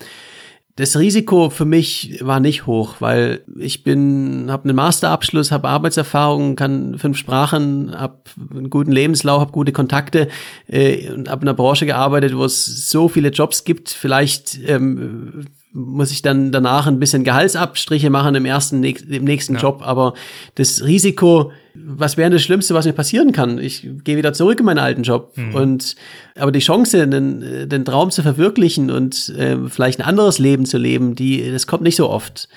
Das 0.77 0.95
Risiko 0.95 1.49
für 1.49 1.65
mich 1.65 2.19
war 2.21 2.39
nicht 2.39 2.67
hoch, 2.67 2.97
weil 2.99 3.41
ich 3.57 3.83
bin, 3.83 4.45
habe 4.51 4.65
einen 4.65 4.75
Masterabschluss, 4.75 5.51
habe 5.51 5.67
Arbeitserfahrung, 5.69 6.55
kann 6.55 6.99
fünf 6.99 7.17
Sprachen, 7.17 7.99
habe 7.99 8.19
einen 8.51 8.69
guten 8.69 8.91
Lebenslauf, 8.91 9.41
habe 9.41 9.51
gute 9.51 9.71
Kontakte 9.71 10.27
äh, 10.67 11.09
und 11.09 11.29
habe 11.29 11.41
in 11.41 11.47
einer 11.47 11.55
Branche 11.55 11.87
gearbeitet, 11.87 12.37
wo 12.37 12.45
es 12.45 12.91
so 12.91 13.09
viele 13.09 13.29
Jobs 13.29 13.63
gibt. 13.63 13.89
Vielleicht 13.89 14.59
ähm, 14.67 15.47
muss 15.73 16.11
ich 16.11 16.21
dann 16.21 16.51
danach 16.51 16.87
ein 16.87 16.99
bisschen 16.99 17.23
Gehaltsabstriche 17.23 18.09
machen 18.09 18.35
im 18.35 18.45
ersten, 18.45 18.83
im 18.83 19.23
nächsten 19.23 19.55
ja. 19.55 19.61
Job. 19.61 19.81
Aber 19.83 20.13
das 20.55 20.83
Risiko, 20.83 21.51
was 21.75 22.17
wäre 22.17 22.29
das 22.29 22.41
Schlimmste, 22.41 22.73
was 22.73 22.85
mir 22.85 22.93
passieren 22.93 23.31
kann? 23.31 23.59
Ich 23.59 23.87
gehe 24.03 24.17
wieder 24.17 24.33
zurück 24.33 24.59
in 24.59 24.65
meinen 24.65 24.79
alten 24.79 25.03
Job. 25.03 25.33
Mhm. 25.35 25.55
Und 25.55 25.95
aber 26.35 26.51
die 26.51 26.59
Chance, 26.59 27.07
den, 27.07 27.69
den 27.69 27.85
Traum 27.85 28.11
zu 28.11 28.23
verwirklichen 28.23 28.89
und 28.89 29.29
äh, 29.37 29.57
vielleicht 29.67 29.99
ein 29.99 30.07
anderes 30.07 30.39
Leben 30.39 30.65
zu 30.65 30.77
leben, 30.77 31.15
die, 31.15 31.51
das 31.51 31.67
kommt 31.67 31.83
nicht 31.83 31.97
so 31.97 32.09
oft. 32.09 32.47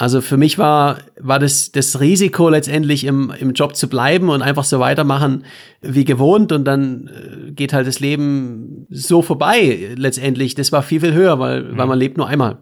Also 0.00 0.22
für 0.22 0.38
mich 0.38 0.56
war, 0.56 1.00
war 1.18 1.38
das, 1.38 1.72
das 1.72 2.00
Risiko 2.00 2.48
letztendlich 2.48 3.04
im, 3.04 3.30
im 3.38 3.52
Job 3.52 3.76
zu 3.76 3.86
bleiben 3.86 4.30
und 4.30 4.40
einfach 4.40 4.64
so 4.64 4.80
weitermachen 4.80 5.44
wie 5.82 6.06
gewohnt 6.06 6.52
und 6.52 6.64
dann 6.64 7.08
äh, 7.08 7.52
geht 7.52 7.74
halt 7.74 7.86
das 7.86 8.00
Leben 8.00 8.86
so 8.88 9.20
vorbei 9.20 9.92
letztendlich. 9.96 10.54
Das 10.54 10.72
war 10.72 10.82
viel, 10.82 11.02
viel 11.02 11.12
höher, 11.12 11.38
weil, 11.38 11.64
mhm. 11.64 11.76
weil 11.76 11.86
man 11.86 11.98
lebt 11.98 12.16
nur 12.16 12.26
einmal. 12.28 12.56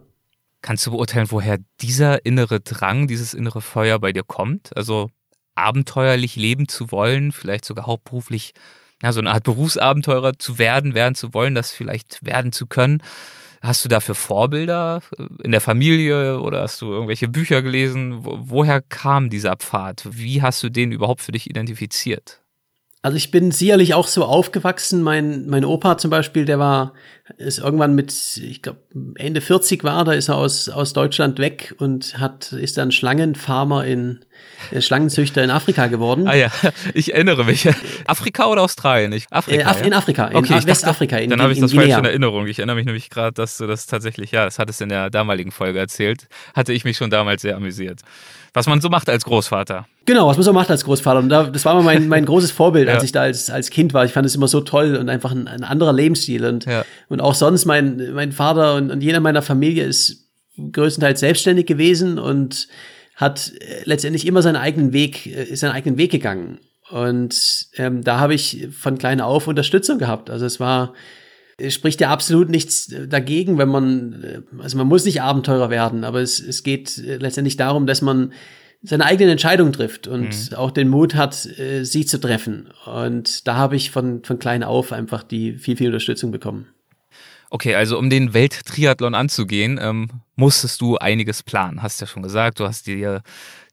Kannst 0.62 0.84
du 0.84 0.91
beurteilen, 0.91 1.30
woher 1.30 1.59
dieser 1.80 2.26
innere 2.26 2.59
Drang, 2.59 3.07
dieses 3.07 3.34
innere 3.34 3.61
Feuer 3.61 4.01
bei 4.01 4.12
dir 4.12 4.24
kommt? 4.24 4.76
Also 4.76 5.09
abenteuerlich 5.55 6.34
leben 6.34 6.66
zu 6.66 6.91
wollen, 6.91 7.30
vielleicht 7.30 7.64
sogar 7.64 7.86
hauptberuflich 7.86 8.53
ja, 9.01 9.12
so 9.12 9.20
eine 9.20 9.30
Art 9.30 9.45
Berufsabenteurer 9.45 10.41
zu 10.41 10.59
werden, 10.59 10.95
werden 10.95 11.14
zu 11.14 11.32
wollen, 11.34 11.55
das 11.55 11.70
vielleicht 11.70 12.18
werden 12.26 12.51
zu 12.51 12.66
können. 12.66 13.01
Hast 13.61 13.84
du 13.84 13.88
dafür 13.88 14.14
Vorbilder 14.14 15.02
äh, 15.18 15.26
in 15.44 15.52
der 15.52 15.61
Familie 15.61 16.40
oder 16.40 16.62
hast 16.62 16.80
du 16.80 16.92
irgendwelche 16.92 17.28
Bücher 17.28 17.62
gelesen? 17.62 18.18
Woher 18.22 18.80
kam 18.82 19.30
dieser 19.30 19.56
Pfad? 19.56 20.06
Wie 20.11 20.42
hast 20.42 20.62
du 20.62 20.70
den 20.70 20.92
überhaupt 20.92 21.20
für 21.20 21.32
dich 21.32 21.48
identifiziert? 21.48 22.40
Also 23.01 23.16
ich 23.16 23.30
bin 23.30 23.53
sicherlich 23.53 23.94
auch 23.94 24.09
so 24.09 24.24
aufgewachsen. 24.24 25.03
Mein, 25.03 25.46
mein 25.46 25.64
Opa 25.64 25.99
zum 25.99 26.11
Beispiel, 26.11 26.44
der 26.44 26.59
war, 26.59 26.94
ist 27.36 27.61
irgendwann 27.61 27.94
mit, 27.94 28.12
ich 28.42 28.61
glaube, 28.61 28.80
Ende 29.14 29.40
40 29.40 29.84
war, 29.84 30.05
da 30.05 30.12
ist 30.12 30.28
er 30.28 30.36
aus, 30.36 30.68
aus 30.68 30.94
Deutschland 30.94 31.38
weg 31.38 31.76
und 31.78 32.18
hat, 32.18 32.53
ist 32.53 32.76
dann 32.76 32.90
Schlangenfarmer 32.90 33.84
in, 33.84 34.24
äh, 34.72 34.80
Schlangenzüchter 34.80 35.44
in 35.44 35.51
Afrika 35.51 35.86
geworden. 35.86 36.26
Ah 36.26 36.34
ja, 36.34 36.51
ich 36.94 37.14
erinnere 37.14 37.44
mich. 37.44 37.68
Afrika 38.05 38.46
oder 38.46 38.62
Australien? 38.62 39.12
Ich, 39.12 39.26
Afrika, 39.30 39.61
äh, 39.61 39.64
Af 39.64 39.80
ja? 39.80 39.86
In 39.86 39.92
Afrika, 39.92 40.26
in 40.26 40.36
okay, 40.36 40.66
Westafrika. 40.66 41.18
In, 41.18 41.30
dann 41.30 41.40
habe 41.40 41.53
ich 41.53 41.61
das 41.61 41.72
falsch 41.72 41.96
in 41.96 42.05
Erinnerung. 42.05 42.49
Ich 42.49 42.59
erinnere 42.59 42.76
mich 42.76 42.86
nämlich 42.86 43.11
gerade, 43.11 43.32
dass 43.32 43.59
du 43.59 43.68
das 43.68 43.86
tatsächlich, 43.86 44.32
ja, 44.32 44.44
das 44.44 44.59
hattest 44.59 44.80
in 44.80 44.88
der 44.88 45.09
damaligen 45.09 45.53
Folge 45.53 45.78
erzählt, 45.78 46.26
hatte 46.53 46.72
ich 46.72 46.84
mich 46.84 46.96
schon 46.96 47.11
damals 47.11 47.42
sehr 47.42 47.55
amüsiert 47.55 48.01
was 48.55 48.66
man 48.66 48.80
so 48.80 48.88
macht 48.88 49.09
als 49.09 49.24
Großvater. 49.24 49.86
Genau, 50.05 50.26
was 50.26 50.36
man 50.36 50.44
so 50.44 50.53
macht 50.53 50.70
als 50.70 50.84
Großvater. 50.84 51.18
Und 51.18 51.28
da, 51.28 51.44
das 51.44 51.64
war 51.64 51.74
mal 51.74 51.82
mein, 51.82 52.09
mein 52.09 52.24
großes 52.26 52.51
Vorbild, 52.51 52.88
als 52.88 53.05
ich 53.05 53.12
da 53.12 53.22
als, 53.22 53.51
als 53.51 53.70
Kind 53.70 53.94
war. 53.94 54.05
Ich 54.05 54.12
fand 54.12 54.26
es 54.26 54.34
immer 54.34 54.49
so 54.49 54.61
toll 54.61 54.96
und 54.96 55.09
einfach 55.09 55.32
ein, 55.32 55.49
ein 55.49 55.64
anderer 55.64 55.92
Lebensstil. 55.92 56.44
Und, 56.44 56.64
ja. 56.66 56.84
und 57.09 57.20
auch 57.20 57.34
sonst, 57.34 57.66
mein, 57.66 58.12
mein 58.14 58.32
Vater 58.32 58.74
und, 58.76 58.90
und 58.90 59.03
jeder 59.03 59.20
meiner 59.20 59.42
Familie 59.42 59.84
ist 59.84 60.28
größtenteils 60.72 61.20
selbstständig 61.20 61.66
gewesen 61.66 62.18
und 62.18 62.68
hat 63.14 63.53
äh, 63.61 63.82
letztendlich 63.84 64.26
immer 64.26 64.42
seinen 64.42 64.57
eigenen 64.57 64.92
Weg, 64.92 65.26
äh, 65.26 65.44
ist 65.44 65.61
seinen 65.61 65.72
eigenen 65.72 65.99
Weg 65.99 66.11
gegangen. 66.11 66.59
Und 66.90 67.68
ähm, 67.76 68.03
da 68.03 68.18
habe 68.18 68.34
ich 68.34 68.68
von 68.72 68.96
klein 68.96 69.20
auf 69.20 69.46
Unterstützung 69.46 69.99
gehabt. 69.99 70.30
Also 70.30 70.46
es 70.46 70.59
war, 70.59 70.94
spricht 71.68 72.00
ja 72.00 72.11
absolut 72.11 72.48
nichts 72.48 72.94
dagegen, 73.09 73.59
wenn 73.59 73.68
man, 73.68 74.44
also 74.59 74.76
man 74.78 74.86
muss 74.86 75.04
nicht 75.04 75.22
Abenteurer 75.22 75.70
werden, 75.70 76.04
aber 76.04 76.20
es, 76.20 76.40
es 76.40 76.62
geht 76.62 76.96
letztendlich 76.96 77.56
darum, 77.56 77.86
dass 77.86 78.00
man 78.00 78.32
seine 78.82 79.04
eigenen 79.04 79.32
Entscheidungen 79.32 79.72
trifft 79.72 80.06
und 80.06 80.50
mhm. 80.50 80.56
auch 80.56 80.70
den 80.70 80.88
Mut 80.88 81.14
hat, 81.14 81.46
äh, 81.59 81.84
sie 81.84 82.06
zu 82.06 82.18
treffen. 82.18 82.68
Und 82.86 83.46
da 83.48 83.56
habe 83.56 83.76
ich 83.76 83.90
von, 83.90 84.22
von 84.22 84.38
klein 84.38 84.62
auf 84.62 84.92
einfach 84.92 85.22
die 85.22 85.54
viel, 85.54 85.76
viel 85.76 85.88
Unterstützung 85.88 86.30
bekommen. 86.30 86.68
Okay, 87.51 87.74
also 87.74 87.99
um 87.99 88.11
den 88.11 88.34
Welttriathlon 88.34 89.14
anzugehen, 89.14 89.78
ähm, 89.80 90.09
musstest 90.36 90.82
du 90.82 90.99
einiges 90.99 91.42
planen. 91.42 91.82
Hast 91.82 92.01
ja 92.01 92.07
schon 92.07 92.22
gesagt, 92.22 92.61
du 92.61 92.66
hast 92.66 92.86
dir 92.86 93.22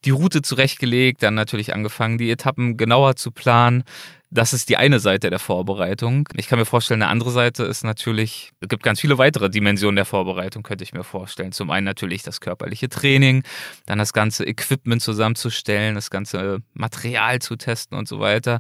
die 0.05 0.11
Route 0.11 0.41
zurechtgelegt, 0.41 1.21
dann 1.23 1.36
natürlich 1.36 1.73
angefangen, 1.73 2.17
die 2.17 2.32
Etappen 2.32 2.78
genauer 2.78 3.17
zu 3.17 3.32
planen. 3.32 3.84
Das 4.30 4.53
ist 4.53 4.69
die 4.69 4.78
eine 4.78 4.99
Seite 4.99 5.30
der 5.30 5.39
Vorbereitung. 5.39 6.28
Ich 6.36 6.47
kann 6.47 6.59
mir 6.59 6.65
vorstellen, 6.65 7.01
eine 7.01 7.11
andere 7.11 7.32
Seite 7.32 7.63
ist 7.63 7.84
natürlich, 7.84 8.51
es 8.61 8.69
gibt 8.69 8.84
ganz 8.84 9.01
viele 9.01 9.17
weitere 9.17 9.49
Dimensionen 9.49 9.95
der 9.97 10.05
Vorbereitung, 10.05 10.63
könnte 10.63 10.84
ich 10.84 10.93
mir 10.93 11.03
vorstellen. 11.03 11.51
Zum 11.51 11.69
einen 11.69 11.86
natürlich 11.86 12.23
das 12.23 12.39
körperliche 12.39 12.88
Training, 12.88 13.43
dann 13.86 13.99
das 13.99 14.13
ganze 14.13 14.45
Equipment 14.45 15.01
zusammenzustellen, 15.01 15.95
das 15.95 16.09
ganze 16.09 16.59
Material 16.73 17.39
zu 17.39 17.55
testen 17.55 17.97
und 17.97 18.07
so 18.07 18.19
weiter. 18.19 18.59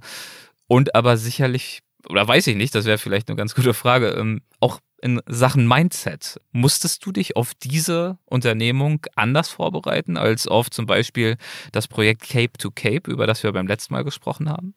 Und 0.67 0.93
aber 0.95 1.17
sicherlich, 1.17 1.79
oder 2.09 2.27
weiß 2.27 2.47
ich 2.47 2.55
nicht, 2.55 2.75
das 2.75 2.85
wäre 2.85 2.97
vielleicht 2.97 3.29
eine 3.29 3.37
ganz 3.37 3.55
gute 3.55 3.73
Frage, 3.73 4.09
ähm, 4.09 4.41
auch 4.59 4.79
in 5.05 5.21
Sachen 5.27 5.67
Mindset. 5.67 6.41
Musstest 6.51 7.05
du 7.05 7.11
dich 7.11 7.35
auf 7.35 7.53
diese 7.53 8.17
Unternehmung 8.25 9.05
anders 9.15 9.49
vorbereiten 9.49 10.17
als 10.17 10.47
auf 10.47 10.71
zum 10.71 10.87
Beispiel 10.87 11.37
das 11.71 11.87
Projekt 11.87 12.27
Cape 12.27 12.53
to 12.57 12.71
Cape, 12.71 13.11
über 13.11 13.27
das 13.27 13.43
wir 13.43 13.51
beim 13.51 13.67
letzten 13.67 13.93
Mal 13.93 14.03
gesprochen 14.03 14.49
haben? 14.49 14.73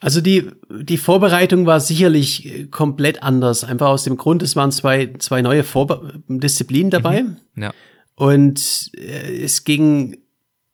Also 0.00 0.22
die, 0.22 0.50
die 0.70 0.96
Vorbereitung 0.96 1.66
war 1.66 1.80
sicherlich 1.80 2.46
äh, 2.46 2.64
komplett 2.66 3.22
anders. 3.22 3.62
Einfach 3.62 3.88
aus 3.88 4.04
dem 4.04 4.16
Grund, 4.16 4.42
es 4.42 4.56
waren 4.56 4.72
zwei, 4.72 5.12
zwei 5.18 5.42
neue 5.42 5.64
Vorbe 5.64 6.22
Disziplinen 6.28 6.90
dabei. 6.90 7.24
Mhm. 7.24 7.36
Ja. 7.56 7.72
Und 8.14 8.90
äh, 8.96 9.42
es 9.42 9.64
ging 9.64 10.16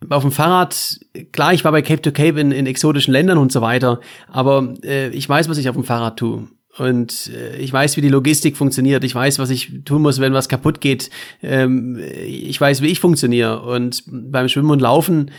auf 0.08 0.22
dem 0.22 0.30
Fahrrad, 0.30 1.00
klar, 1.32 1.52
ich 1.52 1.64
war 1.64 1.72
bei 1.72 1.82
Cape 1.82 2.02
to 2.02 2.12
Cape 2.12 2.38
in, 2.38 2.52
in 2.52 2.66
exotischen 2.66 3.12
Ländern 3.12 3.38
und 3.38 3.50
so 3.50 3.60
weiter, 3.60 4.00
aber 4.28 4.74
äh, 4.84 5.08
ich 5.08 5.28
weiß, 5.28 5.48
was 5.48 5.58
ich 5.58 5.68
auf 5.68 5.74
dem 5.74 5.84
Fahrrad 5.84 6.18
tue. 6.18 6.46
Und 6.76 7.30
äh, 7.32 7.56
ich 7.58 7.72
weiß, 7.72 7.96
wie 7.96 8.00
die 8.00 8.08
Logistik 8.08 8.56
funktioniert. 8.56 9.04
Ich 9.04 9.14
weiß, 9.14 9.38
was 9.38 9.50
ich 9.50 9.84
tun 9.84 10.02
muss, 10.02 10.20
wenn 10.20 10.32
was 10.32 10.48
kaputt 10.48 10.80
geht. 10.80 11.10
Ähm, 11.42 11.98
ich 12.26 12.60
weiß, 12.60 12.82
wie 12.82 12.88
ich 12.88 13.00
funktioniere. 13.00 13.62
Und 13.62 14.02
beim 14.06 14.48
Schwimmen 14.48 14.70
und 14.70 14.80
Laufen 14.80 15.30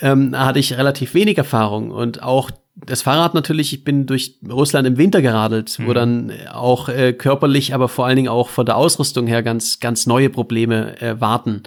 ähm, 0.00 0.38
hatte 0.38 0.58
ich 0.58 0.76
relativ 0.76 1.14
wenig 1.14 1.38
Erfahrung. 1.38 1.90
Und 1.90 2.22
auch 2.22 2.50
das 2.76 3.02
Fahrrad 3.02 3.34
natürlich, 3.34 3.72
ich 3.72 3.84
bin 3.84 4.06
durch 4.06 4.38
Russland 4.48 4.86
im 4.86 4.98
Winter 4.98 5.22
geradelt, 5.22 5.78
mhm. 5.78 5.86
wo 5.86 5.92
dann 5.92 6.32
auch 6.52 6.88
äh, 6.88 7.12
körperlich, 7.12 7.74
aber 7.74 7.88
vor 7.88 8.06
allen 8.06 8.16
Dingen 8.16 8.28
auch 8.28 8.48
von 8.48 8.66
der 8.66 8.76
Ausrüstung 8.76 9.26
her 9.26 9.42
ganz, 9.42 9.80
ganz 9.80 10.06
neue 10.06 10.30
Probleme 10.30 11.00
äh, 11.00 11.20
warten. 11.20 11.62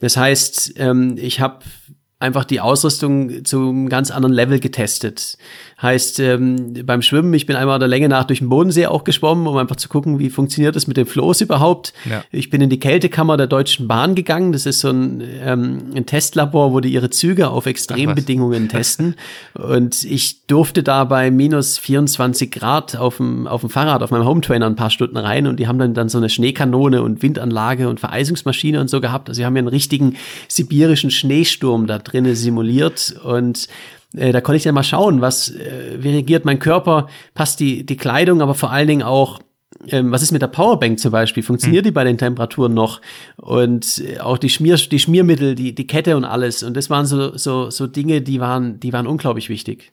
Das 0.00 0.16
heißt, 0.16 0.74
ähm, 0.76 1.16
ich 1.18 1.40
habe 1.40 1.60
einfach 2.20 2.44
die 2.44 2.60
Ausrüstung 2.60 3.46
zum 3.46 3.88
ganz 3.88 4.10
anderen 4.10 4.34
Level 4.34 4.60
getestet. 4.60 5.38
Heißt, 5.80 6.20
ähm, 6.20 6.74
beim 6.84 7.00
Schwimmen, 7.00 7.32
ich 7.32 7.46
bin 7.46 7.56
einmal 7.56 7.78
der 7.78 7.88
Länge 7.88 8.10
nach 8.10 8.24
durch 8.24 8.40
den 8.40 8.50
Bodensee 8.50 8.86
auch 8.86 9.04
geschwommen, 9.04 9.46
um 9.46 9.56
einfach 9.56 9.76
zu 9.76 9.88
gucken, 9.88 10.18
wie 10.18 10.28
funktioniert 10.28 10.76
das 10.76 10.86
mit 10.86 10.98
dem 10.98 11.06
Floß 11.06 11.40
überhaupt. 11.40 11.94
Ja. 12.08 12.22
Ich 12.30 12.50
bin 12.50 12.60
in 12.60 12.68
die 12.68 12.78
Kältekammer 12.78 13.38
der 13.38 13.46
Deutschen 13.46 13.88
Bahn 13.88 14.14
gegangen. 14.14 14.52
Das 14.52 14.66
ist 14.66 14.80
so 14.80 14.90
ein, 14.90 15.22
ähm, 15.42 15.92
ein 15.96 16.04
Testlabor, 16.04 16.74
wo 16.74 16.80
die 16.80 16.92
ihre 16.92 17.08
Züge 17.08 17.48
auf 17.48 17.64
Extrembedingungen 17.64 18.68
testen. 18.68 19.14
Und 19.54 20.04
ich 20.04 20.46
durfte 20.46 20.82
da 20.82 21.04
bei 21.04 21.30
minus 21.30 21.78
24 21.78 22.50
Grad 22.50 22.96
auf 22.96 23.16
dem, 23.16 23.46
auf 23.46 23.62
dem 23.62 23.70
Fahrrad, 23.70 24.02
auf 24.02 24.10
meinem 24.10 24.26
Hometrainer 24.26 24.66
ein 24.66 24.76
paar 24.76 24.90
Stunden 24.90 25.16
rein 25.16 25.46
und 25.46 25.58
die 25.58 25.66
haben 25.66 25.78
dann, 25.78 25.94
dann 25.94 26.10
so 26.10 26.18
eine 26.18 26.28
Schneekanone 26.28 27.02
und 27.02 27.22
Windanlage 27.22 27.88
und 27.88 27.98
Vereisungsmaschine 27.98 28.78
und 28.78 28.90
so 28.90 29.00
gehabt. 29.00 29.30
Also 29.30 29.38
sie 29.38 29.46
haben 29.46 29.56
ja 29.56 29.60
einen 29.60 29.68
richtigen 29.68 30.16
sibirischen 30.48 31.10
Schneesturm 31.10 31.86
da 31.86 31.98
drinnen 32.10 32.34
simuliert 32.34 33.14
und 33.24 33.68
äh, 34.16 34.32
da 34.32 34.40
konnte 34.40 34.56
ich 34.56 34.64
dann 34.64 34.74
mal 34.74 34.82
schauen, 34.82 35.20
was, 35.20 35.50
äh, 35.50 35.98
wie 36.00 36.10
reagiert 36.10 36.44
mein 36.44 36.58
Körper, 36.58 37.08
passt 37.34 37.60
die, 37.60 37.84
die 37.84 37.96
Kleidung, 37.96 38.42
aber 38.42 38.54
vor 38.54 38.70
allen 38.70 38.88
Dingen 38.88 39.02
auch, 39.02 39.40
ähm, 39.86 40.10
was 40.10 40.22
ist 40.22 40.32
mit 40.32 40.42
der 40.42 40.48
Powerbank 40.48 40.98
zum 40.98 41.12
Beispiel? 41.12 41.42
Funktioniert 41.42 41.84
hm. 41.84 41.90
die 41.90 41.92
bei 41.92 42.04
den 42.04 42.18
Temperaturen 42.18 42.74
noch? 42.74 43.00
Und 43.36 44.02
äh, 44.04 44.18
auch 44.18 44.38
die, 44.38 44.50
Schmier, 44.50 44.76
die 44.76 44.98
Schmiermittel, 44.98 45.54
die, 45.54 45.74
die 45.74 45.86
Kette 45.86 46.16
und 46.16 46.24
alles. 46.24 46.62
Und 46.62 46.76
das 46.76 46.90
waren 46.90 47.06
so, 47.06 47.36
so, 47.36 47.70
so 47.70 47.86
Dinge, 47.86 48.20
die 48.20 48.40
waren, 48.40 48.80
die 48.80 48.92
waren 48.92 49.06
unglaublich 49.06 49.48
wichtig. 49.48 49.92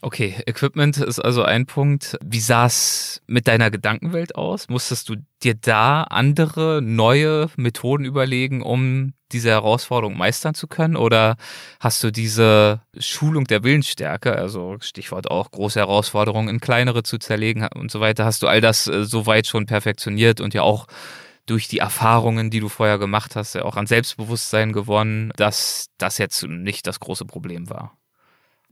Okay, 0.00 0.34
Equipment 0.46 0.98
ist 0.98 1.18
also 1.18 1.42
ein 1.42 1.64
Punkt. 1.64 2.18
Wie 2.22 2.40
sah 2.40 2.66
es 2.66 3.22
mit 3.26 3.48
deiner 3.48 3.70
Gedankenwelt 3.70 4.36
aus? 4.36 4.68
Musstest 4.68 5.08
du 5.08 5.16
dir 5.42 5.54
da 5.54 6.02
andere, 6.02 6.82
neue 6.82 7.48
Methoden 7.56 8.04
überlegen, 8.04 8.60
um 8.60 9.14
diese 9.34 9.50
Herausforderung 9.50 10.16
meistern 10.16 10.54
zu 10.54 10.66
können? 10.66 10.96
Oder 10.96 11.36
hast 11.80 12.02
du 12.02 12.10
diese 12.10 12.80
Schulung 12.98 13.44
der 13.44 13.62
Willensstärke, 13.62 14.34
also 14.34 14.76
Stichwort 14.80 15.30
auch 15.30 15.50
große 15.50 15.78
Herausforderungen 15.78 16.48
in 16.48 16.60
kleinere 16.60 17.02
zu 17.02 17.18
zerlegen 17.18 17.68
und 17.74 17.90
so 17.90 18.00
weiter, 18.00 18.24
hast 18.24 18.42
du 18.42 18.46
all 18.46 18.62
das 18.62 18.86
äh, 18.86 19.04
soweit 19.04 19.46
schon 19.46 19.66
perfektioniert 19.66 20.40
und 20.40 20.54
ja 20.54 20.62
auch 20.62 20.86
durch 21.46 21.68
die 21.68 21.78
Erfahrungen, 21.78 22.50
die 22.50 22.60
du 22.60 22.68
vorher 22.68 22.98
gemacht 22.98 23.36
hast, 23.36 23.54
ja 23.54 23.64
auch 23.64 23.76
an 23.76 23.86
Selbstbewusstsein 23.86 24.72
gewonnen, 24.72 25.30
dass 25.36 25.90
das 25.98 26.16
jetzt 26.16 26.42
nicht 26.46 26.86
das 26.86 27.00
große 27.00 27.26
Problem 27.26 27.68
war? 27.68 27.98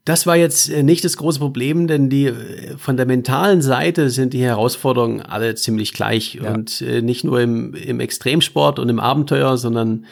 Das 0.05 0.27
war 0.27 0.37
jetzt 0.37 0.69
äh, 0.69 0.83
nicht 0.83 1.05
das 1.05 1.17
große 1.17 1.39
Problem, 1.39 1.87
denn 1.87 2.09
die 2.09 2.27
äh, 2.27 2.77
von 2.77 2.97
der 2.97 3.07
mentalen 3.07 3.63
Seite 3.63 4.11
sind 4.11 4.33
die 4.33 4.43
Herausforderungen 4.43 5.21
alle 5.21 5.55
ziemlich 5.55 5.93
gleich 5.93 6.35
ja. 6.35 6.53
und 6.53 6.81
äh, 6.81 7.03
nicht 7.03 7.23
nur 7.25 7.41
im, 7.41 7.75
im 7.75 8.01
Extremsport 8.01 8.79
und 8.79 8.89
im 8.89 8.99
Abenteuer, 8.99 9.57
sondern 9.57 10.07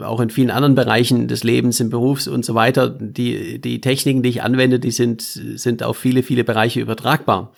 auch 0.00 0.20
in 0.20 0.30
vielen 0.30 0.50
anderen 0.50 0.74
Bereichen 0.74 1.28
des 1.28 1.44
Lebens, 1.44 1.80
im 1.80 1.90
Berufs 1.90 2.28
und 2.28 2.44
so 2.44 2.54
weiter. 2.54 2.88
Die, 2.88 3.60
die 3.60 3.80
Techniken, 3.80 4.22
die 4.22 4.30
ich 4.30 4.42
anwende, 4.42 4.78
die 4.80 4.90
sind, 4.90 5.22
sind 5.22 5.82
auf 5.82 5.98
viele, 5.98 6.22
viele 6.22 6.44
Bereiche 6.44 6.80
übertragbar. 6.80 7.52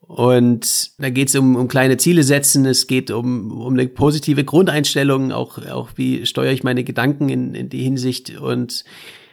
Und 0.00 0.90
da 0.98 1.08
geht 1.10 1.28
es 1.28 1.36
um, 1.36 1.54
um 1.54 1.68
kleine 1.68 1.96
Ziele 1.96 2.24
setzen, 2.24 2.66
es 2.66 2.88
geht 2.88 3.12
um, 3.12 3.52
um 3.52 3.74
eine 3.74 3.86
positive 3.86 4.42
Grundeinstellung, 4.42 5.30
auch, 5.30 5.58
auch 5.66 5.90
wie 5.94 6.26
steuere 6.26 6.52
ich 6.52 6.64
meine 6.64 6.82
Gedanken 6.82 7.28
in, 7.28 7.54
in 7.54 7.68
die 7.68 7.82
Hinsicht 7.82 8.36
und 8.40 8.84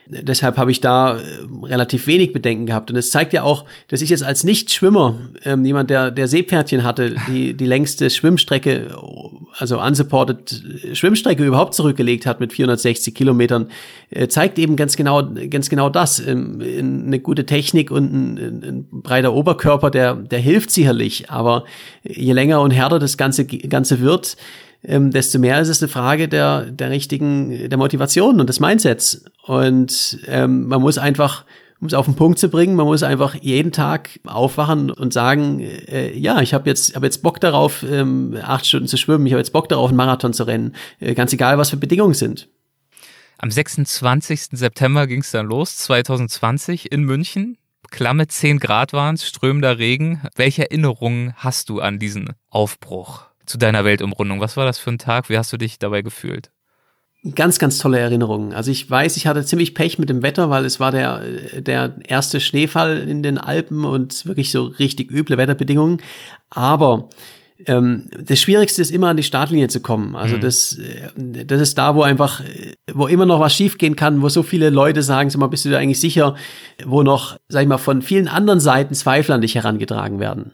Deshalb 0.09 0.57
habe 0.57 0.71
ich 0.71 0.79
da 0.79 1.17
äh, 1.17 1.21
relativ 1.63 2.07
wenig 2.07 2.31
Bedenken 2.31 2.65
gehabt. 2.65 2.89
Und 2.89 2.97
es 2.97 3.11
zeigt 3.11 3.33
ja 3.33 3.43
auch, 3.43 3.65
dass 3.87 4.01
ich 4.01 4.09
jetzt 4.09 4.23
als 4.23 4.43
Nicht-Schwimmer, 4.43 5.15
ähm, 5.43 5.65
jemand, 5.65 5.89
der, 5.89 6.11
der 6.11 6.27
Seepferdchen 6.27 6.83
hatte, 6.83 7.15
die, 7.27 7.53
die 7.53 7.65
längste 7.65 8.09
Schwimmstrecke, 8.09 8.95
also 9.57 9.81
unsupported 9.81 10.63
Schwimmstrecke 10.93 11.43
überhaupt 11.43 11.73
zurückgelegt 11.73 12.25
hat 12.25 12.39
mit 12.39 12.53
460 12.53 13.13
Kilometern, 13.13 13.69
äh, 14.09 14.27
zeigt 14.27 14.59
eben 14.59 14.75
ganz 14.75 14.95
genau, 14.95 15.23
ganz 15.49 15.69
genau 15.69 15.89
das. 15.89 16.19
Ähm, 16.25 16.61
eine 16.61 17.19
gute 17.19 17.45
Technik 17.45 17.91
und 17.91 18.13
ein, 18.13 18.63
ein 18.63 18.87
breiter 18.91 19.33
Oberkörper, 19.33 19.91
der, 19.91 20.15
der 20.15 20.39
hilft 20.39 20.71
sicherlich. 20.71 21.29
Aber 21.29 21.65
je 22.03 22.31
länger 22.33 22.61
und 22.61 22.71
härter 22.71 22.99
das 22.99 23.17
Ganze, 23.17 23.45
Ganze 23.45 23.99
wird, 23.99 24.37
ähm, 24.87 25.11
desto 25.11 25.37
mehr 25.37 25.59
ist 25.59 25.67
es 25.67 25.83
eine 25.83 25.89
Frage 25.89 26.29
der, 26.29 26.71
der 26.71 26.89
richtigen, 26.89 27.69
der 27.69 27.77
Motivation 27.77 28.39
und 28.39 28.47
des 28.47 28.61
Mindsets. 28.61 29.25
Und 29.45 30.19
ähm, 30.27 30.67
man 30.67 30.81
muss 30.81 30.97
einfach, 30.97 31.43
um 31.81 31.87
es 31.87 31.93
auf 31.93 32.05
den 32.05 32.15
Punkt 32.15 32.39
zu 32.39 32.47
bringen, 32.47 32.75
man 32.75 32.85
muss 32.85 33.03
einfach 33.03 33.35
jeden 33.35 33.73
Tag 33.73 34.21
aufwachen 34.25 34.89
und 34.89 35.11
sagen, 35.11 35.59
äh, 35.59 36.17
ja, 36.17 36.41
ich 36.41 36.53
habe 36.53 36.69
jetzt, 36.69 36.95
hab 36.95 37.03
jetzt 37.03 37.21
Bock 37.21 37.41
darauf, 37.41 37.83
ähm, 37.83 38.37
acht 38.41 38.65
Stunden 38.65 38.87
zu 38.87 38.95
schwimmen, 38.95 39.25
ich 39.27 39.33
habe 39.33 39.41
jetzt 39.41 39.51
Bock 39.51 39.67
darauf, 39.67 39.89
einen 39.89 39.97
Marathon 39.97 40.31
zu 40.31 40.45
rennen, 40.45 40.73
äh, 41.01 41.13
ganz 41.13 41.33
egal, 41.33 41.57
was 41.57 41.69
für 41.69 41.77
Bedingungen 41.77 42.13
sind. 42.13 42.47
Am 43.39 43.51
26. 43.51 44.57
September 44.57 45.05
ging 45.05 45.19
es 45.19 45.31
dann 45.31 45.47
los, 45.47 45.75
2020 45.77 46.93
in 46.93 47.03
München. 47.03 47.57
Klamme 47.91 48.27
10 48.27 48.59
Grad 48.59 48.93
waren 48.93 49.15
es, 49.15 49.27
strömender 49.27 49.77
Regen. 49.79 50.21
Welche 50.35 50.63
Erinnerungen 50.63 51.33
hast 51.35 51.69
du 51.69 51.81
an 51.81 51.99
diesen 51.99 52.29
Aufbruch? 52.49 53.26
Zu 53.47 53.57
deiner 53.57 53.83
Weltumrundung. 53.85 54.39
Was 54.39 54.57
war 54.57 54.65
das 54.65 54.77
für 54.77 54.91
ein 54.91 54.99
Tag? 54.99 55.29
Wie 55.29 55.37
hast 55.37 55.51
du 55.51 55.57
dich 55.57 55.79
dabei 55.79 56.03
gefühlt? 56.03 56.51
Ganz, 57.33 57.57
ganz 57.57 57.79
tolle 57.79 57.99
Erinnerungen. 57.99 58.53
Also 58.53 58.69
ich 58.69 58.89
weiß, 58.89 59.17
ich 59.17 59.25
hatte 59.25 59.43
ziemlich 59.43 59.73
Pech 59.73 59.97
mit 59.97 60.07
dem 60.07 60.21
Wetter, 60.21 60.49
weil 60.51 60.65
es 60.65 60.79
war 60.79 60.91
der, 60.91 61.23
der 61.57 61.95
erste 62.07 62.39
Schneefall 62.39 62.99
in 62.99 63.23
den 63.23 63.39
Alpen 63.39 63.85
und 63.85 64.25
wirklich 64.27 64.51
so 64.51 64.65
richtig 64.65 65.11
üble 65.11 65.37
Wetterbedingungen. 65.37 65.99
Aber 66.51 67.09
ähm, 67.65 68.09
das 68.21 68.39
Schwierigste 68.39 68.83
ist 68.83 68.91
immer 68.91 69.09
an 69.09 69.17
die 69.17 69.23
Startlinie 69.23 69.67
zu 69.67 69.81
kommen. 69.81 70.15
Also 70.15 70.37
mhm. 70.37 70.41
das, 70.41 70.79
das 71.15 71.59
ist 71.59 71.77
da, 71.77 71.95
wo 71.95 72.03
einfach, 72.03 72.43
wo 72.93 73.07
immer 73.07 73.25
noch 73.25 73.39
was 73.39 73.55
schiefgehen 73.55 73.95
kann, 73.95 74.21
wo 74.21 74.29
so 74.29 74.43
viele 74.43 74.69
Leute 74.69 75.01
sagen, 75.01 75.29
sag 75.29 75.39
mal, 75.39 75.47
bist 75.47 75.65
du 75.65 75.69
da 75.69 75.79
eigentlich 75.79 75.99
sicher, 75.99 76.35
wo 76.85 77.01
noch, 77.01 77.37
sag 77.49 77.63
ich 77.63 77.67
mal, 77.67 77.79
von 77.79 78.03
vielen 78.03 78.27
anderen 78.27 78.59
Seiten 78.59 78.93
Zweifel 78.93 79.31
an 79.31 79.41
dich 79.41 79.55
herangetragen 79.55 80.19
werden 80.19 80.51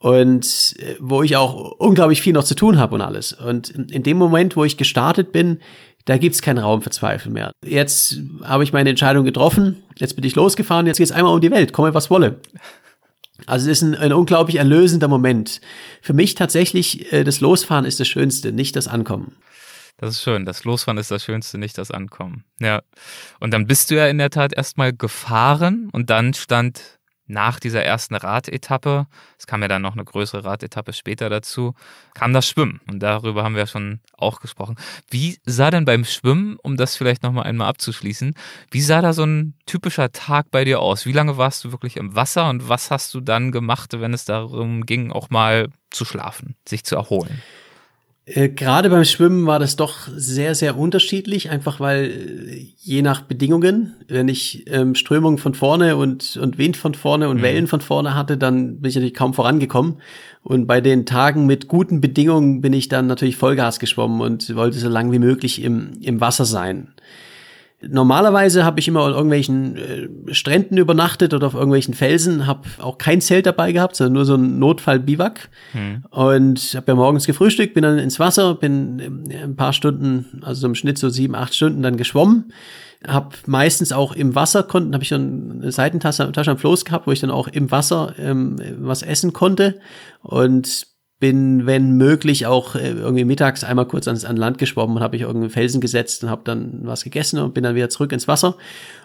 und 0.00 0.74
äh, 0.78 0.96
wo 0.98 1.22
ich 1.22 1.36
auch 1.36 1.72
unglaublich 1.72 2.22
viel 2.22 2.32
noch 2.32 2.44
zu 2.44 2.56
tun 2.56 2.78
habe 2.78 2.94
und 2.94 3.02
alles. 3.02 3.32
Und 3.34 3.68
in 3.68 4.02
dem 4.02 4.16
Moment, 4.16 4.56
wo 4.56 4.64
ich 4.64 4.76
gestartet 4.76 5.30
bin, 5.30 5.60
da 6.06 6.16
gibt's 6.16 6.42
keinen 6.42 6.58
Raum 6.58 6.80
für 6.80 6.90
Zweifel 6.90 7.30
mehr. 7.30 7.52
Jetzt 7.64 8.18
habe 8.42 8.64
ich 8.64 8.72
meine 8.72 8.90
Entscheidung 8.90 9.24
getroffen, 9.24 9.82
jetzt 9.96 10.16
bin 10.16 10.24
ich 10.24 10.34
losgefahren, 10.34 10.86
jetzt 10.86 10.96
geht's 10.96 11.12
einmal 11.12 11.34
um 11.34 11.40
die 11.40 11.50
Welt, 11.50 11.72
komme 11.72 11.92
was 11.92 12.10
wolle. 12.10 12.40
Also 13.46 13.70
es 13.70 13.78
ist 13.78 13.82
ein, 13.82 13.94
ein 13.94 14.12
unglaublich 14.12 14.56
erlösender 14.56 15.08
Moment. 15.08 15.60
Für 16.00 16.14
mich 16.14 16.34
tatsächlich, 16.34 17.12
äh, 17.12 17.22
das 17.22 17.40
Losfahren 17.40 17.84
ist 17.84 18.00
das 18.00 18.08
Schönste, 18.08 18.52
nicht 18.52 18.76
das 18.76 18.88
Ankommen. 18.88 19.36
Das 19.98 20.14
ist 20.14 20.22
schön. 20.22 20.46
Das 20.46 20.64
Losfahren 20.64 20.96
ist 20.96 21.10
das 21.10 21.22
Schönste, 21.22 21.58
nicht 21.58 21.76
das 21.76 21.90
Ankommen. 21.90 22.44
Ja. 22.58 22.80
Und 23.38 23.52
dann 23.52 23.66
bist 23.66 23.90
du 23.90 23.96
ja 23.96 24.06
in 24.06 24.16
der 24.16 24.30
Tat 24.30 24.54
erstmal 24.54 24.94
gefahren 24.94 25.90
und 25.92 26.08
dann 26.08 26.32
stand 26.32 26.99
nach 27.30 27.60
dieser 27.60 27.84
ersten 27.84 28.14
Radetappe, 28.14 29.06
es 29.38 29.46
kam 29.46 29.62
ja 29.62 29.68
dann 29.68 29.82
noch 29.82 29.94
eine 29.94 30.04
größere 30.04 30.44
Radetappe 30.44 30.92
später 30.92 31.30
dazu, 31.30 31.74
kam 32.14 32.32
das 32.32 32.48
Schwimmen. 32.48 32.80
Und 32.90 33.00
darüber 33.00 33.44
haben 33.44 33.54
wir 33.54 33.66
schon 33.66 34.00
auch 34.16 34.40
gesprochen. 34.40 34.76
Wie 35.08 35.38
sah 35.44 35.70
denn 35.70 35.84
beim 35.84 36.04
Schwimmen, 36.04 36.56
um 36.62 36.76
das 36.76 36.96
vielleicht 36.96 37.22
nochmal 37.22 37.44
einmal 37.44 37.68
abzuschließen, 37.68 38.34
wie 38.70 38.80
sah 38.80 39.00
da 39.00 39.12
so 39.12 39.24
ein 39.24 39.54
typischer 39.66 40.12
Tag 40.12 40.50
bei 40.50 40.64
dir 40.64 40.80
aus? 40.80 41.06
Wie 41.06 41.12
lange 41.12 41.36
warst 41.36 41.64
du 41.64 41.72
wirklich 41.72 41.96
im 41.96 42.14
Wasser 42.14 42.50
und 42.50 42.68
was 42.68 42.90
hast 42.90 43.14
du 43.14 43.20
dann 43.20 43.52
gemacht, 43.52 43.92
wenn 43.98 44.12
es 44.12 44.24
darum 44.24 44.84
ging, 44.84 45.12
auch 45.12 45.30
mal 45.30 45.68
zu 45.90 46.04
schlafen, 46.04 46.56
sich 46.66 46.84
zu 46.84 46.96
erholen? 46.96 47.42
Äh, 48.32 48.48
gerade 48.50 48.90
beim 48.90 49.04
Schwimmen 49.04 49.46
war 49.46 49.58
das 49.58 49.74
doch 49.74 50.06
sehr, 50.14 50.54
sehr 50.54 50.78
unterschiedlich, 50.78 51.50
einfach 51.50 51.80
weil 51.80 52.04
äh, 52.04 52.66
je 52.78 53.02
nach 53.02 53.22
Bedingungen, 53.22 53.94
wenn 54.06 54.28
ich 54.28 54.70
ähm, 54.70 54.94
Strömung 54.94 55.36
von 55.36 55.54
vorne 55.54 55.96
und, 55.96 56.36
und 56.36 56.56
Wind 56.56 56.76
von 56.76 56.94
vorne 56.94 57.28
und 57.28 57.38
mhm. 57.38 57.42
Wellen 57.42 57.66
von 57.66 57.80
vorne 57.80 58.14
hatte, 58.14 58.36
dann 58.36 58.80
bin 58.80 58.88
ich 58.88 58.94
natürlich 58.94 59.14
kaum 59.14 59.34
vorangekommen. 59.34 59.96
Und 60.42 60.66
bei 60.66 60.80
den 60.80 61.06
Tagen 61.06 61.46
mit 61.46 61.66
guten 61.66 62.00
Bedingungen 62.00 62.60
bin 62.60 62.72
ich 62.72 62.88
dann 62.88 63.08
natürlich 63.08 63.36
Vollgas 63.36 63.80
geschwommen 63.80 64.20
und 64.20 64.54
wollte 64.54 64.78
so 64.78 64.88
lang 64.88 65.10
wie 65.10 65.18
möglich 65.18 65.62
im, 65.62 65.92
im 66.00 66.20
Wasser 66.20 66.44
sein. 66.44 66.92
Normalerweise 67.82 68.64
habe 68.64 68.78
ich 68.78 68.88
immer 68.88 69.04
an 69.04 69.12
irgendwelchen 69.12 69.76
äh, 69.76 70.34
Stränden 70.34 70.76
übernachtet 70.76 71.32
oder 71.32 71.46
auf 71.46 71.54
irgendwelchen 71.54 71.94
Felsen, 71.94 72.46
habe 72.46 72.68
auch 72.78 72.98
kein 72.98 73.22
Zelt 73.22 73.46
dabei 73.46 73.72
gehabt, 73.72 73.96
sondern 73.96 74.12
nur 74.12 74.24
so 74.26 74.34
ein 74.34 74.58
Notfall-Biwak. 74.58 75.48
Hm. 75.72 76.04
Und 76.10 76.58
habe 76.76 76.88
ja 76.88 76.94
morgens 76.94 77.26
gefrühstückt, 77.26 77.72
bin 77.72 77.82
dann 77.82 77.98
ins 77.98 78.18
Wasser, 78.18 78.54
bin 78.54 79.30
äh, 79.30 79.44
ein 79.44 79.56
paar 79.56 79.72
Stunden, 79.72 80.42
also 80.42 80.66
im 80.66 80.74
Schnitt 80.74 80.98
so 80.98 81.08
sieben, 81.08 81.34
acht 81.34 81.54
Stunden 81.54 81.82
dann 81.82 81.96
geschwommen. 81.96 82.52
Hab 83.06 83.36
meistens 83.46 83.92
auch 83.92 84.12
im 84.12 84.34
Wasser 84.34 84.62
konnten, 84.62 84.92
habe 84.92 85.02
ich 85.02 85.08
dann 85.08 85.60
eine 85.62 85.72
Seitentasche 85.72 86.30
Tasche 86.32 86.50
am 86.50 86.58
Floß 86.58 86.84
gehabt, 86.84 87.06
wo 87.06 87.12
ich 87.12 87.20
dann 87.20 87.30
auch 87.30 87.48
im 87.48 87.70
Wasser 87.70 88.12
ähm, 88.18 88.56
was 88.78 89.02
essen 89.02 89.32
konnte 89.32 89.80
und 90.22 90.89
bin, 91.20 91.66
wenn 91.66 91.92
möglich, 91.92 92.46
auch 92.46 92.74
äh, 92.74 92.90
irgendwie 92.90 93.24
mittags 93.24 93.62
einmal 93.62 93.86
kurz 93.86 94.08
ans 94.08 94.24
an 94.24 94.36
Land 94.36 94.58
geschwommen 94.58 94.96
und 94.96 95.02
habe 95.02 95.16
ich 95.16 95.22
irgendeinen 95.22 95.50
Felsen 95.50 95.80
gesetzt 95.80 96.24
und 96.24 96.30
habe 96.30 96.42
dann 96.44 96.80
was 96.82 97.04
gegessen 97.04 97.38
und 97.38 97.54
bin 97.54 97.62
dann 97.62 97.74
wieder 97.74 97.90
zurück 97.90 98.12
ins 98.12 98.26
Wasser. 98.26 98.56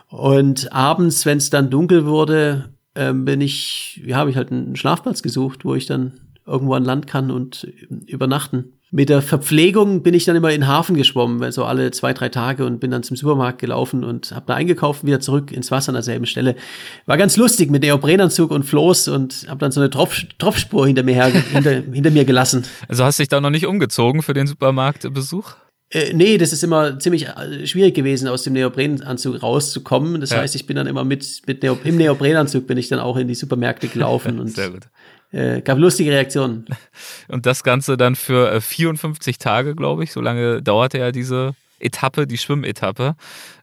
Und 0.08 0.72
abends, 0.72 1.26
wenn 1.26 1.38
es 1.38 1.50
dann 1.50 1.70
dunkel 1.70 2.06
wurde, 2.06 2.70
ähm, 2.96 3.26
bin 3.26 3.42
ich, 3.42 4.02
ja, 4.06 4.18
habe 4.18 4.30
ich 4.30 4.38
halt 4.38 4.52
einen 4.52 4.78
Schlafplatz 4.78 5.22
gesucht, 5.22 5.66
wo 5.66 5.76
ich 5.76 5.86
dann 5.86 6.14
irgendwo 6.48 6.74
an 6.74 6.86
Land 6.86 7.06
kann 7.06 7.32
und 7.32 7.68
übernachten. 8.08 8.74
Mit 8.92 9.10
der 9.10 9.22
Verpflegung 9.22 10.04
bin 10.04 10.14
ich 10.14 10.26
dann 10.26 10.36
immer 10.36 10.52
in 10.52 10.62
den 10.62 10.68
Hafen 10.68 10.96
geschwommen, 10.96 11.52
so 11.52 11.66
alle 11.66 11.92
zwei, 11.92 12.14
drei 12.14 12.30
Tage 12.30 12.66
und 12.66 12.80
bin 12.80 12.92
dann 12.92 13.04
zum 13.04 13.18
Supermarkt 13.18 13.60
gelaufen 13.60 14.04
und 14.04 14.32
habe 14.32 14.46
da 14.46 14.54
eingekauft, 14.54 15.06
wieder 15.06 15.20
zurück 15.20 15.52
ins 15.52 15.72
Wasser 15.72 15.90
an 15.90 15.96
derselben 15.96 16.26
Stelle. 16.28 16.56
War 17.06 17.18
ganz 17.18 17.36
lustig 17.36 17.72
mit 17.72 17.82
Neoprenanzug 17.82 18.52
und 18.52 18.64
Floß 18.64 19.08
und 19.08 19.48
habe 19.50 19.60
dann 19.60 19.72
so 19.72 19.82
eine 19.82 19.90
Tropf 19.90 20.24
Tropfspur 20.38 20.86
hinter 20.86 21.04
mir, 21.04 21.16
her, 21.16 21.28
hinter, 21.28 21.72
hinter 21.94 22.12
mir 22.12 22.26
gelassen. 22.26 22.64
Also 22.88 23.04
hast 23.04 23.18
du 23.18 23.24
dich 23.24 23.30
da 23.30 23.42
noch 23.42 23.50
nicht 23.50 23.66
umgezogen 23.66 24.22
für 24.22 24.34
den 24.34 24.46
Supermarktbesuch? 24.46 25.56
Äh, 25.90 26.14
nee, 26.14 26.38
das 26.38 26.52
ist 26.52 26.64
immer 26.64 27.00
ziemlich 27.00 27.28
äh, 27.28 27.66
schwierig 27.68 27.96
gewesen, 27.96 28.28
aus 28.28 28.44
dem 28.44 28.54
Neoprenanzug 28.54 29.42
rauszukommen. 29.42 30.20
Das 30.20 30.32
ja. 30.32 30.38
heißt, 30.38 30.56
ich 30.56 30.66
bin 30.66 30.76
dann 30.76 30.88
immer 30.88 31.06
mit, 31.06 31.42
mit 31.46 31.64
Neop 31.64 31.86
im 31.86 31.98
Neoprenanzug 31.98 32.66
bin 32.68 32.78
ich 32.78 32.88
dann 32.88 33.00
auch 33.00 33.18
in 33.18 33.28
die 33.28 33.36
Supermärkte 33.36 33.88
gelaufen 33.88 34.40
und 34.42 34.56
äh, 35.36 35.62
gab 35.62 35.78
lustige 35.78 36.12
Reaktionen. 36.12 36.66
Und 37.28 37.46
das 37.46 37.64
Ganze 37.64 37.98
dann 37.98 38.16
für 38.16 38.62
54 38.62 39.36
äh, 39.36 39.38
Tage, 39.38 39.76
glaube 39.76 40.04
ich. 40.04 40.12
So 40.12 40.22
lange 40.22 40.62
dauerte 40.62 40.98
ja 40.98 41.12
diese 41.12 41.56
Etappe, 41.80 42.26
die 42.26 42.38
Schwimmetappe. 42.38 43.16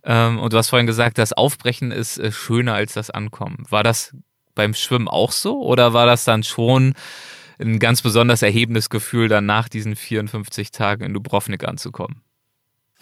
Ähm, 0.05 0.39
und 0.39 0.53
du 0.53 0.59
hast 0.59 0.69
vorhin 0.69 0.87
gesagt, 0.87 1.17
das 1.17 1.33
Aufbrechen 1.33 1.91
ist 1.91 2.19
äh, 2.19 2.31
schöner 2.31 2.75
als 2.75 2.93
das 2.93 3.09
Ankommen. 3.11 3.65
War 3.71 3.83
das 3.83 4.15
beim 4.55 4.75
Schwimmen 4.75 5.09
auch 5.09 5.33
so? 5.33 5.63
Oder 5.63 5.95
war 5.95 6.05
das 6.05 6.25
dann 6.25 6.43
schon 6.43 6.93
ein 7.59 7.79
ganz 7.79 8.03
besonders 8.03 8.43
erhebendes 8.43 8.91
Gefühl, 8.91 9.29
dann 9.29 9.47
nach 9.47 9.69
diesen 9.69 9.97
54 9.97 10.73
Tagen 10.73 11.05
in 11.05 11.15
Dubrovnik 11.15 11.67
anzukommen? 11.67 12.23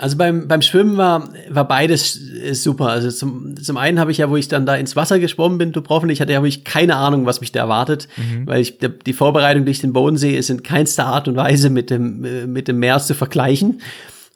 Also 0.00 0.16
beim, 0.16 0.48
beim 0.48 0.62
Schwimmen 0.62 0.96
war, 0.96 1.28
war 1.50 1.68
beides 1.68 2.18
super. 2.52 2.86
Also 2.86 3.10
zum, 3.10 3.54
zum 3.62 3.76
einen 3.76 4.00
habe 4.00 4.10
ich 4.10 4.16
ja, 4.16 4.30
wo 4.30 4.36
ich 4.36 4.48
dann 4.48 4.64
da 4.64 4.74
ins 4.74 4.96
Wasser 4.96 5.18
geschwommen 5.18 5.58
bin, 5.58 5.72
Dubrovnik, 5.72 6.14
ich 6.14 6.22
hatte 6.22 6.32
ja 6.32 6.42
ich 6.42 6.64
keine 6.64 6.96
Ahnung, 6.96 7.26
was 7.26 7.42
mich 7.42 7.52
da 7.52 7.60
erwartet, 7.60 8.08
mhm. 8.16 8.46
weil 8.46 8.62
ich 8.62 8.78
die 8.78 9.12
Vorbereitung 9.12 9.66
durch 9.66 9.80
den 9.80 9.92
Bodensee 9.92 10.34
ist 10.34 10.48
in 10.48 10.62
keinster 10.62 11.04
Art 11.04 11.28
und 11.28 11.36
Weise 11.36 11.68
mit 11.68 11.90
dem, 11.90 12.24
äh, 12.24 12.46
mit 12.46 12.66
dem 12.66 12.78
Meer 12.78 12.98
zu 13.00 13.12
vergleichen. 13.14 13.82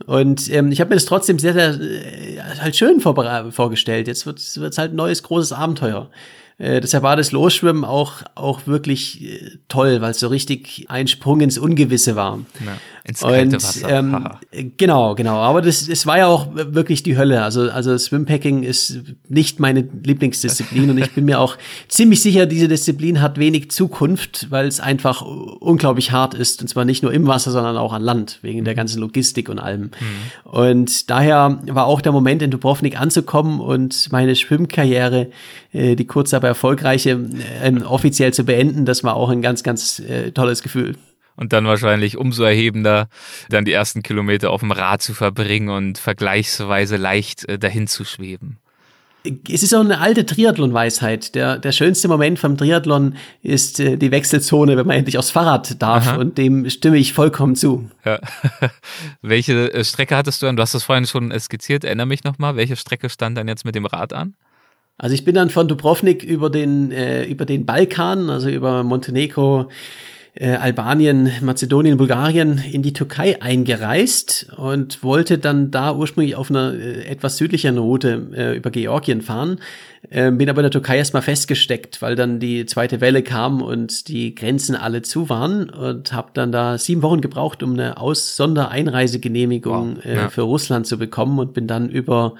Und 0.04 0.52
ähm, 0.52 0.70
ich 0.70 0.80
habe 0.80 0.90
mir 0.90 0.96
das 0.96 1.06
trotzdem 1.06 1.38
sehr, 1.38 1.54
sehr 1.54 1.80
äh, 1.80 2.40
halt 2.60 2.76
schön 2.76 3.00
vorgestellt. 3.00 4.06
Jetzt 4.06 4.26
wird 4.26 4.40
es 4.40 4.76
halt 4.76 4.92
ein 4.92 4.96
neues, 4.96 5.22
großes 5.22 5.52
Abenteuer. 5.54 6.10
Äh, 6.58 6.80
deshalb 6.80 7.02
war 7.02 7.16
das 7.16 7.32
Losschwimmen 7.32 7.84
auch, 7.84 8.22
auch 8.34 8.66
wirklich 8.66 9.24
äh, 9.24 9.58
toll, 9.68 10.00
weil 10.00 10.12
es 10.12 10.20
so 10.20 10.28
richtig 10.28 10.86
ein 10.88 11.08
Sprung 11.08 11.40
ins 11.40 11.58
Ungewisse 11.58 12.16
war. 12.16 12.40
Ja, 12.64 12.76
ins 13.06 13.20
kalte 13.20 13.56
Und, 13.56 13.62
Wasser. 13.62 13.88
Ähm, 13.90 14.28
genau, 14.78 15.14
genau. 15.14 15.36
Aber 15.36 15.60
das, 15.60 15.86
das 15.86 16.06
war 16.06 16.16
ja 16.16 16.26
auch 16.26 16.48
wirklich 16.54 17.02
die 17.02 17.18
Hölle. 17.18 17.42
Also, 17.42 17.70
also 17.70 17.96
Swimpacking 17.98 18.62
ist 18.62 19.02
nicht 19.28 19.60
meine 19.60 19.82
Lieblingsdisziplin 19.82 20.88
und 20.88 20.96
ich 20.96 21.12
bin 21.12 21.26
mir 21.26 21.38
auch 21.38 21.58
ziemlich 21.88 22.22
sicher, 22.22 22.46
diese 22.46 22.66
Disziplin 22.66 23.20
hat 23.20 23.38
wenig 23.38 23.70
Zukunft, 23.70 24.50
weil 24.50 24.66
es 24.66 24.80
einfach 24.80 25.20
unglaublich 25.20 26.12
hart 26.12 26.32
ist. 26.32 26.62
Und 26.62 26.68
zwar 26.68 26.86
nicht 26.86 27.02
nur 27.02 27.12
im 27.12 27.26
Wasser, 27.26 27.50
sondern 27.50 27.76
auch 27.76 27.92
an 27.92 28.00
Land, 28.00 28.38
wegen 28.40 28.60
mhm. 28.60 28.64
der 28.64 28.74
ganzen 28.74 29.00
Logistik 29.00 29.50
und 29.50 29.58
allem. 29.58 29.82
Mhm. 29.82 29.90
Und 30.50 31.10
daher 31.10 31.60
war 31.66 31.84
auch 31.84 32.00
der 32.00 32.12
Moment, 32.12 32.40
in 32.40 32.50
Dubrovnik 32.50 32.98
anzukommen 32.98 33.60
und 33.60 34.10
meine 34.12 34.34
Schwimmkarriere, 34.34 35.28
äh, 35.72 35.94
die 35.94 36.06
kurz 36.06 36.32
aber 36.32 36.48
erfolgreiche, 36.48 37.20
äh, 37.62 37.82
offiziell 37.82 38.32
zu 38.32 38.44
beenden, 38.44 38.86
das 38.86 39.04
war 39.04 39.14
auch 39.14 39.28
ein 39.28 39.42
ganz, 39.42 39.62
ganz 39.62 39.98
äh, 39.98 40.30
tolles 40.30 40.62
Gefühl. 40.62 40.96
Und 41.36 41.52
dann 41.52 41.66
wahrscheinlich 41.66 42.16
umso 42.16 42.44
erhebender, 42.44 43.08
dann 43.48 43.64
die 43.64 43.72
ersten 43.72 44.02
Kilometer 44.02 44.50
auf 44.50 44.60
dem 44.60 44.70
Rad 44.70 45.02
zu 45.02 45.14
verbringen 45.14 45.68
und 45.68 45.98
vergleichsweise 45.98 46.96
leicht 46.96 47.48
äh, 47.48 47.58
dahin 47.58 47.88
zu 47.88 48.04
schweben. 48.04 48.58
es 49.50 49.62
ist 49.64 49.74
auch 49.74 49.80
eine 49.80 50.00
alte 50.00 50.26
Triathlon-Weisheit. 50.26 51.34
Der, 51.34 51.58
der 51.58 51.72
schönste 51.72 52.06
Moment 52.06 52.38
vom 52.38 52.56
Triathlon 52.56 53.16
ist 53.42 53.80
äh, 53.80 53.96
die 53.96 54.12
Wechselzone, 54.12 54.76
wenn 54.76 54.86
man 54.86 54.96
endlich 54.96 55.18
aufs 55.18 55.30
Fahrrad 55.32 55.82
darf. 55.82 56.06
Aha. 56.06 56.16
Und 56.16 56.38
dem 56.38 56.70
stimme 56.70 56.98
ich 56.98 57.12
vollkommen 57.12 57.56
zu. 57.56 57.90
Ja. 58.04 58.20
welche 59.22 59.72
äh, 59.72 59.84
Strecke 59.84 60.16
hattest 60.16 60.40
du 60.40 60.46
an? 60.46 60.56
Du 60.56 60.62
hast 60.62 60.74
das 60.74 60.84
vorhin 60.84 61.06
schon 61.06 61.36
skizziert. 61.40 61.84
Erinnere 61.84 62.06
mich 62.06 62.22
nochmal. 62.22 62.54
Welche 62.54 62.76
Strecke 62.76 63.08
stand 63.08 63.36
dann 63.36 63.48
jetzt 63.48 63.64
mit 63.64 63.74
dem 63.74 63.86
Rad 63.86 64.12
an? 64.12 64.34
Also 64.96 65.14
ich 65.14 65.24
bin 65.24 65.34
dann 65.34 65.50
von 65.50 65.66
Dubrovnik 65.66 66.22
über 66.22 66.50
den, 66.50 66.92
äh, 66.92 67.24
über 67.24 67.44
den 67.44 67.66
Balkan, 67.66 68.30
also 68.30 68.48
über 68.48 68.84
Montenegro, 68.84 69.68
äh, 70.34 70.56
Albanien, 70.56 71.30
Mazedonien, 71.42 71.96
Bulgarien 71.96 72.58
in 72.58 72.82
die 72.82 72.92
Türkei 72.92 73.40
eingereist 73.40 74.48
und 74.56 75.02
wollte 75.04 75.38
dann 75.38 75.70
da 75.70 75.94
ursprünglich 75.94 76.34
auf 76.34 76.50
einer 76.50 76.74
äh, 76.74 77.04
etwas 77.06 77.36
südlicheren 77.36 77.78
Route 77.78 78.28
äh, 78.34 78.56
über 78.56 78.70
Georgien 78.70 79.22
fahren. 79.22 79.60
Äh, 80.10 80.32
bin 80.32 80.50
aber 80.50 80.60
in 80.60 80.64
der 80.64 80.70
Türkei 80.72 80.98
erstmal 80.98 81.22
festgesteckt, 81.22 82.02
weil 82.02 82.16
dann 82.16 82.40
die 82.40 82.66
zweite 82.66 83.00
Welle 83.00 83.22
kam 83.22 83.62
und 83.62 84.08
die 84.08 84.34
Grenzen 84.34 84.74
alle 84.74 85.02
zu 85.02 85.28
waren 85.28 85.70
und 85.70 86.12
habe 86.12 86.30
dann 86.34 86.50
da 86.50 86.78
sieben 86.78 87.02
Wochen 87.02 87.20
gebraucht, 87.20 87.62
um 87.62 87.74
eine 87.74 87.98
Aus 87.98 88.36
Sondereinreisegenehmigung 88.36 89.96
wow. 89.96 90.04
äh, 90.04 90.16
ja. 90.16 90.28
für 90.30 90.42
Russland 90.42 90.86
zu 90.86 90.98
bekommen 90.98 91.38
und 91.38 91.54
bin 91.54 91.68
dann 91.68 91.88
über 91.88 92.34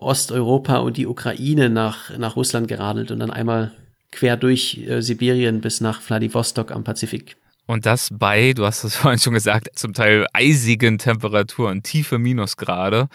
Osteuropa 0.00 0.78
und 0.78 0.96
die 0.96 1.06
Ukraine 1.06 1.70
nach, 1.70 2.16
nach 2.18 2.34
Russland 2.34 2.66
geradelt 2.66 3.12
und 3.12 3.20
dann 3.20 3.30
einmal 3.30 3.70
quer 4.12 4.36
durch 4.36 4.78
äh, 4.86 5.00
Sibirien 5.00 5.60
bis 5.60 5.80
nach 5.80 6.00
Vladivostok 6.00 6.72
am 6.72 6.84
Pazifik. 6.84 7.36
Und 7.66 7.86
das 7.86 8.08
bei, 8.12 8.52
du 8.52 8.66
hast 8.66 8.84
es 8.84 8.96
vorhin 8.96 9.20
schon 9.20 9.34
gesagt, 9.34 9.68
zum 9.74 9.94
Teil 9.94 10.26
eisigen 10.32 10.98
Temperaturen, 10.98 11.82
tiefe 11.82 12.18
Minusgrade. 12.18 13.08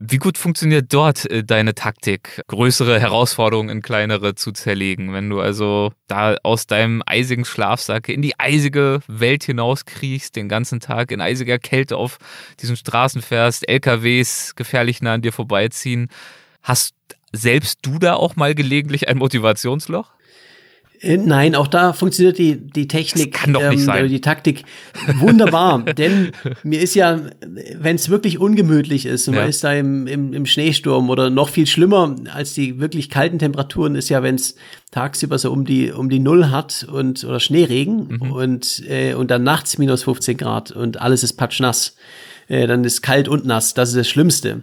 Wie 0.00 0.18
gut 0.18 0.38
funktioniert 0.38 0.92
dort 0.92 1.28
äh, 1.28 1.42
deine 1.42 1.74
Taktik, 1.74 2.40
größere 2.46 3.00
Herausforderungen 3.00 3.68
in 3.68 3.82
kleinere 3.82 4.36
zu 4.36 4.52
zerlegen? 4.52 5.12
Wenn 5.12 5.28
du 5.28 5.40
also 5.40 5.92
da 6.06 6.36
aus 6.44 6.68
deinem 6.68 7.02
eisigen 7.04 7.44
Schlafsack 7.44 8.08
in 8.08 8.22
die 8.22 8.38
eisige 8.38 9.00
Welt 9.08 9.42
hinauskriechst, 9.42 10.36
den 10.36 10.48
ganzen 10.48 10.78
Tag 10.78 11.10
in 11.10 11.20
eisiger 11.20 11.58
Kälte 11.58 11.96
auf 11.96 12.18
diesen 12.60 12.76
Straßen 12.76 13.22
fährst, 13.22 13.68
LKWs 13.68 14.54
gefährlich 14.54 15.02
nah 15.02 15.14
an 15.14 15.22
dir 15.22 15.32
vorbeiziehen, 15.32 16.08
hast 16.62 16.94
selbst 17.32 17.80
du 17.82 17.98
da 17.98 18.14
auch 18.14 18.36
mal 18.36 18.54
gelegentlich 18.54 19.08
ein 19.08 19.18
Motivationsloch? 19.18 20.12
Äh, 21.00 21.16
nein, 21.16 21.54
auch 21.54 21.68
da 21.68 21.92
funktioniert 21.92 22.38
die, 22.38 22.56
die 22.56 22.88
Technik, 22.88 23.32
das 23.32 23.40
kann 23.40 23.52
doch 23.52 23.60
nicht 23.70 23.80
ähm, 23.80 23.86
sein. 23.86 24.08
die 24.08 24.20
Taktik 24.20 24.64
wunderbar. 25.18 25.82
denn 25.96 26.32
mir 26.64 26.80
ist 26.80 26.94
ja, 26.94 27.20
wenn 27.40 27.96
es 27.96 28.08
wirklich 28.08 28.38
ungemütlich 28.38 29.06
ist 29.06 29.28
und 29.28 29.34
ja. 29.34 29.40
man 29.40 29.48
ist 29.48 29.62
da 29.62 29.72
im, 29.72 30.06
im, 30.06 30.32
im 30.32 30.46
Schneesturm 30.46 31.10
oder 31.10 31.30
noch 31.30 31.50
viel 31.50 31.66
schlimmer 31.66 32.16
als 32.32 32.54
die 32.54 32.80
wirklich 32.80 33.10
kalten 33.10 33.38
Temperaturen 33.38 33.94
ist 33.94 34.08
ja, 34.08 34.22
wenn 34.22 34.34
es 34.34 34.56
tagsüber 34.90 35.38
so 35.38 35.52
um 35.52 35.64
die, 35.64 35.92
um 35.92 36.08
die 36.08 36.18
Null 36.18 36.50
hat 36.50 36.86
und 36.90 37.22
oder 37.24 37.40
Schneeregen 37.40 38.18
mhm. 38.20 38.32
und, 38.32 38.82
äh, 38.88 39.14
und 39.14 39.30
dann 39.30 39.44
nachts 39.44 39.78
minus 39.78 40.02
15 40.02 40.36
Grad 40.36 40.72
und 40.72 41.00
alles 41.00 41.22
ist 41.22 41.34
patschnass. 41.34 41.94
Äh, 42.48 42.66
dann 42.66 42.82
ist 42.82 43.02
kalt 43.02 43.28
und 43.28 43.44
nass. 43.44 43.74
Das 43.74 43.90
ist 43.90 43.96
das 43.98 44.08
Schlimmste. 44.08 44.62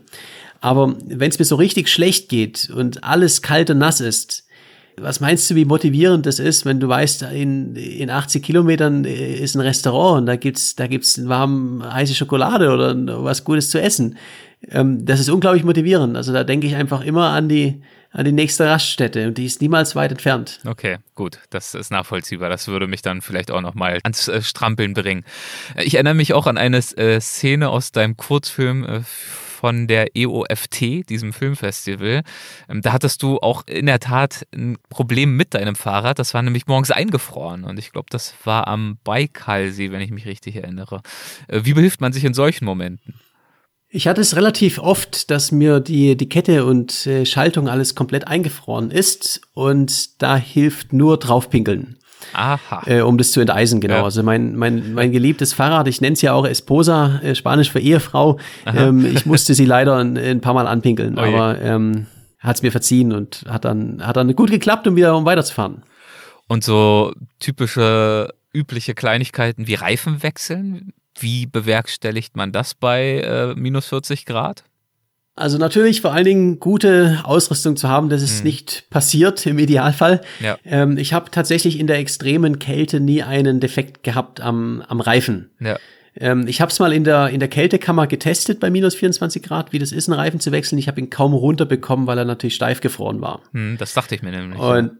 Aber 0.61 0.95
wenn 1.05 1.29
es 1.29 1.39
mir 1.39 1.45
so 1.45 1.55
richtig 1.55 1.89
schlecht 1.89 2.29
geht 2.29 2.69
und 2.69 3.03
alles 3.03 3.41
kalt 3.41 3.69
und 3.69 3.77
nass 3.77 4.01
ist, 4.01 4.45
was 4.97 5.19
meinst 5.19 5.49
du, 5.49 5.55
wie 5.55 5.65
motivierend 5.65 6.25
das 6.25 6.39
ist, 6.39 6.65
wenn 6.65 6.79
du 6.79 6.87
weißt, 6.87 7.23
in, 7.23 7.75
in 7.75 8.09
80 8.09 8.41
Kilometern 8.41 9.03
ist 9.03 9.55
ein 9.55 9.61
Restaurant 9.61 10.21
und 10.21 10.25
da 10.25 10.35
gibt's, 10.35 10.75
da 10.75 10.87
gibt's 10.87 11.27
warme 11.27 11.91
heiße 11.93 12.15
Schokolade 12.15 12.71
oder 12.71 12.95
was 13.23 13.43
Gutes 13.43 13.69
zu 13.69 13.81
essen. 13.81 14.17
Ähm, 14.71 15.05
das 15.05 15.19
ist 15.19 15.29
unglaublich 15.29 15.63
motivierend. 15.63 16.15
Also 16.15 16.31
da 16.31 16.43
denke 16.43 16.67
ich 16.67 16.75
einfach 16.75 17.01
immer 17.01 17.31
an 17.31 17.49
die, 17.49 17.81
an 18.11 18.23
die 18.23 18.31
nächste 18.31 18.65
Raststätte 18.67 19.27
und 19.27 19.37
die 19.37 19.45
ist 19.45 19.61
niemals 19.61 19.95
weit 19.95 20.11
entfernt. 20.11 20.59
Okay, 20.65 20.97
gut, 21.13 21.39
das 21.49 21.75
ist 21.75 21.91
nachvollziehbar. 21.91 22.49
Das 22.49 22.67
würde 22.69 22.87
mich 22.87 23.01
dann 23.01 23.21
vielleicht 23.21 23.51
auch 23.51 23.61
noch 23.61 23.75
mal 23.75 23.99
ans 24.03 24.29
äh, 24.29 24.41
Strampeln 24.41 24.93
bringen. 24.93 25.25
Ich 25.75 25.95
erinnere 25.95 26.13
mich 26.13 26.33
auch 26.33 26.47
an 26.47 26.57
eine 26.57 26.77
äh, 26.77 27.19
Szene 27.19 27.69
aus 27.69 27.91
deinem 27.91 28.15
Kurzfilm 28.15 28.85
äh, 28.85 29.01
von 29.65 29.87
der 29.87 30.15
EOFT, 30.15 31.09
diesem 31.09 31.33
Filmfestival. 31.33 32.21
Ähm, 32.69 32.83
da 32.83 32.93
hattest 32.93 33.23
du 33.23 33.39
auch 33.39 33.65
in 33.65 33.87
der 33.87 33.99
Tat 33.99 34.45
ein 34.53 34.77
Problem 34.91 35.35
mit 35.35 35.55
deinem 35.55 35.75
Fahrrad. 35.75 36.19
Das 36.19 36.35
war 36.35 36.43
nämlich 36.43 36.67
morgens 36.67 36.91
eingefroren. 36.91 37.63
Und 37.63 37.79
ich 37.79 37.91
glaube, 37.91 38.05
das 38.11 38.35
war 38.43 38.67
am 38.67 38.99
Baikalsee, 39.03 39.91
wenn 39.91 40.01
ich 40.01 40.11
mich 40.11 40.27
richtig 40.27 40.57
erinnere. 40.57 41.01
Äh, 41.47 41.61
wie 41.63 41.73
behilft 41.73 41.99
man 41.99 42.13
sich 42.13 42.23
in 42.25 42.35
solchen 42.35 42.63
Momenten? 42.63 43.15
Ich 43.89 44.07
hatte 44.07 44.21
es 44.21 44.35
relativ 44.35 44.77
oft, 44.77 45.31
dass 45.31 45.51
mir 45.51 45.79
die, 45.79 46.15
die 46.15 46.29
Kette 46.29 46.63
und 46.63 47.07
äh, 47.07 47.25
Schaltung 47.25 47.67
alles 47.67 47.95
komplett 47.95 48.27
eingefroren 48.27 48.91
ist 48.91 49.41
und 49.55 50.21
da 50.21 50.37
hilft 50.37 50.93
nur 50.93 51.17
draufpinkeln. 51.17 51.97
Aha. 52.33 52.83
Äh, 52.85 53.01
um 53.01 53.17
das 53.17 53.31
zu 53.31 53.39
enteisen, 53.39 53.79
genau. 53.81 53.95
Ja. 53.95 54.03
Also 54.03 54.23
mein, 54.23 54.55
mein, 54.55 54.93
mein 54.93 55.11
geliebtes 55.11 55.53
Fahrrad, 55.53 55.87
ich 55.87 56.01
nenne 56.01 56.13
es 56.13 56.21
ja 56.21 56.33
auch 56.33 56.45
Esposa, 56.45 57.19
äh, 57.23 57.35
Spanisch 57.35 57.71
für 57.71 57.79
Ehefrau. 57.79 58.39
Ähm, 58.65 59.05
ich 59.05 59.25
musste 59.25 59.53
sie 59.53 59.65
leider 59.65 59.97
ein, 59.97 60.17
ein 60.17 60.41
paar 60.41 60.53
Mal 60.53 60.67
anpinkeln, 60.67 61.17
oh 61.17 61.21
aber 61.21 61.61
ähm, 61.61 62.07
hat 62.39 62.57
es 62.57 62.61
mir 62.61 62.71
verziehen 62.71 63.13
und 63.13 63.45
hat 63.47 63.65
dann, 63.65 64.05
hat 64.05 64.17
dann 64.17 64.35
gut 64.35 64.49
geklappt, 64.49 64.87
um 64.87 64.95
wieder 64.95 65.15
um 65.15 65.25
weiterzufahren. 65.25 65.83
Und 66.47 66.63
so 66.63 67.13
typische, 67.39 68.33
übliche 68.53 68.93
Kleinigkeiten 68.93 69.67
wie 69.67 69.75
Reifen 69.75 70.23
wechseln, 70.23 70.93
wie 71.17 71.45
bewerkstelligt 71.45 72.35
man 72.35 72.51
das 72.51 72.75
bei 72.75 73.19
äh, 73.19 73.55
minus 73.55 73.87
40 73.87 74.25
Grad? 74.25 74.63
Also 75.37 75.57
natürlich 75.57 75.99
vor 75.99 76.13
allen 76.13 76.23
Dingen 76.23 76.59
gute 76.59 77.19
Ausrüstung 77.23 77.75
zu 77.75 77.89
haben, 77.89 78.07
dass 78.07 78.21
es 78.21 78.39
mhm. 78.39 78.45
nicht 78.45 78.89
passiert 78.89 79.45
im 79.45 79.59
Idealfall. 79.59 80.21
Ja. 80.39 80.57
Ähm, 80.63 80.97
ich 80.97 81.11
habe 81.11 81.29
tatsächlich 81.29 81.77
in 81.77 81.87
der 81.87 81.97
extremen 81.97 82.57
Kälte 82.57 83.01
nie 83.01 83.21
einen 83.21 83.59
Defekt 83.59 84.03
gehabt 84.03 84.39
am, 84.39 84.81
am 84.87 85.01
Reifen. 85.01 85.49
Ja. 85.59 85.77
Ähm, 86.17 86.47
ich 86.47 86.61
habe 86.61 86.71
es 86.71 86.79
mal 86.79 86.93
in 86.93 87.03
der, 87.03 87.29
in 87.29 87.41
der 87.41 87.49
Kältekammer 87.49 88.07
getestet 88.07 88.61
bei 88.61 88.69
minus 88.69 88.95
24 88.95 89.43
Grad, 89.43 89.73
wie 89.73 89.79
das 89.79 89.91
ist, 89.91 90.07
einen 90.07 90.17
Reifen 90.17 90.39
zu 90.39 90.53
wechseln. 90.53 90.79
Ich 90.79 90.87
habe 90.87 91.01
ihn 91.01 91.09
kaum 91.09 91.33
runterbekommen, 91.33 92.07
weil 92.07 92.17
er 92.17 92.25
natürlich 92.25 92.55
steif 92.55 92.79
gefroren 92.79 93.19
war. 93.19 93.41
Mhm, 93.51 93.77
das 93.77 93.93
dachte 93.93 94.15
ich 94.15 94.23
mir 94.23 94.31
nämlich. 94.31 94.57
Und 94.57 94.91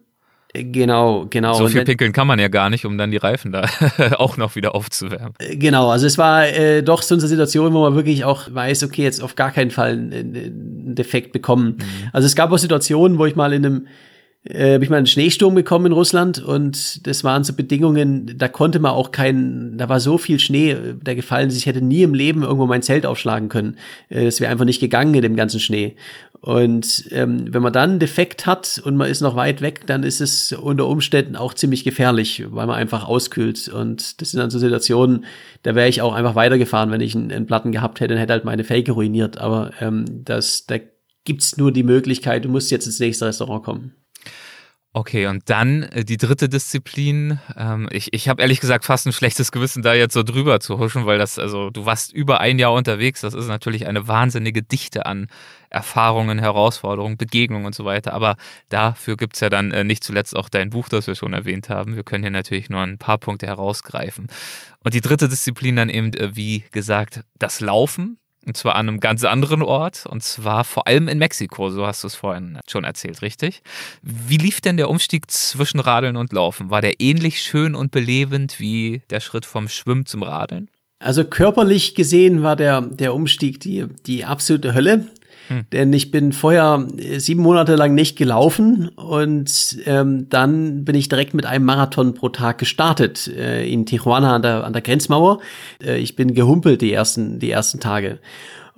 Genau, 0.64 1.28
genau. 1.30 1.54
So 1.54 1.68
viel 1.68 1.84
pinkeln 1.84 2.12
kann 2.12 2.28
man 2.28 2.40
ja 2.40 2.48
gar 2.48 2.70
nicht, 2.70 2.86
um 2.86 2.98
dann 2.98 3.12
die 3.12 3.18
Reifen 3.18 3.52
da 3.52 3.66
auch 4.18 4.38
noch 4.38 4.56
wieder 4.56 4.76
aufzuwärmen. 4.76 5.34
Äh, 5.40 5.56
genau, 5.58 5.90
also 5.90 6.08
es 6.08 6.18
war 6.18 6.48
äh, 6.48 6.82
doch 6.82 7.02
so 7.02 7.16
eine 7.16 7.28
Situation, 7.28 7.74
wo 7.74 7.82
man 7.82 7.96
wirklich 7.96 8.26
auch 8.26 8.44
weiß, 8.54 8.84
okay, 8.84 9.04
jetzt 9.04 9.22
auf 9.22 9.36
gar 9.36 9.52
keinen 9.52 9.72
Fall 9.72 9.92
einen 9.92 10.96
Defekt 10.96 11.32
bekommen. 11.32 11.78
Mhm. 11.78 12.10
Also 12.14 12.26
es 12.26 12.36
gab 12.36 12.52
auch 12.52 12.58
Situationen, 12.58 13.18
wo 13.18 13.26
ich 13.26 13.36
mal 13.36 13.54
in 13.54 13.66
einem 13.66 13.88
äh, 14.50 14.76
ich 14.78 14.90
mal 14.90 14.96
in 14.96 15.00
einen 15.00 15.08
Schneesturm 15.08 15.56
gekommen 15.56 15.88
in 15.88 15.92
Russland 15.92 16.44
und 16.44 17.06
das 17.08 17.24
waren 17.24 17.44
so 17.44 17.54
Bedingungen, 17.54 18.38
da 18.38 18.48
konnte 18.48 18.80
man 18.80 18.92
auch 18.92 19.12
keinen, 19.12 19.78
da 19.78 19.90
war 19.90 20.00
so 20.00 20.18
viel 20.18 20.40
Schnee, 20.40 20.72
äh, 20.72 20.94
der 20.94 21.16
gefallen 21.16 21.50
ist, 21.50 21.58
ich 21.58 21.66
hätte 21.66 21.82
nie 21.82 22.04
im 22.04 22.14
Leben 22.14 22.44
irgendwo 22.44 22.66
mein 22.66 22.82
Zelt 22.82 23.06
aufschlagen 23.06 23.50
können. 23.50 23.78
Äh, 24.10 24.26
es 24.26 24.40
wäre 24.40 24.52
einfach 24.52 24.66
nicht 24.66 24.80
gegangen 24.80 25.14
in 25.14 25.22
dem 25.22 25.36
ganzen 25.36 25.60
Schnee. 25.60 25.96
Und 26.42 27.06
ähm, 27.12 27.52
wenn 27.52 27.64
man 27.64 27.74
dann 27.74 27.92
einen 27.92 28.00
Defekt 28.00 28.46
hat 28.46 28.80
und 28.84 28.98
man 28.98 29.10
ist 29.10 29.22
noch 29.22 29.36
weit 29.36 29.62
weg, 29.62 29.88
dann 29.88 30.04
ist 30.04 30.22
es 30.22 30.52
unter 30.52 30.88
Umständen 30.88 31.36
auch 31.36 31.56
ziemlich 31.56 31.84
gefährlich, 31.84 32.46
weil 32.52 32.68
man 32.68 32.76
einfach 32.76 33.08
auskühlt. 33.08 33.68
Und 33.68 34.22
das 34.22 34.30
sind 34.30 34.42
dann 34.42 34.52
so 34.52 34.60
Situationen, 34.60 35.26
da 35.64 35.74
wäre 35.74 35.90
ich 35.90 36.04
auch 36.04 36.14
einfach 36.14 36.36
weitergefahren, 36.36 36.92
wenn 36.92 37.02
ich 37.02 37.16
einen, 37.16 37.32
einen 37.32 37.48
Platten 37.48 37.72
gehabt 37.72 38.00
hätte 38.00 38.14
und 38.14 38.20
hätte 38.20 38.34
halt 38.34 38.46
meine 38.46 38.64
Fake 38.64 38.90
ruiniert. 38.90 39.40
Aber 39.40 39.72
ähm, 39.82 40.06
das, 40.24 40.68
da 40.68 40.76
gibt's 41.24 41.58
nur 41.58 41.72
die 41.72 41.82
Möglichkeit, 41.82 42.46
du 42.46 42.50
musst 42.50 42.70
jetzt 42.70 42.86
ins 42.86 43.00
nächste 43.00 43.26
Restaurant 43.26 43.64
kommen. 43.64 44.05
Okay, 44.98 45.28
und 45.28 45.50
dann 45.50 45.84
äh, 45.84 46.06
die 46.06 46.16
dritte 46.16 46.48
Disziplin. 46.48 47.38
Ähm, 47.58 47.90
ich 47.92 48.14
ich 48.14 48.30
habe 48.30 48.42
ehrlich 48.42 48.62
gesagt 48.62 48.86
fast 48.86 49.06
ein 49.06 49.12
schlechtes 49.12 49.52
Gewissen, 49.52 49.84
da 49.84 49.94
jetzt 49.94 50.14
so 50.14 50.24
drüber 50.24 50.62
zu 50.62 50.80
huschen, 50.80 51.06
weil 51.06 51.18
das, 51.18 51.38
also 51.38 51.70
du 51.70 51.86
warst 51.86 52.14
über 52.14 52.40
ein 52.40 52.60
Jahr 52.60 52.72
unterwegs. 52.72 53.20
Das 53.20 53.34
ist 53.34 53.48
natürlich 53.50 53.88
eine 53.88 54.08
wahnsinnige 54.08 54.64
Dichte 54.64 55.06
an 55.06 55.28
Erfahrungen, 55.70 56.40
Herausforderungen, 56.40 57.18
Begegnungen 57.18 57.66
und 57.66 57.76
so 57.76 57.84
weiter. 57.84 58.14
Aber 58.14 58.38
dafür 58.70 59.18
gibt's 59.18 59.42
ja 59.42 59.50
dann 59.50 59.72
äh, 59.72 59.84
nicht 59.84 60.02
zuletzt 60.02 60.34
auch 60.34 60.48
dein 60.48 60.70
Buch, 60.70 60.88
das 60.88 61.08
wir 61.08 61.16
schon 61.16 61.34
erwähnt 61.34 61.68
haben. 61.68 61.98
Wir 61.98 62.04
können 62.04 62.24
hier 62.24 62.32
natürlich 62.32 62.70
nur 62.70 62.80
ein 62.80 62.98
paar 62.98 63.18
Punkte 63.18 63.48
herausgreifen. 63.48 64.28
Und 64.80 64.94
die 64.94 65.02
dritte 65.02 65.28
Disziplin 65.28 65.76
dann 65.76 65.90
eben, 65.90 66.14
äh, 66.14 66.38
wie 66.38 66.64
gesagt, 66.72 67.26
das 67.38 67.60
Laufen. 67.60 68.18
Und 68.46 68.56
zwar 68.56 68.76
an 68.76 68.88
einem 68.88 69.00
ganz 69.00 69.24
anderen 69.24 69.62
Ort. 69.62 70.06
Und 70.06 70.24
zwar 70.24 70.64
vor 70.64 70.88
allem 70.88 71.08
in 71.08 71.18
Mexiko. 71.18 71.70
So 71.70 71.86
hast 71.88 72.04
du 72.04 72.08
es 72.08 72.16
vorhin 72.16 72.60
schon 72.68 72.84
erzählt, 72.84 73.22
richtig? 73.22 73.62
Wie 74.02 74.38
lief 74.38 74.62
denn 74.62 74.78
der 74.78 74.90
Umstieg 74.90 75.30
zwischen 75.32 75.80
Radeln 75.80 76.16
und 76.16 76.32
Laufen? 76.32 76.70
War 76.70 76.82
der 76.82 77.00
ähnlich 77.00 77.42
schön 77.42 77.76
und 77.76 77.92
belebend 77.92 78.60
wie 78.60 79.02
der 79.10 79.20
Schritt 79.20 79.46
vom 79.46 79.68
Schwimmen 79.68 80.06
zum 80.06 80.24
Radeln? 80.24 80.70
Also 81.00 81.26
körperlich 81.26 81.94
gesehen 81.94 82.42
war 82.42 82.56
der, 82.56 82.82
der 82.82 83.14
Umstieg 83.14 83.60
die, 83.60 83.86
die 84.06 84.26
absolute 84.26 84.74
Hölle. 84.74 85.08
Hm. 85.48 85.66
Denn 85.72 85.94
ich 85.94 86.12
bin 86.12 86.32
vorher 86.32 86.88
sieben 87.18 87.42
Monate 87.42 87.76
lang 87.76 87.94
nicht 87.94 88.18
gelaufen 88.18 88.90
und 88.90 89.78
ähm, 89.86 90.28
dann 90.30 90.86
bin 90.86 90.96
ich 90.96 91.10
direkt 91.10 91.34
mit 91.34 91.46
einem 91.46 91.66
Marathon 91.66 92.14
pro 92.14 92.30
Tag 92.30 92.58
gestartet 92.58 93.28
äh, 93.28 93.68
in 93.68 93.86
Tijuana 93.86 94.36
an 94.36 94.42
der, 94.42 94.64
an 94.64 94.74
der 94.74 94.82
Grenzmauer. 94.82 95.40
Äh, 95.84 95.98
ich 96.00 96.16
bin 96.16 96.34
gehumpelt 96.34 96.82
die 96.82 96.94
ersten, 96.94 97.40
die 97.40 97.52
ersten 97.52 97.80
Tage. 97.80 98.20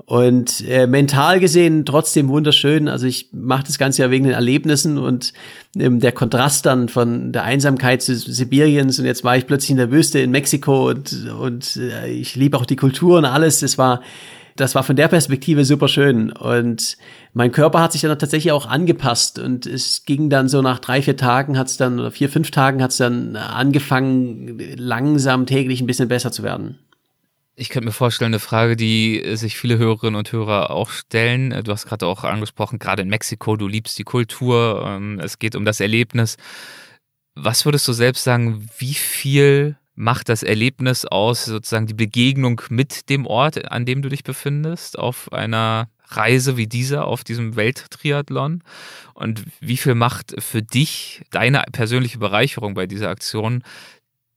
Und 0.05 0.63
äh, 0.68 0.86
mental 0.86 1.39
gesehen 1.39 1.84
trotzdem 1.84 2.30
wunderschön. 2.30 2.88
Also 2.88 3.07
ich 3.07 3.30
mache 3.34 3.63
das 3.65 3.78
Ganze 3.78 4.03
ja 4.03 4.11
wegen 4.11 4.26
den 4.26 4.34
Erlebnissen 4.34 4.97
und 4.97 5.34
ähm, 5.78 5.99
der 5.99 6.11
Kontrast 6.11 6.65
dann 6.65 6.88
von 6.88 7.32
der 7.32 7.43
Einsamkeit 7.43 8.01
zu 8.01 8.15
Sibiriens 8.15 8.99
und 8.99 9.05
jetzt 9.05 9.24
war 9.24 9.36
ich 9.36 9.47
plötzlich 9.47 9.72
in 9.72 9.78
der 9.78 9.91
Wüste 9.91 10.20
in 10.20 10.32
Mexiko 10.32 10.89
und, 10.89 11.30
und 11.39 11.78
äh, 11.78 12.09
ich 12.09 12.36
liebe 12.36 12.57
auch 12.57 12.65
die 12.65 12.76
Kultur 12.76 13.18
und 13.18 13.26
alles. 13.26 13.59
Das 13.59 13.78
war 13.78 14.01
das 14.58 14.76
war 14.76 14.84
von 14.84 14.95
der 14.95 15.08
Perspektive 15.08 15.66
super 15.66 15.88
schön. 15.88 16.32
Und 16.32 16.97
mein 17.34 17.51
Körper 17.51 17.82
hat 17.82 17.91
sich 17.93 18.01
dann 18.01 18.18
tatsächlich 18.18 18.51
auch 18.51 18.66
angepasst. 18.66 19.39
Und 19.39 19.66
es 19.66 20.05
ging 20.05 20.30
dann 20.30 20.49
so 20.49 20.62
nach 20.62 20.80
drei, 20.80 21.01
vier 21.01 21.18
Tagen 21.18 21.58
hat 21.58 21.68
es 21.68 21.78
dann, 21.78 21.99
oder 21.99 22.12
vier, 22.12 22.30
fünf 22.30 22.51
Tagen 22.51 22.82
hat 22.82 22.91
es 22.91 22.97
dann 22.97 23.36
angefangen, 23.36 24.60
langsam 24.76 25.45
täglich 25.45 25.82
ein 25.82 25.88
bisschen 25.88 26.10
besser 26.10 26.32
zu 26.32 26.43
werden. 26.43 26.80
Ich 27.60 27.70
könnte 27.70 27.88
mir 27.88 27.91
vorstellen, 27.91 28.34
eine 28.34 28.39
Frage, 28.39 28.76
die 28.76 29.36
sich 29.36 29.58
viele 29.58 29.80
Hörerinnen 29.80 30.16
und 30.16 30.32
Hörer 30.32 30.70
auch 30.70 30.91
stellen. 30.91 31.49
Du 31.64 31.72
hast 31.72 31.88
gerade 31.88 32.05
auch 32.05 32.24
angesprochen, 32.24 32.78
gerade 32.78 33.01
in 33.01 33.10
Mexiko, 33.10 33.55
du 33.55 33.68
liebst 33.68 33.97
die 33.97 34.03
Kultur, 34.03 34.84
ähm, 34.86 35.20
es 35.20 35.39
geht 35.39 35.55
um 35.55 35.66
das 35.66 35.80
Erlebnis. 35.80 36.38
Was 37.34 37.66
würdest 37.66 37.88
du 37.88 37.93
selbst 37.93 38.24
sagen, 38.24 38.68
wie 38.78 38.93
viel 38.93 39.76
macht 39.98 40.30
das 40.30 40.43
Erlebnis 40.43 41.06
aus, 41.06 41.45
sozusagen 41.45 41.88
die 41.88 41.95
Begegnung 41.95 42.62
mit 42.70 43.10
dem 43.10 43.26
Ort, 43.26 43.72
an 43.72 43.86
dem 43.86 44.04
du 44.04 44.10
dich 44.10 44.24
befindest, 44.24 44.98
auf 44.98 45.34
einer 45.34 45.89
Reise 46.10 46.56
wie 46.56 46.68
dieser, 46.68 47.06
auf 47.06 47.24
diesem 47.24 47.56
Welttriathlon? 47.56 48.64
Und 49.16 49.43
wie 49.60 49.76
viel 49.76 49.95
macht 49.95 50.36
für 50.38 50.62
dich 50.62 51.24
deine 51.32 51.64
persönliche 51.72 52.20
Bereicherung 52.20 52.76
bei 52.76 52.86
dieser 52.86 53.10
Aktion 53.10 53.64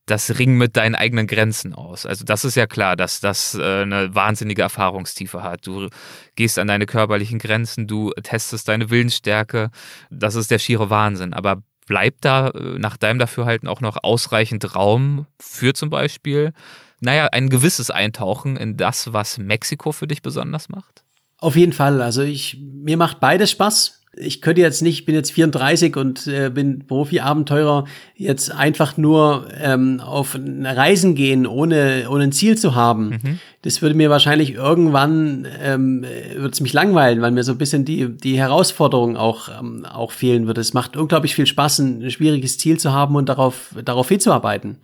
das 0.07 0.39
Ringen 0.39 0.59
mit 0.59 0.77
deinen 0.77 0.95
eigenen 0.95 1.27
Grenzen 1.27 1.73
aus. 1.75 2.05
Also 2.05 2.25
das 2.25 2.45
ist 2.45 2.57
ja 2.57 2.67
klar, 2.67 2.97
dass 2.97 3.21
das 3.21 3.55
äh, 3.55 3.83
eine 3.83 4.13
wahnsinnige 4.15 4.63
Erfahrungstiefe 4.63 5.43
hat. 5.43 5.67
Du 5.67 5.89
gehst 6.35 6.59
an 6.59 6.67
deine 6.67 6.87
körperlichen 6.87 7.39
Grenzen, 7.39 7.87
du 7.87 8.11
testest 8.23 8.67
deine 8.67 8.91
Willensstärke. 8.91 9.71
Das 10.11 10.35
ist 10.35 10.51
der 10.51 10.59
schiere 10.59 10.91
Wahnsinn. 10.91 11.33
Aber 11.33 11.63
bleibt 11.91 12.25
da 12.25 12.51
äh, 12.51 12.79
nach 12.79 12.97
deinem 12.97 13.19
Dafürhalten 13.19 13.69
auch 13.69 13.81
noch 13.81 14.05
ausreichend 14.05 14.77
Raum 14.77 15.27
für 15.41 15.75
zum 15.75 15.91
Beispiel, 15.91 16.53
naja, 17.01 17.27
ein 17.33 17.51
gewisses 17.51 17.91
Eintauchen 17.91 18.57
in 18.57 18.77
das, 18.77 19.13
was 19.13 19.39
Mexiko 19.39 19.91
für 19.91 20.07
dich 20.07 20.23
besonders 20.23 20.69
macht? 20.69 21.03
Auf 21.39 21.57
jeden 21.57 21.73
Fall. 21.73 22.01
Also 22.01 22.23
ich, 22.23 22.59
mir 22.61 22.97
macht 22.97 23.19
beides 23.19 23.51
Spaß 23.51 24.00
ich 24.17 24.43
könnte 24.43 24.61
jetzt 24.61 24.83
nicht, 24.83 25.07
bin 25.07 25.15
jetzt 25.15 25.33
34 25.33 25.97
und 25.97 26.27
äh, 26.27 26.51
bin 26.51 26.85
Profi-Abenteurer, 26.87 27.85
jetzt 28.17 28.53
einfach 28.53 28.97
nur 28.97 29.47
ähm, 29.61 30.01
auf 30.01 30.37
Reisen 30.37 31.15
gehen, 31.15 31.47
ohne, 31.47 32.07
ohne 32.11 32.25
ein 32.25 32.33
Ziel 32.33 32.59
zu 32.59 32.75
haben. 32.75 33.11
Mhm. 33.11 33.39
Das 33.63 33.83
würde 33.83 33.95
mir 33.95 34.11
wahrscheinlich 34.11 34.55
irgendwann, 34.55 35.47
ähm, 35.63 36.05
würde 36.35 36.53
es 36.53 36.61
mich 36.61 36.73
langweilen, 36.73 37.23
weil 37.23 37.31
mir 37.31 37.45
so 37.45 37.53
ein 37.53 37.59
bisschen 37.59 37.85
die, 37.85 38.09
die 38.09 38.37
Herausforderung 38.37 39.17
auch, 39.17 39.49
ähm, 39.49 39.85
auch 39.85 40.11
fehlen 40.11 40.47
würde. 40.47 40.61
Es 40.61 40.75
macht 40.75 40.97
unglaublich 40.97 41.35
viel 41.35 41.47
Spaß, 41.47 41.79
ein 41.79 42.11
schwieriges 42.11 42.59
Ziel 42.59 42.79
zu 42.79 42.93
haben 42.93 43.15
und 43.15 43.29
darauf, 43.29 43.75
darauf 43.85 44.09
hinzuarbeiten. 44.09 44.79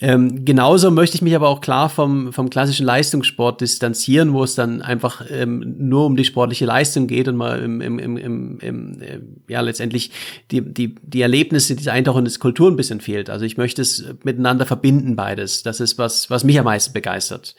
Ähm, 0.00 0.44
genauso 0.44 0.90
möchte 0.90 1.16
ich 1.16 1.22
mich 1.22 1.36
aber 1.36 1.48
auch 1.48 1.60
klar 1.60 1.90
vom, 1.90 2.32
vom 2.32 2.48
klassischen 2.48 2.86
Leistungssport 2.86 3.60
distanzieren, 3.60 4.32
wo 4.32 4.42
es 4.42 4.54
dann 4.54 4.80
einfach 4.80 5.24
ähm, 5.30 5.74
nur 5.78 6.06
um 6.06 6.16
die 6.16 6.24
sportliche 6.24 6.64
Leistung 6.64 7.06
geht 7.06 7.28
und 7.28 7.36
mal 7.36 7.62
im, 7.62 7.80
im, 7.82 7.98
im, 7.98 8.16
im, 8.16 8.58
im 8.60 9.02
äh, 9.02 9.20
ja 9.48 9.60
letztendlich 9.60 10.10
die, 10.50 10.62
die, 10.62 10.94
die 11.02 11.20
Erlebnisse, 11.20 11.76
diese 11.76 11.92
Eintauchen 11.92 12.24
des 12.24 12.40
Kultur 12.40 12.70
ein 12.70 12.76
bisschen 12.76 13.00
fehlt. 13.00 13.28
Also 13.28 13.44
ich 13.44 13.58
möchte 13.58 13.82
es 13.82 14.04
miteinander 14.24 14.64
verbinden, 14.64 15.14
beides. 15.14 15.62
Das 15.62 15.78
ist 15.78 15.98
was, 15.98 16.30
was 16.30 16.42
mich 16.42 16.58
am 16.58 16.64
meisten 16.64 16.94
begeistert. 16.94 17.54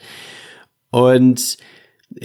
Und 0.90 1.56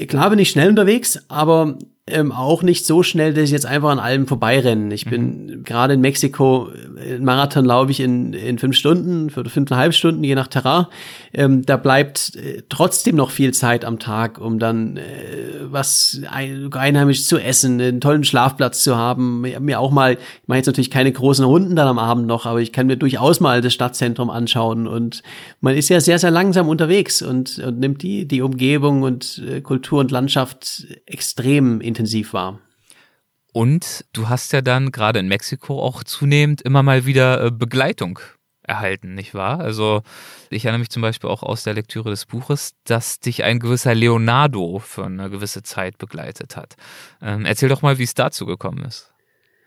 klar 0.07 0.31
bin 0.31 0.39
ich 0.39 0.49
schnell 0.49 0.69
unterwegs, 0.69 1.23
aber 1.27 1.77
ähm, 2.11 2.31
auch 2.31 2.63
nicht 2.63 2.85
so 2.85 3.03
schnell, 3.03 3.33
dass 3.33 3.45
ich 3.45 3.51
jetzt 3.51 3.65
einfach 3.65 3.89
an 3.89 3.99
allem 3.99 4.27
vorbeirennen. 4.27 4.91
Ich 4.91 5.05
bin 5.05 5.45
mhm. 5.45 5.63
gerade 5.63 5.93
in 5.93 6.01
Mexiko, 6.01 6.69
äh, 6.97 7.17
Marathon 7.19 7.65
laufe 7.65 7.91
ich 7.91 7.99
in, 7.99 8.33
in 8.33 8.59
fünf 8.59 8.75
Stunden, 8.75 9.29
für 9.29 9.45
fünfeinhalb 9.45 9.93
Stunden, 9.93 10.23
je 10.23 10.35
nach 10.35 10.47
Terrain. 10.47 10.87
Ähm, 11.33 11.65
da 11.65 11.77
bleibt 11.77 12.35
äh, 12.35 12.63
trotzdem 12.69 13.15
noch 13.15 13.31
viel 13.31 13.53
Zeit 13.53 13.85
am 13.85 13.99
Tag, 13.99 14.39
um 14.39 14.59
dann 14.59 14.97
äh, 14.97 15.03
was 15.71 16.21
ein, 16.29 16.71
einheimisch 16.73 17.25
zu 17.25 17.37
essen, 17.37 17.79
einen 17.79 18.01
tollen 18.01 18.23
Schlafplatz 18.23 18.83
zu 18.83 18.95
haben. 18.95 19.41
Mir 19.41 19.79
auch 19.79 19.91
mal, 19.91 20.13
ich 20.13 20.47
mache 20.47 20.57
jetzt 20.57 20.67
natürlich 20.67 20.91
keine 20.91 21.11
großen 21.11 21.45
Runden 21.45 21.75
dann 21.75 21.87
am 21.87 21.99
Abend 21.99 22.27
noch, 22.27 22.45
aber 22.45 22.61
ich 22.61 22.73
kann 22.73 22.87
mir 22.87 22.97
durchaus 22.97 23.39
mal 23.39 23.61
das 23.61 23.73
Stadtzentrum 23.73 24.29
anschauen. 24.29 24.87
Und 24.87 25.21
man 25.61 25.75
ist 25.75 25.89
ja 25.89 25.99
sehr, 26.01 26.19
sehr 26.19 26.31
langsam 26.31 26.67
unterwegs 26.67 27.21
und, 27.21 27.59
und 27.59 27.79
nimmt 27.79 28.01
die, 28.01 28.27
die 28.27 28.41
Umgebung 28.41 29.03
und 29.03 29.41
äh, 29.47 29.61
Kultur 29.61 29.99
und 29.99 30.11
Landschaft 30.11 30.87
extrem 31.05 31.81
intensiv 31.81 31.98
intensiv 31.99 32.33
war. 32.33 32.59
Und 33.51 34.05
du 34.13 34.29
hast 34.29 34.53
ja 34.53 34.61
dann 34.61 34.91
gerade 34.91 35.19
in 35.19 35.27
Mexiko 35.27 35.81
auch 35.81 36.03
zunehmend 36.03 36.61
immer 36.61 36.81
mal 36.81 37.05
wieder 37.05 37.45
äh, 37.45 37.51
Begleitung 37.51 38.19
erhalten, 38.61 39.15
nicht 39.15 39.33
wahr? 39.33 39.59
Also 39.59 40.03
ich 40.49 40.65
erinnere 40.65 40.79
mich 40.79 40.91
zum 40.91 41.01
Beispiel 41.01 41.29
auch 41.29 41.41
aus 41.41 41.63
der 41.63 41.73
Lektüre 41.73 42.11
des 42.11 42.25
Buches, 42.27 42.75
dass 42.85 43.19
dich 43.19 43.43
ein 43.43 43.59
gewisser 43.59 43.95
Leonardo 43.95 44.79
für 44.79 45.05
eine 45.05 45.29
gewisse 45.29 45.63
Zeit 45.63 45.97
begleitet 45.97 46.55
hat. 46.55 46.75
Ähm, 47.21 47.45
erzähl 47.45 47.69
doch 47.69 47.81
mal, 47.81 47.97
wie 47.97 48.03
es 48.03 48.13
dazu 48.13 48.45
gekommen 48.45 48.85
ist. 48.85 49.11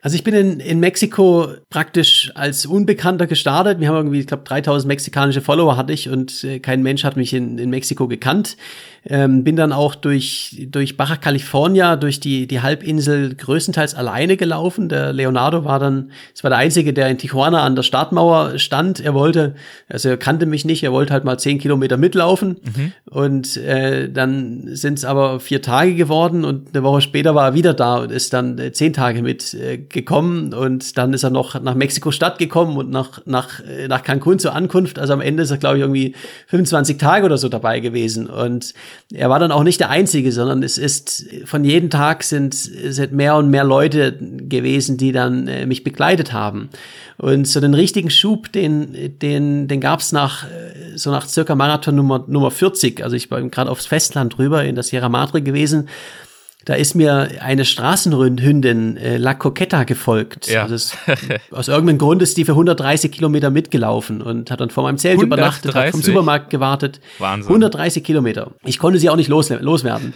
Also 0.04 0.16
ich 0.16 0.24
bin 0.24 0.34
in, 0.34 0.58
in 0.58 0.80
Mexiko 0.80 1.46
praktisch 1.70 2.32
als 2.34 2.66
Unbekannter 2.66 3.28
gestartet. 3.28 3.78
Wir 3.78 3.86
haben 3.86 3.96
irgendwie, 3.96 4.18
ich 4.18 4.26
glaube, 4.26 4.42
3000 4.42 4.88
mexikanische 4.88 5.40
Follower 5.40 5.76
hatte 5.76 5.92
ich 5.92 6.08
und 6.08 6.42
äh, 6.42 6.58
kein 6.58 6.82
Mensch 6.82 7.04
hat 7.04 7.16
mich 7.16 7.32
in, 7.32 7.56
in 7.56 7.70
Mexiko 7.70 8.08
gekannt. 8.08 8.56
Ähm, 9.04 9.42
bin 9.42 9.56
dann 9.56 9.72
auch 9.72 9.96
durch, 9.96 10.66
durch 10.70 10.96
Baja 10.96 11.16
California, 11.16 11.96
durch 11.96 12.20
die, 12.20 12.46
die 12.46 12.60
Halbinsel 12.60 13.34
größtenteils 13.34 13.94
alleine 13.94 14.36
gelaufen. 14.36 14.88
Der 14.88 15.12
Leonardo 15.12 15.64
war 15.64 15.80
dann, 15.80 16.12
es 16.34 16.44
war 16.44 16.50
der 16.50 16.58
Einzige, 16.58 16.92
der 16.92 17.08
in 17.08 17.18
Tijuana 17.18 17.62
an 17.64 17.74
der 17.74 17.82
Startmauer 17.82 18.58
stand. 18.60 19.00
Er 19.00 19.14
wollte, 19.14 19.56
also 19.88 20.08
er 20.10 20.16
kannte 20.16 20.46
mich 20.46 20.64
nicht, 20.64 20.84
er 20.84 20.92
wollte 20.92 21.12
halt 21.12 21.24
mal 21.24 21.36
zehn 21.38 21.58
Kilometer 21.58 21.96
mitlaufen. 21.96 22.60
Mhm. 22.62 22.92
Und 23.10 23.56
äh, 23.56 24.08
dann 24.08 24.68
sind 24.76 24.98
es 24.98 25.04
aber 25.04 25.40
vier 25.40 25.62
Tage 25.62 25.94
geworden 25.94 26.44
und 26.44 26.68
eine 26.72 26.84
Woche 26.84 27.00
später 27.00 27.34
war 27.34 27.48
er 27.48 27.54
wieder 27.54 27.74
da 27.74 27.96
und 27.96 28.12
ist 28.12 28.32
dann 28.32 28.58
äh, 28.58 28.72
zehn 28.72 28.92
Tage 28.92 29.22
mit 29.22 29.52
äh, 29.54 29.78
gekommen. 29.78 30.54
Und 30.54 30.96
dann 30.96 31.12
ist 31.12 31.24
er 31.24 31.30
noch 31.30 31.60
nach 31.60 31.74
Mexiko-Stadt 31.74 32.38
gekommen 32.38 32.76
und 32.76 32.90
nach, 32.90 33.20
nach, 33.26 33.60
äh, 33.60 33.88
nach 33.88 34.04
Cancun 34.04 34.38
zur 34.38 34.54
Ankunft. 34.54 35.00
Also 35.00 35.12
am 35.12 35.20
Ende 35.20 35.42
ist 35.42 35.50
er, 35.50 35.58
glaube 35.58 35.78
ich, 35.78 35.82
irgendwie 35.82 36.14
25 36.46 36.98
Tage 36.98 37.26
oder 37.26 37.36
so 37.36 37.48
dabei 37.48 37.80
gewesen. 37.80 38.28
Und 38.28 38.74
er 39.12 39.28
war 39.30 39.38
dann 39.38 39.52
auch 39.52 39.62
nicht 39.62 39.80
der 39.80 39.90
Einzige, 39.90 40.32
sondern 40.32 40.62
es 40.62 40.78
ist 40.78 41.26
von 41.44 41.64
jedem 41.64 41.90
Tag 41.90 42.22
sind, 42.22 42.54
sind 42.54 43.12
mehr 43.12 43.36
und 43.36 43.50
mehr 43.50 43.64
Leute 43.64 44.16
gewesen, 44.18 44.96
die 44.96 45.12
dann 45.12 45.48
äh, 45.48 45.66
mich 45.66 45.84
begleitet 45.84 46.32
haben. 46.32 46.70
Und 47.18 47.46
so 47.46 47.60
den 47.60 47.74
richtigen 47.74 48.10
Schub, 48.10 48.50
den, 48.52 49.18
den, 49.18 49.68
den 49.68 49.80
gab 49.80 50.00
es 50.00 50.12
nach 50.12 50.44
äh, 50.44 50.72
so 50.96 51.10
nach 51.10 51.26
circa 51.26 51.54
Marathon 51.54 51.94
Nummer, 51.94 52.24
Nummer 52.26 52.50
40. 52.50 53.02
Also 53.02 53.16
ich 53.16 53.30
war 53.30 53.40
gerade 53.42 53.70
aufs 53.70 53.86
Festland 53.86 54.38
rüber 54.38 54.64
in 54.64 54.74
das 54.74 54.88
Sierra 54.88 55.08
Madre 55.08 55.42
gewesen 55.42 55.88
da 56.64 56.74
ist 56.74 56.94
mir 56.94 57.28
eine 57.40 57.64
Straßenhündin, 57.64 58.96
äh, 58.96 59.16
La 59.16 59.34
Coqueta, 59.34 59.84
gefolgt. 59.84 60.48
Ja. 60.48 60.62
Also 60.62 60.74
es, 60.74 60.96
aus 61.50 61.68
irgendeinem 61.68 61.98
Grund 61.98 62.22
ist 62.22 62.36
die 62.36 62.44
für 62.44 62.52
130 62.52 63.10
Kilometer 63.10 63.50
mitgelaufen 63.50 64.22
und 64.22 64.50
hat 64.50 64.60
dann 64.60 64.70
vor 64.70 64.84
meinem 64.84 64.98
Zelt 64.98 65.18
130? 65.18 65.26
übernachtet, 65.26 65.74
hat 65.74 65.90
vom 65.90 66.02
Supermarkt 66.02 66.50
gewartet. 66.50 67.00
Wahnsinn. 67.18 67.48
130 67.48 68.04
Kilometer. 68.04 68.52
Ich 68.64 68.78
konnte 68.78 68.98
sie 68.98 69.10
auch 69.10 69.16
nicht 69.16 69.28
los, 69.28 69.50
loswerden. 69.50 70.14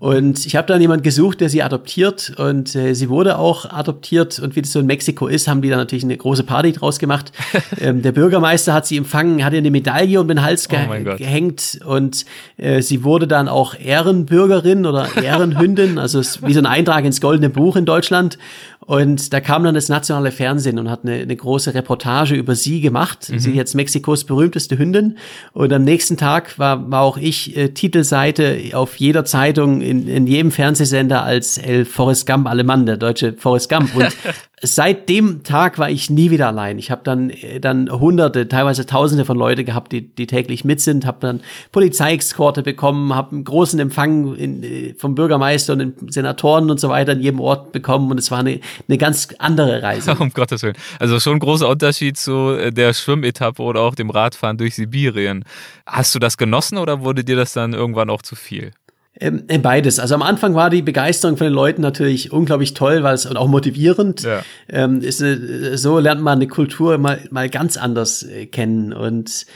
und 0.00 0.46
ich 0.46 0.56
habe 0.56 0.66
dann 0.66 0.80
jemand 0.80 1.02
gesucht, 1.02 1.40
der 1.40 1.48
sie 1.48 1.62
adoptiert 1.62 2.32
und 2.36 2.74
äh, 2.74 2.94
sie 2.94 3.08
wurde 3.08 3.38
auch 3.38 3.70
adoptiert 3.70 4.38
und 4.38 4.56
wie 4.56 4.62
das 4.62 4.72
so 4.72 4.80
in 4.80 4.86
Mexiko 4.86 5.26
ist, 5.26 5.48
haben 5.48 5.62
die 5.62 5.68
dann 5.68 5.78
natürlich 5.78 6.04
eine 6.04 6.16
große 6.16 6.44
Party 6.44 6.72
draus 6.72 6.98
gemacht. 6.98 7.32
ähm, 7.80 8.02
der 8.02 8.12
Bürgermeister 8.12 8.72
hat 8.72 8.86
sie 8.86 8.96
empfangen, 8.96 9.44
hat 9.44 9.52
ihr 9.52 9.58
eine 9.58 9.70
Medaille 9.70 10.20
um 10.20 10.28
den 10.28 10.42
Hals 10.42 10.68
ge 10.68 10.78
oh 10.88 11.16
gehängt 11.16 11.80
und 11.84 12.24
äh, 12.56 12.82
sie 12.82 13.04
wurde 13.04 13.26
dann 13.26 13.48
auch 13.48 13.74
Ehrenbürgerin 13.74 14.86
oder 14.86 15.08
Ehrenhündin 15.22 15.87
Fernsehen, 15.88 15.98
also 15.98 16.20
es 16.20 16.36
ist 16.36 16.46
wie 16.46 16.52
so 16.52 16.60
ein 16.60 16.66
Eintrag 16.66 17.04
ins 17.04 17.20
Goldene 17.20 17.50
Buch 17.50 17.76
in 17.76 17.84
Deutschland. 17.84 18.38
Und 18.80 19.34
da 19.34 19.40
kam 19.40 19.64
dann 19.64 19.74
das 19.74 19.90
nationale 19.90 20.32
Fernsehen 20.32 20.78
und 20.78 20.88
hat 20.90 21.04
eine, 21.04 21.16
eine 21.16 21.36
große 21.36 21.74
Reportage 21.74 22.34
über 22.34 22.54
sie 22.54 22.80
gemacht. 22.80 23.28
Mhm. 23.30 23.38
Sie 23.38 23.52
jetzt 23.52 23.74
Mexikos 23.74 24.24
berühmteste 24.24 24.78
Hündin. 24.78 25.18
Und 25.52 25.72
am 25.72 25.84
nächsten 25.84 26.16
Tag 26.16 26.58
war, 26.58 26.90
war 26.90 27.02
auch 27.02 27.18
ich 27.18 27.56
äh, 27.56 27.68
Titelseite 27.68 28.70
auf 28.72 28.96
jeder 28.96 29.24
Zeitung, 29.24 29.82
in, 29.82 30.08
in 30.08 30.26
jedem 30.26 30.50
Fernsehsender 30.50 31.22
als 31.22 31.58
El 31.58 31.84
Forrest 31.84 32.26
Gump 32.26 32.48
Alemann, 32.48 32.86
der 32.86 32.96
deutsche 32.96 33.34
Forrest 33.34 33.68
Gump. 33.68 33.94
Und 33.94 34.06
seit 34.62 35.08
dem 35.08 35.42
Tag 35.42 35.78
war 35.78 35.90
ich 35.90 36.10
nie 36.10 36.30
wieder 36.30 36.48
allein. 36.48 36.78
Ich 36.78 36.90
habe 36.90 37.02
dann 37.04 37.30
äh, 37.30 37.60
dann 37.60 37.90
hunderte, 37.90 38.48
teilweise 38.48 38.86
tausende 38.86 39.24
von 39.24 39.36
Leute 39.36 39.64
gehabt, 39.64 39.92
die, 39.92 40.02
die 40.02 40.26
täglich 40.26 40.64
mit 40.64 40.80
sind, 40.80 41.06
habe 41.06 41.18
dann 41.20 41.40
Polizeiexkorte 41.72 42.62
bekommen, 42.62 43.14
habe 43.14 43.32
einen 43.32 43.44
großen 43.44 43.78
Empfang 43.78 44.34
in, 44.34 44.62
äh, 44.62 44.94
vom 44.94 45.14
Bürgermeister 45.14 45.74
und 45.74 45.78
den 45.80 45.94
Senatoren 46.08 46.70
und 46.70 46.80
so 46.80 46.88
weiter 46.88 47.12
in 47.12 47.20
jedem 47.20 47.40
Ort 47.40 47.72
bekommen 47.72 48.10
und 48.10 48.18
es 48.18 48.30
war 48.30 48.38
eine, 48.38 48.60
eine 48.88 48.98
ganz 48.98 49.28
andere 49.38 49.82
Reise. 49.82 50.14
um 50.18 50.30
Gottes 50.30 50.62
Willen. 50.62 50.76
Also 50.98 51.20
schon 51.20 51.34
ein 51.34 51.40
großer 51.40 51.68
Unterschied 51.68 52.16
zu 52.16 52.50
äh, 52.50 52.72
der 52.72 52.94
Schwimmetappe 52.94 53.62
oder 53.62 53.80
auch 53.80 53.94
dem 53.94 54.10
Radfahren 54.10 54.58
durch 54.58 54.74
Sibirien. 54.74 55.44
Hast 55.86 56.14
du 56.14 56.18
das 56.18 56.36
genossen 56.36 56.78
oder 56.78 57.00
wurde 57.00 57.24
dir 57.24 57.36
das 57.36 57.52
dann 57.52 57.72
irgendwann 57.72 58.10
auch 58.10 58.22
zu 58.22 58.34
viel? 58.34 58.72
Ähm, 59.20 59.44
äh, 59.48 59.58
beides. 59.58 59.98
Also 59.98 60.14
am 60.14 60.22
Anfang 60.22 60.54
war 60.54 60.70
die 60.70 60.82
Begeisterung 60.82 61.36
von 61.36 61.46
den 61.46 61.54
Leuten 61.54 61.82
natürlich 61.82 62.32
unglaublich 62.32 62.74
toll, 62.74 63.02
weil 63.02 63.14
es 63.14 63.26
und 63.26 63.36
auch 63.36 63.48
motivierend. 63.48 64.22
Ja. 64.22 64.42
Ähm, 64.68 65.00
ist 65.00 65.22
eine, 65.22 65.76
so 65.76 65.98
lernt 65.98 66.22
man 66.22 66.38
eine 66.38 66.46
Kultur 66.46 66.98
mal, 66.98 67.20
mal 67.30 67.48
ganz 67.48 67.76
anders 67.76 68.22
äh, 68.22 68.46
kennen. 68.46 68.92
Und 68.92 69.46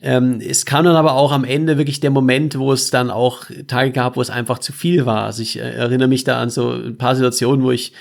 ähm, 0.00 0.40
es 0.40 0.66
kam 0.66 0.84
dann 0.84 0.96
aber 0.96 1.12
auch 1.12 1.30
am 1.30 1.44
Ende 1.44 1.78
wirklich 1.78 2.00
der 2.00 2.10
Moment, 2.10 2.58
wo 2.58 2.72
es 2.72 2.90
dann 2.90 3.10
auch 3.10 3.44
Tage 3.68 3.92
gab, 3.92 4.16
wo 4.16 4.20
es 4.20 4.30
einfach 4.30 4.58
zu 4.58 4.72
viel 4.72 5.06
war. 5.06 5.24
Also 5.24 5.42
ich 5.42 5.58
äh, 5.58 5.70
erinnere 5.70 6.08
mich 6.08 6.24
da 6.24 6.40
an 6.40 6.50
so 6.50 6.72
ein 6.72 6.98
paar 6.98 7.14
Situationen, 7.14 7.64
wo 7.64 7.70
ich 7.70 7.92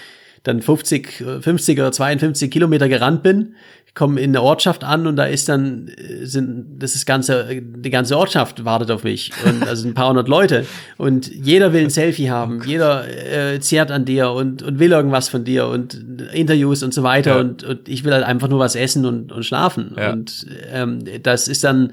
dann 0.44 0.64
50, 0.64 1.24
50 1.42 1.80
oder 1.80 1.92
52 1.92 2.50
Kilometer 2.50 2.90
gerannt 2.90 3.22
bin 3.22 3.54
komme 3.94 4.22
in 4.22 4.32
der 4.32 4.42
Ortschaft 4.42 4.84
an 4.84 5.06
und 5.06 5.18
da 5.18 5.26
ist 5.26 5.50
dann 5.50 5.90
äh, 5.90 6.26
sind 6.26 6.80
das 6.80 6.96
ist 6.96 7.06
ganze 7.06 7.62
die 7.62 7.90
ganze 7.90 8.18
Ortschaft 8.18 8.64
wartet 8.64 8.90
auf 8.90 9.04
mich. 9.04 9.32
Und 9.46 9.68
also 9.68 9.88
ein 9.88 9.94
paar 9.94 10.10
hundert 10.10 10.30
Leute. 10.30 10.66
Und 10.98 11.28
jeder 11.28 11.74
will 11.74 11.84
ein 11.84 11.90
Selfie 11.90 12.30
haben, 12.30 12.62
jeder 12.66 13.06
äh, 13.08 13.60
zehrt 13.60 13.92
an 13.92 14.06
dir 14.06 14.32
und 14.32 14.64
und 14.64 14.80
will 14.80 14.92
irgendwas 14.92 15.28
von 15.28 15.44
dir 15.44 15.68
und 15.68 15.94
Interviews 16.32 16.84
und 16.84 16.94
so 16.94 17.04
weiter. 17.04 17.36
Ja. 17.36 17.40
und 17.42 17.64
und 17.64 17.90
ich 17.90 18.04
will 18.04 18.14
halt 18.14 18.24
einfach 18.24 18.48
nur 18.48 18.60
was 18.60 18.76
essen 18.76 19.06
und 19.06 19.32
und 19.32 19.44
schlafen. 19.44 19.94
Ja. 19.98 20.14
und 20.14 20.46
ähm, 20.72 21.04
das 21.24 21.48
ist 21.48 21.64
dann 21.64 21.92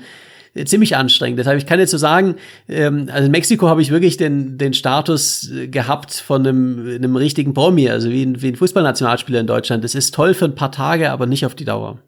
ziemlich 0.65 0.97
anstrengend. 0.97 1.39
Deshalb, 1.39 1.59
ich 1.59 1.67
kann 1.67 1.79
jetzt 1.79 1.91
so 1.91 1.99
sagen, 1.99 2.37
ähm, 2.69 3.09
also 3.13 3.27
in 3.27 3.33
Mexiko 3.33 3.69
habe 3.69 3.83
ich 3.83 3.91
wirklich 3.91 4.17
den, 4.17 4.59
den 4.59 4.75
Status 4.75 5.51
äh, 5.51 5.69
gehabt 5.69 6.13
von 6.15 6.47
einem, 6.47 6.87
einem 6.87 7.17
richtigen 7.17 7.55
Promi, 7.55 7.89
also 7.91 8.11
wie 8.11 8.25
ein, 8.25 8.41
wie 8.43 8.49
ein 8.49 8.57
Fußballnationalspieler 8.57 9.41
in 9.41 9.47
Deutschland. 9.47 9.85
Das 9.85 9.95
ist 9.95 10.15
toll 10.15 10.35
für 10.35 10.47
ein 10.47 10.55
paar 10.55 10.73
Tage, 10.73 11.11
aber 11.11 11.27
nicht 11.27 11.47
auf 11.47 11.55
die 11.55 11.65
Dauer. 11.65 11.99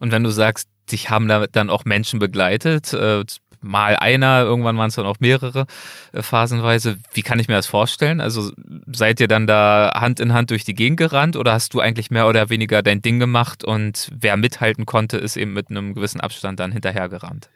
Und 0.00 0.12
wenn 0.12 0.22
du 0.22 0.30
sagst, 0.30 0.68
dich 0.90 1.10
haben 1.10 1.28
da 1.28 1.46
dann 1.46 1.70
auch 1.70 1.84
Menschen 1.84 2.18
begleitet, 2.18 2.92
äh, 2.92 3.24
mal 3.60 3.96
einer, 3.96 4.42
irgendwann 4.42 4.76
waren 4.78 4.88
es 4.88 4.94
dann 4.94 5.06
auch 5.06 5.16
mehrere 5.18 5.66
äh, 6.12 6.22
phasenweise. 6.22 6.96
Wie 7.12 7.22
kann 7.22 7.38
ich 7.38 7.48
mir 7.48 7.54
das 7.54 7.66
vorstellen? 7.66 8.20
Also 8.20 8.52
seid 8.86 9.20
ihr 9.20 9.28
dann 9.28 9.46
da 9.46 9.92
Hand 9.94 10.20
in 10.20 10.32
Hand 10.32 10.50
durch 10.50 10.64
die 10.64 10.74
Gegend 10.74 10.98
gerannt 10.98 11.36
oder 11.36 11.52
hast 11.52 11.74
du 11.74 11.80
eigentlich 11.80 12.10
mehr 12.10 12.28
oder 12.28 12.48
weniger 12.48 12.82
dein 12.82 13.02
Ding 13.02 13.18
gemacht 13.18 13.64
und 13.64 14.10
wer 14.18 14.36
mithalten 14.36 14.86
konnte, 14.86 15.18
ist 15.18 15.36
eben 15.36 15.52
mit 15.52 15.70
einem 15.70 15.94
gewissen 15.94 16.20
Abstand 16.20 16.60
dann 16.60 16.72
hinterher 16.72 17.08
gerannt? 17.08 17.50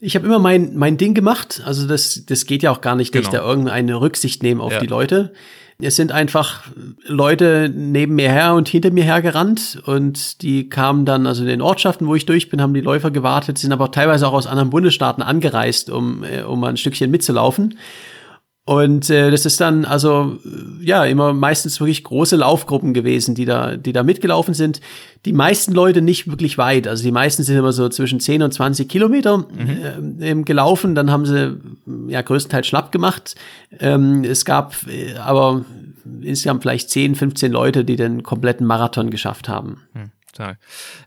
Ich 0.00 0.16
habe 0.16 0.26
immer 0.26 0.38
mein, 0.38 0.76
mein 0.76 0.96
Ding 0.96 1.14
gemacht. 1.14 1.62
Also 1.64 1.86
das, 1.86 2.24
das 2.26 2.46
geht 2.46 2.62
ja 2.62 2.70
auch 2.70 2.80
gar 2.80 2.96
nicht, 2.96 3.12
genau. 3.12 3.24
dass 3.24 3.34
ich 3.34 3.40
da 3.40 3.46
irgendeine 3.46 4.00
Rücksicht 4.00 4.42
nehme 4.42 4.62
auf 4.62 4.72
ja. 4.72 4.80
die 4.80 4.86
Leute. 4.86 5.32
Es 5.80 5.96
sind 5.96 6.12
einfach 6.12 6.62
Leute 7.04 7.70
neben 7.74 8.14
mir 8.14 8.30
her 8.30 8.54
und 8.54 8.68
hinter 8.68 8.92
mir 8.92 9.02
her 9.02 9.22
gerannt 9.22 9.82
und 9.84 10.42
die 10.42 10.68
kamen 10.68 11.04
dann, 11.04 11.26
also 11.26 11.42
in 11.42 11.48
den 11.48 11.60
Ortschaften, 11.60 12.06
wo 12.06 12.14
ich 12.14 12.26
durch 12.26 12.48
bin, 12.48 12.62
haben 12.62 12.74
die 12.74 12.80
Läufer 12.80 13.10
gewartet, 13.10 13.58
sind 13.58 13.72
aber 13.72 13.90
teilweise 13.90 14.28
auch 14.28 14.34
aus 14.34 14.46
anderen 14.46 14.70
Bundesstaaten 14.70 15.22
angereist, 15.22 15.90
um, 15.90 16.22
äh, 16.22 16.42
um 16.42 16.62
ein 16.62 16.76
Stückchen 16.76 17.10
mitzulaufen. 17.10 17.76
Und 18.66 19.10
äh, 19.10 19.30
das 19.30 19.44
ist 19.44 19.60
dann 19.60 19.84
also 19.84 20.38
ja 20.80 21.04
immer 21.04 21.34
meistens 21.34 21.80
wirklich 21.80 22.02
große 22.02 22.36
Laufgruppen 22.36 22.94
gewesen, 22.94 23.34
die 23.34 23.44
da, 23.44 23.76
die 23.76 23.92
da 23.92 24.02
mitgelaufen 24.02 24.54
sind. 24.54 24.80
Die 25.26 25.34
meisten 25.34 25.72
Leute 25.72 26.00
nicht 26.00 26.30
wirklich 26.30 26.56
weit. 26.56 26.88
Also 26.88 27.02
die 27.02 27.12
meisten 27.12 27.42
sind 27.42 27.58
immer 27.58 27.72
so 27.72 27.90
zwischen 27.90 28.20
10 28.20 28.42
und 28.42 28.54
20 28.54 28.88
Kilometer 28.88 29.38
mhm. 29.38 30.16
äh, 30.18 30.34
gelaufen. 30.44 30.94
Dann 30.94 31.10
haben 31.10 31.26
sie 31.26 31.58
ja 32.08 32.22
größtenteils 32.22 32.66
schlapp 32.66 32.90
gemacht. 32.90 33.34
Ähm, 33.80 34.24
es 34.24 34.46
gab 34.46 34.74
äh, 34.86 35.14
aber 35.18 35.66
insgesamt 36.22 36.62
vielleicht 36.62 36.88
10, 36.88 37.16
15 37.16 37.52
Leute, 37.52 37.84
die 37.84 37.96
den 37.96 38.22
kompletten 38.22 38.66
Marathon 38.66 39.10
geschafft 39.10 39.46
haben. 39.46 39.82
Mhm 39.92 40.10
total. 40.34 40.58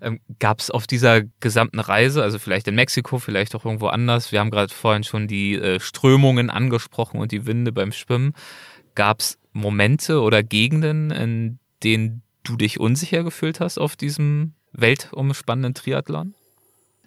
Ähm, 0.01 0.19
Gab 0.39 0.59
es 0.59 0.71
auf 0.71 0.87
dieser 0.87 1.21
gesamten 1.39 1.79
Reise, 1.79 2.23
also 2.23 2.39
vielleicht 2.39 2.67
in 2.67 2.75
Mexiko, 2.75 3.19
vielleicht 3.19 3.55
auch 3.55 3.65
irgendwo 3.65 3.87
anders, 3.87 4.31
wir 4.31 4.39
haben 4.39 4.51
gerade 4.51 4.73
vorhin 4.73 5.03
schon 5.03 5.27
die 5.27 5.55
äh, 5.55 5.79
Strömungen 5.79 6.49
angesprochen 6.49 7.19
und 7.19 7.31
die 7.31 7.45
Winde 7.45 7.71
beim 7.71 7.91
Schwimmen, 7.91 8.33
gab 8.95 9.19
es 9.19 9.37
Momente 9.53 10.21
oder 10.21 10.43
Gegenden, 10.43 11.11
in 11.11 11.59
denen 11.83 12.23
du 12.43 12.55
dich 12.55 12.79
unsicher 12.79 13.23
gefühlt 13.23 13.59
hast 13.59 13.77
auf 13.77 13.95
diesem 13.95 14.53
weltumspannenden 14.71 15.73
Triathlon? 15.73 16.33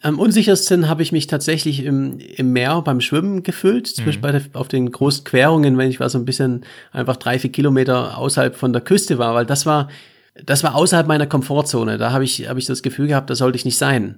Am 0.03 0.19
unsichersten 0.19 0.89
habe 0.89 1.03
ich 1.03 1.13
mich 1.13 1.27
tatsächlich 1.27 1.85
im, 1.85 2.19
im 2.19 2.53
Meer 2.53 2.81
beim 2.81 3.03
Schwimmen 3.03 3.43
gefühlt, 3.43 3.87
zum 3.87 4.05
mhm. 4.05 4.21
Beispiel 4.21 4.51
auf 4.55 4.69
den 4.69 4.91
großen 4.91 5.25
Querungen, 5.25 5.77
wenn 5.77 5.91
ich 5.91 6.01
war 6.01 6.09
so 6.09 6.19
ein 6.19 6.25
bisschen 6.25 6.65
einfach 6.91 7.17
drei, 7.17 7.39
vier 7.39 7.53
Kilometer 7.53 8.17
außerhalb 8.17 8.57
von 8.57 8.73
der 8.73 8.81
Küste 8.81 9.19
war, 9.19 9.35
weil 9.35 9.45
das 9.45 9.67
war 9.67 9.89
das 10.47 10.63
war 10.63 10.75
außerhalb 10.75 11.07
meiner 11.07 11.27
Komfortzone. 11.27 11.99
Da 11.99 12.13
habe 12.13 12.25
ich, 12.25 12.49
hab 12.49 12.57
ich 12.57 12.67
das 12.67 12.83
Gefühl 12.83 13.09
gehabt, 13.09 13.31
da 13.31 13.35
sollte 13.35 13.57
ich 13.57 13.65
nicht 13.65 13.79
sein. 13.79 14.17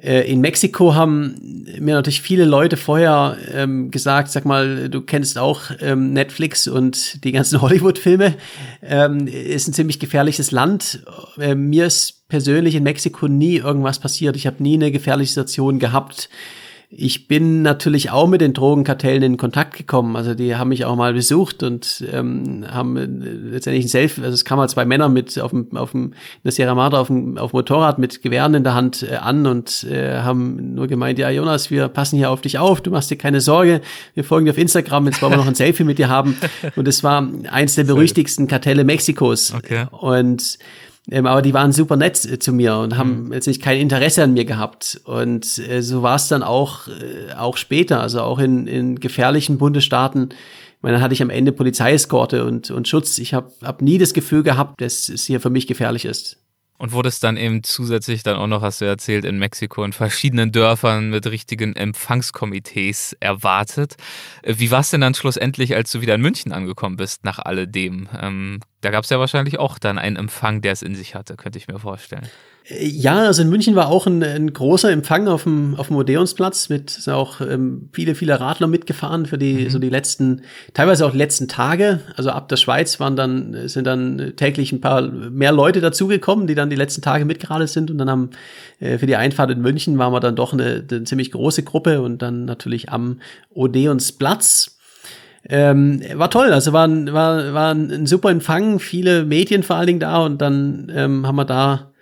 Äh, 0.00 0.30
in 0.30 0.40
Mexiko 0.40 0.94
haben 0.94 1.66
mir 1.78 1.94
natürlich 1.94 2.22
viele 2.22 2.44
Leute 2.44 2.76
vorher 2.76 3.36
ähm, 3.52 3.90
gesagt, 3.90 4.30
sag 4.30 4.44
mal, 4.44 4.88
du 4.88 5.00
kennst 5.00 5.38
auch 5.38 5.62
ähm, 5.80 6.12
Netflix 6.12 6.68
und 6.68 7.24
die 7.24 7.32
ganzen 7.32 7.60
Hollywood-Filme. 7.62 8.34
Ähm, 8.82 9.26
ist 9.26 9.68
ein 9.68 9.72
ziemlich 9.72 9.98
gefährliches 9.98 10.52
Land. 10.52 11.00
Äh, 11.38 11.56
mir 11.56 11.86
ist 11.86 12.28
persönlich 12.28 12.76
in 12.76 12.84
Mexiko 12.84 13.26
nie 13.26 13.56
irgendwas 13.56 13.98
passiert. 13.98 14.36
Ich 14.36 14.46
habe 14.46 14.62
nie 14.62 14.74
eine 14.74 14.92
gefährliche 14.92 15.30
Situation 15.30 15.78
gehabt. 15.80 16.28
Ich 16.90 17.28
bin 17.28 17.60
natürlich 17.60 18.10
auch 18.10 18.26
mit 18.26 18.40
den 18.40 18.54
Drogenkartellen 18.54 19.22
in 19.22 19.36
Kontakt 19.36 19.76
gekommen. 19.76 20.16
Also 20.16 20.32
die 20.32 20.56
haben 20.56 20.68
mich 20.68 20.86
auch 20.86 20.96
mal 20.96 21.12
besucht 21.12 21.62
und 21.62 22.02
ähm, 22.10 22.64
haben 22.66 22.96
äh, 22.96 23.04
letztendlich 23.04 23.84
ein 23.84 23.88
Selfie, 23.88 24.22
also 24.22 24.32
es 24.32 24.46
kamen 24.46 24.60
halt 24.60 24.70
zwei 24.70 24.86
Männer 24.86 25.10
mit 25.10 25.38
auf 25.38 25.50
dem, 25.50 25.76
auf 25.76 25.90
dem, 25.90 26.04
in 26.04 26.14
der 26.44 26.52
Sierra 26.52 26.74
Madre 26.74 26.98
auf 26.98 27.08
dem, 27.08 27.36
auf 27.36 27.50
dem 27.50 27.58
Motorrad 27.58 27.98
mit 27.98 28.22
Gewehren 28.22 28.54
in 28.54 28.64
der 28.64 28.72
Hand 28.72 29.02
äh, 29.02 29.16
an 29.16 29.46
und 29.46 29.84
äh, 29.84 30.20
haben 30.20 30.74
nur 30.74 30.86
gemeint, 30.86 31.18
ja 31.18 31.28
Jonas, 31.28 31.70
wir 31.70 31.88
passen 31.88 32.16
hier 32.16 32.30
auf 32.30 32.40
dich 32.40 32.58
auf, 32.58 32.80
du 32.80 32.90
machst 32.90 33.10
dir 33.10 33.18
keine 33.18 33.42
Sorge, 33.42 33.82
wir 34.14 34.24
folgen 34.24 34.46
dir 34.46 34.52
auf 34.52 34.58
Instagram, 34.58 35.06
jetzt 35.06 35.20
wollen 35.20 35.32
wir 35.32 35.36
noch 35.36 35.46
ein 35.46 35.54
Selfie 35.54 35.84
mit 35.84 35.98
dir 35.98 36.08
haben. 36.08 36.38
Und 36.74 36.88
es 36.88 37.04
war 37.04 37.28
eins 37.50 37.74
der 37.74 37.84
berüchtigsten 37.84 38.46
Kartelle 38.46 38.84
Mexikos. 38.84 39.52
Okay. 39.52 39.86
Und 39.90 40.58
ähm, 41.10 41.26
aber 41.26 41.42
die 41.42 41.54
waren 41.54 41.72
super 41.72 41.96
nett 41.96 42.24
äh, 42.24 42.38
zu 42.38 42.52
mir 42.52 42.76
und 42.76 42.96
haben 42.96 43.24
mhm. 43.26 43.32
jetzt 43.32 43.46
nicht 43.46 43.62
kein 43.62 43.80
Interesse 43.80 44.22
an 44.24 44.34
mir 44.34 44.44
gehabt. 44.44 45.00
Und 45.04 45.58
äh, 45.58 45.82
so 45.82 46.02
war 46.02 46.16
es 46.16 46.28
dann 46.28 46.42
auch, 46.42 46.88
äh, 46.88 47.32
auch 47.34 47.56
später, 47.56 48.00
also 48.00 48.20
auch 48.22 48.38
in, 48.38 48.66
in 48.66 49.00
gefährlichen 49.00 49.58
Bundesstaaten. 49.58 50.30
Ich 50.30 50.82
meine, 50.82 50.94
dann 50.94 51.02
hatte 51.02 51.14
ich 51.14 51.22
am 51.22 51.30
Ende 51.30 51.52
Polizeieskorte 51.52 52.44
und, 52.44 52.70
und 52.70 52.86
Schutz. 52.86 53.18
Ich 53.18 53.34
habe 53.34 53.50
hab 53.62 53.82
nie 53.82 53.98
das 53.98 54.14
Gefühl 54.14 54.42
gehabt, 54.42 54.80
dass 54.80 55.08
es 55.08 55.24
hier 55.24 55.40
für 55.40 55.50
mich 55.50 55.66
gefährlich 55.66 56.04
ist. 56.04 56.38
Und 56.78 56.92
wurde 56.92 57.08
es 57.08 57.18
dann 57.18 57.36
eben 57.36 57.64
zusätzlich 57.64 58.22
dann 58.22 58.36
auch 58.36 58.46
noch, 58.46 58.62
hast 58.62 58.80
du 58.80 58.84
erzählt, 58.84 59.24
in 59.24 59.38
Mexiko 59.38 59.82
in 59.82 59.92
verschiedenen 59.92 60.52
Dörfern 60.52 61.10
mit 61.10 61.26
richtigen 61.26 61.74
Empfangskomitees 61.74 63.16
erwartet. 63.18 63.96
Äh, 64.42 64.54
wie 64.58 64.70
war 64.70 64.80
es 64.80 64.90
denn 64.90 65.00
dann 65.00 65.14
schlussendlich, 65.14 65.74
als 65.74 65.90
du 65.90 66.00
wieder 66.00 66.14
in 66.14 66.20
München 66.20 66.52
angekommen 66.52 66.96
bist, 66.96 67.24
nach 67.24 67.40
alledem? 67.40 68.08
Ähm, 68.20 68.60
da 68.80 68.90
gab 68.90 69.02
es 69.02 69.10
ja 69.10 69.18
wahrscheinlich 69.18 69.58
auch 69.58 69.78
dann 69.78 69.98
einen 69.98 70.16
Empfang, 70.16 70.62
der 70.62 70.72
es 70.72 70.82
in 70.82 70.94
sich 70.94 71.16
hatte, 71.16 71.36
könnte 71.36 71.58
ich 71.58 71.66
mir 71.66 71.80
vorstellen. 71.80 72.28
Ja, 72.70 73.20
also 73.20 73.40
in 73.40 73.48
München 73.48 73.76
war 73.76 73.88
auch 73.88 74.06
ein, 74.06 74.22
ein 74.22 74.52
großer 74.52 74.90
Empfang 74.90 75.26
auf 75.26 75.44
dem, 75.44 75.74
auf 75.76 75.86
dem 75.86 75.96
Odeonsplatz 75.96 76.68
mit 76.68 76.90
sind 76.90 77.14
auch 77.14 77.40
ähm, 77.40 77.88
viele, 77.94 78.14
viele 78.14 78.38
Radler 78.38 78.66
mitgefahren 78.66 79.24
für 79.24 79.38
die, 79.38 79.54
mhm. 79.54 79.70
so 79.70 79.78
die 79.78 79.88
letzten, 79.88 80.42
teilweise 80.74 81.06
auch 81.06 81.12
die 81.12 81.16
letzten 81.16 81.48
Tage. 81.48 82.00
Also 82.16 82.28
ab 82.28 82.50
der 82.50 82.56
Schweiz 82.56 83.00
waren 83.00 83.16
dann, 83.16 83.68
sind 83.68 83.86
dann 83.86 84.34
täglich 84.36 84.70
ein 84.72 84.82
paar 84.82 85.00
mehr 85.00 85.52
Leute 85.52 85.80
dazugekommen, 85.80 86.46
die 86.46 86.54
dann 86.54 86.68
die 86.68 86.76
letzten 86.76 87.00
Tage 87.00 87.24
mitgeradelt 87.24 87.70
sind 87.70 87.90
und 87.90 87.96
dann 87.96 88.10
haben 88.10 88.30
äh, 88.80 88.98
für 88.98 89.06
die 89.06 89.16
Einfahrt 89.16 89.50
in 89.50 89.62
München 89.62 89.96
waren 89.96 90.12
wir 90.12 90.20
dann 90.20 90.36
doch 90.36 90.52
eine, 90.52 90.84
eine 90.90 91.04
ziemlich 91.04 91.30
große 91.30 91.62
Gruppe 91.62 92.02
und 92.02 92.20
dann 92.20 92.44
natürlich 92.44 92.90
am 92.90 93.20
Odeonsplatz. 93.48 94.76
Ähm, 95.48 96.02
war 96.16 96.30
toll, 96.30 96.52
also 96.52 96.74
war, 96.74 96.86
war, 96.90 97.54
war 97.54 97.72
ein 97.72 98.04
super 98.04 98.28
Empfang, 98.28 98.78
viele 98.78 99.24
Medien 99.24 99.62
vor 99.62 99.76
allen 99.76 99.86
Dingen 99.86 100.00
da 100.00 100.18
und 100.18 100.42
dann 100.42 100.92
ähm, 100.94 101.26
haben 101.26 101.36
wir 101.36 101.46
da 101.46 101.92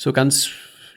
so 0.00 0.14
ganz 0.14 0.48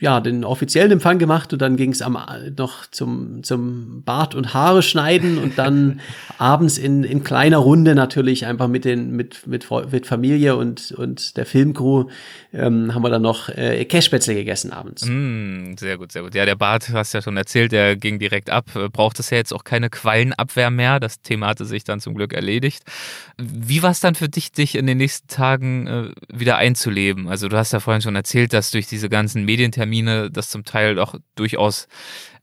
ja, 0.03 0.19
den 0.19 0.43
offiziellen 0.43 0.91
Empfang 0.91 1.17
gemacht 1.17 1.53
und 1.53 1.61
dann 1.61 1.77
ging 1.77 1.93
es 1.93 2.01
am 2.01 2.17
noch 2.57 2.85
zum, 2.87 3.41
zum 3.41 4.03
Bart 4.03 4.35
und 4.35 4.53
Haare 4.53 4.83
schneiden 4.83 5.37
und 5.37 5.57
dann 5.57 6.01
abends 6.37 6.77
in, 6.77 7.05
in 7.05 7.23
kleiner 7.23 7.59
Runde 7.59 7.95
natürlich 7.95 8.45
einfach 8.45 8.67
mit 8.67 8.83
den, 8.83 9.11
mit, 9.11 9.47
mit, 9.47 9.65
mit 9.93 10.05
Familie 10.05 10.57
und, 10.57 10.91
und 10.91 11.37
der 11.37 11.45
Filmcrew 11.45 12.09
ähm, 12.51 12.93
haben 12.93 13.01
wir 13.01 13.09
dann 13.09 13.21
noch 13.21 13.47
äh, 13.47 13.85
Cashspätzle 13.85 14.35
gegessen 14.35 14.73
abends. 14.73 15.05
Mm, 15.07 15.75
sehr 15.77 15.97
gut, 15.97 16.11
sehr 16.11 16.23
gut. 16.23 16.35
Ja, 16.35 16.45
der 16.45 16.57
Bart, 16.57 16.89
hast 16.89 17.13
ja 17.13 17.21
schon 17.21 17.37
erzählt, 17.37 17.71
der 17.71 17.95
ging 17.95 18.19
direkt 18.19 18.49
ab. 18.49 18.65
Braucht 18.91 19.21
es 19.21 19.29
ja 19.29 19.37
jetzt 19.37 19.53
auch 19.53 19.63
keine 19.63 19.89
Quallenabwehr 19.89 20.69
mehr. 20.69 20.99
Das 20.99 21.21
Thema 21.21 21.47
hatte 21.47 21.63
sich 21.63 21.85
dann 21.85 22.01
zum 22.01 22.13
Glück 22.13 22.33
erledigt. 22.33 22.83
Wie 23.37 23.81
war 23.81 23.91
es 23.91 24.01
dann 24.01 24.15
für 24.15 24.27
dich, 24.27 24.51
dich 24.51 24.75
in 24.75 24.85
den 24.85 24.97
nächsten 24.97 25.29
Tagen 25.29 25.87
äh, 25.87 26.09
wieder 26.27 26.57
einzuleben? 26.57 27.29
Also 27.29 27.47
du 27.47 27.55
hast 27.55 27.71
ja 27.71 27.79
vorhin 27.79 28.01
schon 28.01 28.17
erzählt, 28.17 28.51
dass 28.51 28.69
durch 28.71 28.87
diese 28.87 29.07
ganzen 29.07 29.45
Medientermine 29.45 29.92
Termine 29.93 30.31
das 30.31 30.49
zum 30.49 30.63
Teil 30.63 30.97
auch 30.99 31.15
durchaus 31.35 31.87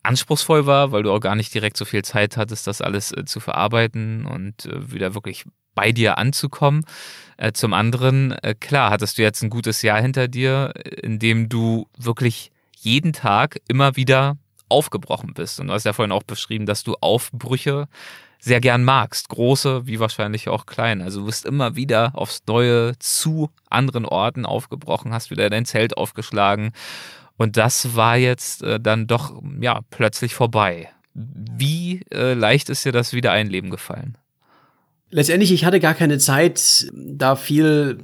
anspruchsvoll 0.03 0.67
war, 0.67 0.93
weil 0.93 1.03
du 1.03 1.13
auch 1.13 1.21
gar 1.21 1.35
nicht 1.35 1.53
direkt 1.53 1.77
so 1.77 1.85
viel 1.85 2.03
Zeit 2.03 2.37
hattest, 2.37 2.67
das 2.67 2.81
alles 2.81 3.13
äh, 3.13 3.25
zu 3.25 3.41
verarbeiten 3.41 4.25
und 4.25 4.67
äh, 4.67 4.93
wieder 4.93 5.15
wirklich 5.15 5.45
bei 5.75 5.93
dir 5.93 6.17
anzukommen. 6.17 6.85
Äh, 7.37 7.53
zum 7.53 7.75
anderen, 7.75 8.33
äh, 8.43 8.55
klar, 8.55 8.91
hattest 8.91 9.19
du 9.19 9.23
jetzt 9.23 9.43
ein 9.43 9.51
gutes 9.51 9.83
Jahr 9.83 10.01
hinter 10.01 10.29
dir, 10.29 10.73
in 11.03 11.19
dem 11.19 11.49
du 11.49 11.87
wirklich 11.99 12.51
jeden 12.79 13.13
Tag 13.13 13.61
immer 13.69 13.97
wieder 13.97 14.39
aufgebrochen 14.69 15.35
bist. 15.35 15.61
Und 15.61 15.67
du 15.67 15.75
hast 15.75 15.85
ja 15.85 15.93
vorhin 15.93 16.13
auch 16.13 16.23
beschrieben, 16.23 16.65
dass 16.65 16.85
du 16.85 16.95
Aufbrüche 17.01 17.89
sehr 18.39 18.61
gern 18.61 18.85
magst. 18.85 19.29
Große 19.29 19.87
wie 19.87 20.01
wahrscheinlich 20.01 20.49
auch 20.49 20.65
klein. 20.65 21.03
Also 21.03 21.21
du 21.21 21.27
bist 21.27 21.45
immer 21.45 21.77
wieder 21.77 22.13
aufs 22.15 22.43
Neue 22.47 22.99
zu 22.99 23.51
anderen 23.69 24.07
Orten 24.07 24.47
aufgebrochen, 24.47 25.13
hast 25.13 25.31
wieder 25.31 25.51
dein 25.51 25.67
Zelt 25.67 25.97
aufgeschlagen. 25.97 26.73
Und 27.41 27.57
das 27.57 27.97
war 27.97 28.19
jetzt 28.19 28.63
äh, 28.63 28.79
dann 28.79 29.07
doch 29.07 29.33
ja 29.63 29.81
plötzlich 29.89 30.35
vorbei. 30.35 30.91
Wie 31.15 32.03
äh, 32.13 32.35
leicht 32.35 32.69
ist 32.69 32.85
dir 32.85 32.93
das 32.93 33.15
Wiedereinleben 33.15 33.71
gefallen? 33.71 34.19
Letztendlich, 35.09 35.51
ich 35.51 35.65
hatte 35.65 35.81
gar 35.81 35.95
keine 35.95 36.19
Zeit, 36.19 36.93
da 36.93 37.37
viel 37.37 37.97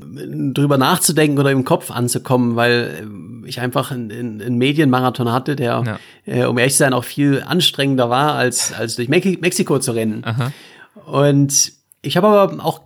drüber 0.55 0.79
nachzudenken 0.79 1.39
oder 1.39 1.51
im 1.51 1.67
Kopf 1.67 1.91
anzukommen, 1.91 2.57
weil 2.57 3.07
ich 3.45 3.61
einfach 3.61 3.91
einen, 3.91 4.41
einen 4.41 4.57
Medienmarathon 4.57 5.31
hatte, 5.31 5.55
der, 5.55 5.83
ja. 5.85 5.99
äh, 6.25 6.47
um 6.47 6.57
ehrlich 6.57 6.73
zu 6.73 6.79
sein, 6.79 6.95
auch 6.95 7.05
viel 7.05 7.43
anstrengender 7.47 8.09
war, 8.09 8.37
als, 8.37 8.73
als 8.73 8.97
durch 8.97 9.11
Mexiko 9.11 9.79
zu 9.81 9.93
rennen. 9.93 10.25
Aha. 10.25 10.51
Und 11.05 11.75
ich 12.01 12.17
habe 12.17 12.29
aber 12.29 12.65
auch 12.65 12.86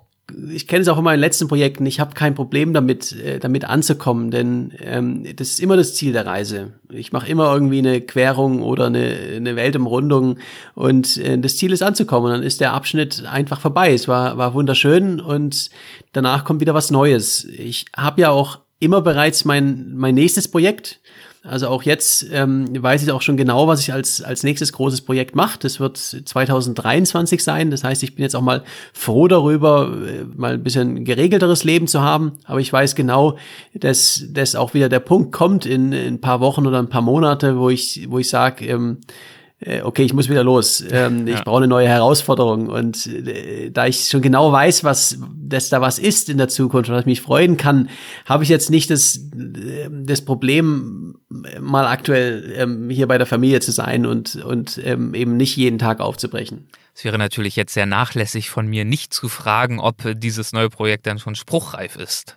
ich 0.53 0.67
kenne 0.67 0.83
es 0.83 0.89
auch 0.89 0.99
in 0.99 1.05
meinen 1.05 1.21
letzten 1.21 1.49
Projekten, 1.49 1.87
ich 1.87 2.01
habe 2.01 2.15
kein 2.15 2.35
Problem 2.35 2.73
damit, 2.73 3.13
äh, 3.13 3.39
damit 3.39 3.65
anzukommen, 3.65 4.31
denn 4.31 4.73
ähm, 4.81 5.25
das 5.37 5.49
ist 5.49 5.61
immer 5.61 5.77
das 5.77 5.95
Ziel 5.95 6.13
der 6.13 6.27
Reise. 6.27 6.73
Ich 6.91 7.13
mache 7.13 7.29
immer 7.29 7.53
irgendwie 7.53 7.79
eine 7.79 8.01
Querung 8.01 8.63
oder 8.63 8.87
eine, 8.87 9.17
eine 9.37 9.57
Weltumrundung 9.57 10.39
und 10.75 11.17
äh, 11.19 11.39
das 11.39 11.57
Ziel 11.57 11.73
ist 11.73 11.83
anzukommen. 11.83 12.33
Dann 12.33 12.43
ist 12.43 12.61
der 12.61 12.73
Abschnitt 12.73 13.25
einfach 13.27 13.61
vorbei. 13.61 13.93
Es 13.93 14.09
war, 14.09 14.39
war 14.39 14.55
wunderschön 14.55 15.21
und 15.21 15.71
danach 16.13 16.45
kommt 16.45 16.61
wieder 16.61 16.75
was 16.75 16.91
Neues. 16.91 17.45
Ich 17.45 17.87
habe 17.97 18.23
ja 18.23 18.31
auch 18.31 18.59
immer 18.81 19.03
bereits 19.03 19.45
mein, 19.45 19.95
mein 19.95 20.15
nächstes 20.15 20.49
Projekt. 20.49 21.01
Also 21.43 21.69
auch 21.69 21.85
jetzt 21.85 22.27
ähm, 22.33 22.67
weiß 22.83 23.03
ich 23.03 23.11
auch 23.11 23.23
schon 23.23 23.39
genau, 23.39 23.67
was 23.67 23.81
ich 23.81 23.95
als, 23.95 24.21
als 24.21 24.43
nächstes 24.43 24.75
großes 24.75 25.01
Projekt 25.01 25.35
mache. 25.35 25.59
Das 25.59 25.81
wird 25.81 25.97
2023 25.97 27.43
sein. 27.43 27.71
Das 27.71 27.83
heißt, 27.83 28.03
ich 28.03 28.15
bin 28.15 28.23
jetzt 28.23 28.37
auch 28.37 28.43
mal 28.43 28.63
froh 28.93 29.27
darüber, 29.27 29.91
äh, 30.07 30.25
mal 30.37 30.53
ein 30.55 30.63
bisschen 30.63 31.03
geregelteres 31.05 31.65
Leben 31.65 31.87
zu 31.87 32.03
haben. 32.03 32.33
Aber 32.45 32.61
ich 32.61 32.71
weiß 32.71 32.95
genau, 32.95 33.39
dass, 33.73 34.27
dass 34.31 34.55
auch 34.55 34.75
wieder 34.75 34.91
der 34.91 35.01
Punkt 35.01 35.33
kommt 35.33 35.65
in, 35.65 35.93
in 35.93 36.15
ein 36.15 36.21
paar 36.21 36.41
Wochen 36.41 36.67
oder 36.67 36.79
ein 36.79 36.91
paar 36.91 37.01
Monate, 37.01 37.57
wo 37.57 37.71
ich, 37.71 38.07
wo 38.11 38.19
ich 38.19 38.29
sage, 38.29 38.67
ähm, 38.67 38.99
äh, 39.61 39.83
okay, 39.83 40.05
ich 40.05 40.15
muss 40.15 40.29
wieder 40.29 40.43
los. 40.43 40.83
Ähm, 40.91 41.27
ich 41.27 41.35
ja. 41.35 41.43
brauche 41.43 41.59
eine 41.59 41.69
neue 41.69 41.87
Herausforderung. 41.87 42.69
Und 42.69 43.07
äh, 43.07 43.71
da 43.71 43.87
ich 43.87 44.09
schon 44.09 44.23
genau 44.23 44.53
weiß, 44.53 44.85
was, 44.85 45.19
dass 45.43 45.69
da 45.69 45.81
was 45.81 45.99
ist 45.99 46.31
in 46.31 46.39
der 46.39 46.49
Zukunft, 46.49 46.91
was 46.91 47.05
mich 47.05 47.21
freuen 47.21 47.57
kann, 47.57 47.91
habe 48.25 48.43
ich 48.43 48.49
jetzt 48.49 48.71
nicht 48.71 48.91
das, 48.91 49.17
äh, 49.17 49.89
das 49.91 50.23
Problem, 50.23 51.10
mal 51.31 51.87
aktuell 51.87 52.53
ähm, 52.57 52.91
hier 52.91 53.07
bei 53.07 53.17
der 53.17 53.27
Familie 53.27 53.61
zu 53.61 53.71
sein 53.73 54.05
und, 54.05 54.37
und 54.37 54.81
ähm, 54.85 55.15
eben 55.15 55.37
nicht 55.37 55.57
jeden 55.57 55.79
Tag 55.79 56.01
aufzubrechen. 56.01 56.69
Es 56.95 57.05
wäre 57.05 57.19
natürlich 57.19 57.57
jetzt 57.57 57.73
sehr 57.73 57.87
nachlässig 57.87 58.51
von 58.51 58.67
mir, 58.67 58.85
nicht 58.85 59.15
zu 59.15 59.29
fragen, 59.29 59.79
ob 59.79 60.03
dieses 60.17 60.53
neue 60.53 60.69
Projekt 60.69 61.07
dann 61.07 61.19
schon 61.19 61.37
spruchreif 61.37 61.97
ist. 61.97 62.37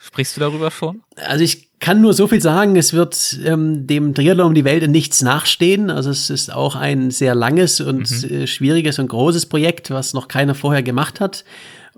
Sprichst 0.00 0.36
du 0.36 0.40
darüber 0.40 0.70
schon? 0.70 1.02
Also 1.16 1.42
ich 1.42 1.66
kann 1.80 2.00
nur 2.00 2.12
so 2.12 2.28
viel 2.28 2.40
sagen, 2.40 2.76
es 2.76 2.92
wird 2.92 3.38
ähm, 3.44 3.86
dem 3.86 4.14
Triathlon 4.14 4.48
um 4.48 4.54
die 4.54 4.64
Welt 4.64 4.82
in 4.82 4.90
nichts 4.90 5.22
nachstehen. 5.22 5.90
Also 5.90 6.10
es 6.10 6.30
ist 6.30 6.52
auch 6.52 6.76
ein 6.76 7.10
sehr 7.10 7.34
langes 7.34 7.80
und 7.80 8.10
mhm. 8.10 8.30
äh, 8.30 8.46
schwieriges 8.46 8.98
und 8.98 9.08
großes 9.08 9.46
Projekt, 9.46 9.90
was 9.90 10.12
noch 10.12 10.28
keiner 10.28 10.54
vorher 10.54 10.82
gemacht 10.82 11.18
hat. 11.20 11.44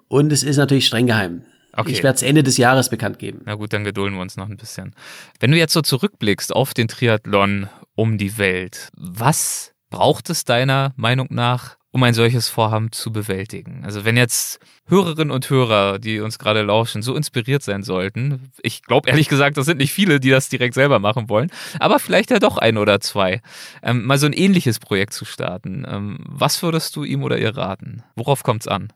Und 0.06 0.32
es 0.32 0.42
ist 0.42 0.56
natürlich 0.56 0.86
streng 0.86 1.06
geheim. 1.06 1.42
Okay. 1.78 1.92
Ich 1.92 2.02
werde 2.02 2.16
es 2.16 2.22
Ende 2.22 2.42
des 2.42 2.56
Jahres 2.56 2.88
bekannt 2.88 3.20
geben. 3.20 3.42
Na 3.44 3.54
gut, 3.54 3.72
dann 3.72 3.84
gedulden 3.84 4.16
wir 4.16 4.22
uns 4.22 4.36
noch 4.36 4.48
ein 4.48 4.56
bisschen. 4.56 4.96
Wenn 5.38 5.52
du 5.52 5.56
jetzt 5.56 5.72
so 5.72 5.80
zurückblickst 5.80 6.52
auf 6.52 6.74
den 6.74 6.88
Triathlon 6.88 7.68
um 7.94 8.18
die 8.18 8.36
Welt, 8.36 8.90
was 8.96 9.72
braucht 9.88 10.28
es 10.28 10.44
deiner 10.44 10.92
Meinung 10.96 11.28
nach, 11.30 11.76
um 11.90 12.02
ein 12.02 12.14
solches 12.14 12.48
Vorhaben 12.48 12.92
zu 12.92 13.12
bewältigen. 13.12 13.82
Also 13.84 14.04
wenn 14.04 14.16
jetzt 14.16 14.58
Hörerinnen 14.88 15.30
und 15.30 15.48
Hörer, 15.48 15.98
die 15.98 16.20
uns 16.20 16.38
gerade 16.38 16.62
lauschen, 16.62 17.00
so 17.00 17.14
inspiriert 17.14 17.62
sein 17.62 17.82
sollten, 17.82 18.50
ich 18.60 18.82
glaube 18.82 19.08
ehrlich 19.08 19.28
gesagt, 19.28 19.56
das 19.56 19.66
sind 19.66 19.78
nicht 19.78 19.92
viele, 19.92 20.20
die 20.20 20.30
das 20.30 20.48
direkt 20.48 20.74
selber 20.74 20.98
machen 20.98 21.28
wollen, 21.28 21.50
aber 21.78 21.98
vielleicht 21.98 22.30
ja 22.30 22.40
doch 22.40 22.58
ein 22.58 22.76
oder 22.76 23.00
zwei, 23.00 23.40
ähm, 23.82 24.04
mal 24.04 24.18
so 24.18 24.26
ein 24.26 24.32
ähnliches 24.32 24.80
Projekt 24.80 25.14
zu 25.14 25.24
starten. 25.24 25.86
Ähm, 25.88 26.18
was 26.26 26.62
würdest 26.62 26.94
du 26.96 27.04
ihm 27.04 27.22
oder 27.22 27.38
ihr 27.38 27.56
raten? 27.56 28.02
Worauf 28.16 28.42
kommt 28.42 28.62
es 28.62 28.68
an? 28.68 28.92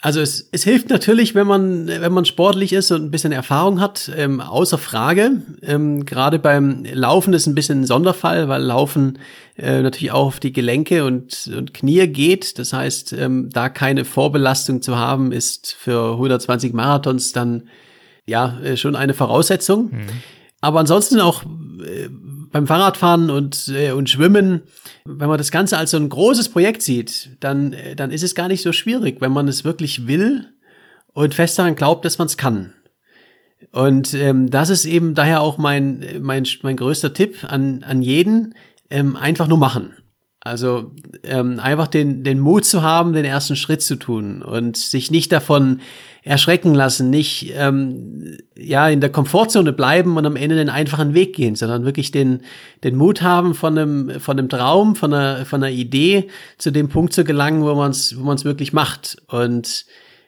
Also 0.00 0.20
es, 0.20 0.48
es 0.52 0.62
hilft 0.62 0.90
natürlich, 0.90 1.34
wenn 1.34 1.48
man, 1.48 1.88
wenn 1.88 2.12
man 2.12 2.24
sportlich 2.24 2.72
ist 2.72 2.92
und 2.92 3.02
ein 3.02 3.10
bisschen 3.10 3.32
Erfahrung 3.32 3.80
hat, 3.80 4.10
ähm, 4.16 4.40
außer 4.40 4.78
Frage. 4.78 5.42
Ähm, 5.60 6.04
Gerade 6.04 6.38
beim 6.38 6.84
Laufen 6.84 7.32
ist 7.34 7.48
ein 7.48 7.56
bisschen 7.56 7.80
ein 7.80 7.86
Sonderfall, 7.86 8.48
weil 8.48 8.62
Laufen 8.62 9.18
äh, 9.56 9.82
natürlich 9.82 10.12
auch 10.12 10.26
auf 10.26 10.40
die 10.40 10.52
Gelenke 10.52 11.04
und, 11.04 11.50
und 11.52 11.74
Knie 11.74 12.06
geht. 12.06 12.60
Das 12.60 12.72
heißt, 12.72 13.12
ähm, 13.14 13.50
da 13.52 13.68
keine 13.68 14.04
Vorbelastung 14.04 14.82
zu 14.82 14.96
haben, 14.96 15.32
ist 15.32 15.72
für 15.76 16.12
120 16.12 16.72
Marathons 16.72 17.32
dann 17.32 17.64
ja 18.24 18.56
äh, 18.60 18.76
schon 18.76 18.94
eine 18.94 19.14
Voraussetzung. 19.14 19.90
Mhm. 19.90 20.06
Aber 20.60 20.78
ansonsten 20.78 21.20
auch 21.20 21.42
äh, 21.42 22.08
beim 22.50 22.66
Fahrradfahren 22.66 23.30
und, 23.30 23.68
äh, 23.68 23.92
und 23.92 24.10
Schwimmen, 24.10 24.62
wenn 25.04 25.28
man 25.28 25.38
das 25.38 25.50
Ganze 25.50 25.78
als 25.78 25.90
so 25.92 25.96
ein 25.96 26.08
großes 26.08 26.48
Projekt 26.48 26.82
sieht, 26.82 27.36
dann, 27.40 27.72
äh, 27.72 27.96
dann 27.96 28.10
ist 28.10 28.22
es 28.22 28.34
gar 28.34 28.48
nicht 28.48 28.62
so 28.62 28.72
schwierig, 28.72 29.20
wenn 29.20 29.32
man 29.32 29.48
es 29.48 29.64
wirklich 29.64 30.06
will 30.06 30.46
und 31.12 31.34
fest 31.34 31.58
daran 31.58 31.74
glaubt, 31.74 32.04
dass 32.04 32.18
man 32.18 32.26
es 32.26 32.36
kann. 32.36 32.72
Und 33.72 34.14
ähm, 34.14 34.50
das 34.50 34.70
ist 34.70 34.84
eben 34.84 35.14
daher 35.14 35.40
auch 35.40 35.58
mein, 35.58 36.04
mein, 36.20 36.46
mein 36.62 36.76
größter 36.76 37.12
Tipp 37.12 37.44
an, 37.44 37.82
an 37.82 38.02
jeden, 38.02 38.54
ähm, 38.90 39.16
einfach 39.16 39.48
nur 39.48 39.58
machen. 39.58 39.94
Also 40.40 40.92
ähm, 41.24 41.58
einfach 41.58 41.88
den, 41.88 42.22
den 42.22 42.38
Mut 42.38 42.64
zu 42.64 42.82
haben, 42.82 43.12
den 43.12 43.24
ersten 43.24 43.56
Schritt 43.56 43.82
zu 43.82 43.96
tun 43.96 44.42
und 44.42 44.76
sich 44.76 45.10
nicht 45.10 45.32
davon 45.32 45.80
erschrecken 46.22 46.74
lassen, 46.74 47.10
nicht 47.10 47.52
ähm, 47.56 48.38
ja 48.56 48.88
in 48.88 49.00
der 49.00 49.10
Komfortzone 49.10 49.72
bleiben 49.72 50.16
und 50.16 50.26
am 50.26 50.36
Ende 50.36 50.56
den 50.56 50.68
einfachen 50.68 51.14
Weg 51.14 51.34
gehen, 51.34 51.56
sondern 51.56 51.84
wirklich 51.84 52.12
den, 52.12 52.42
den 52.84 52.96
Mut 52.96 53.22
haben, 53.22 53.54
von 53.54 53.76
einem, 53.76 54.20
von 54.20 54.38
einem 54.38 54.48
Traum, 54.48 54.94
von 54.94 55.12
einer, 55.12 55.44
von 55.44 55.62
einer 55.62 55.72
Idee 55.72 56.28
zu 56.56 56.70
dem 56.70 56.88
Punkt 56.88 57.14
zu 57.14 57.24
gelangen, 57.24 57.62
wo 57.62 57.74
man 57.74 57.90
es 57.90 58.16
wo 58.16 58.22
man's 58.22 58.44
wirklich 58.44 58.72
macht. 58.72 59.16
Und 59.26 59.86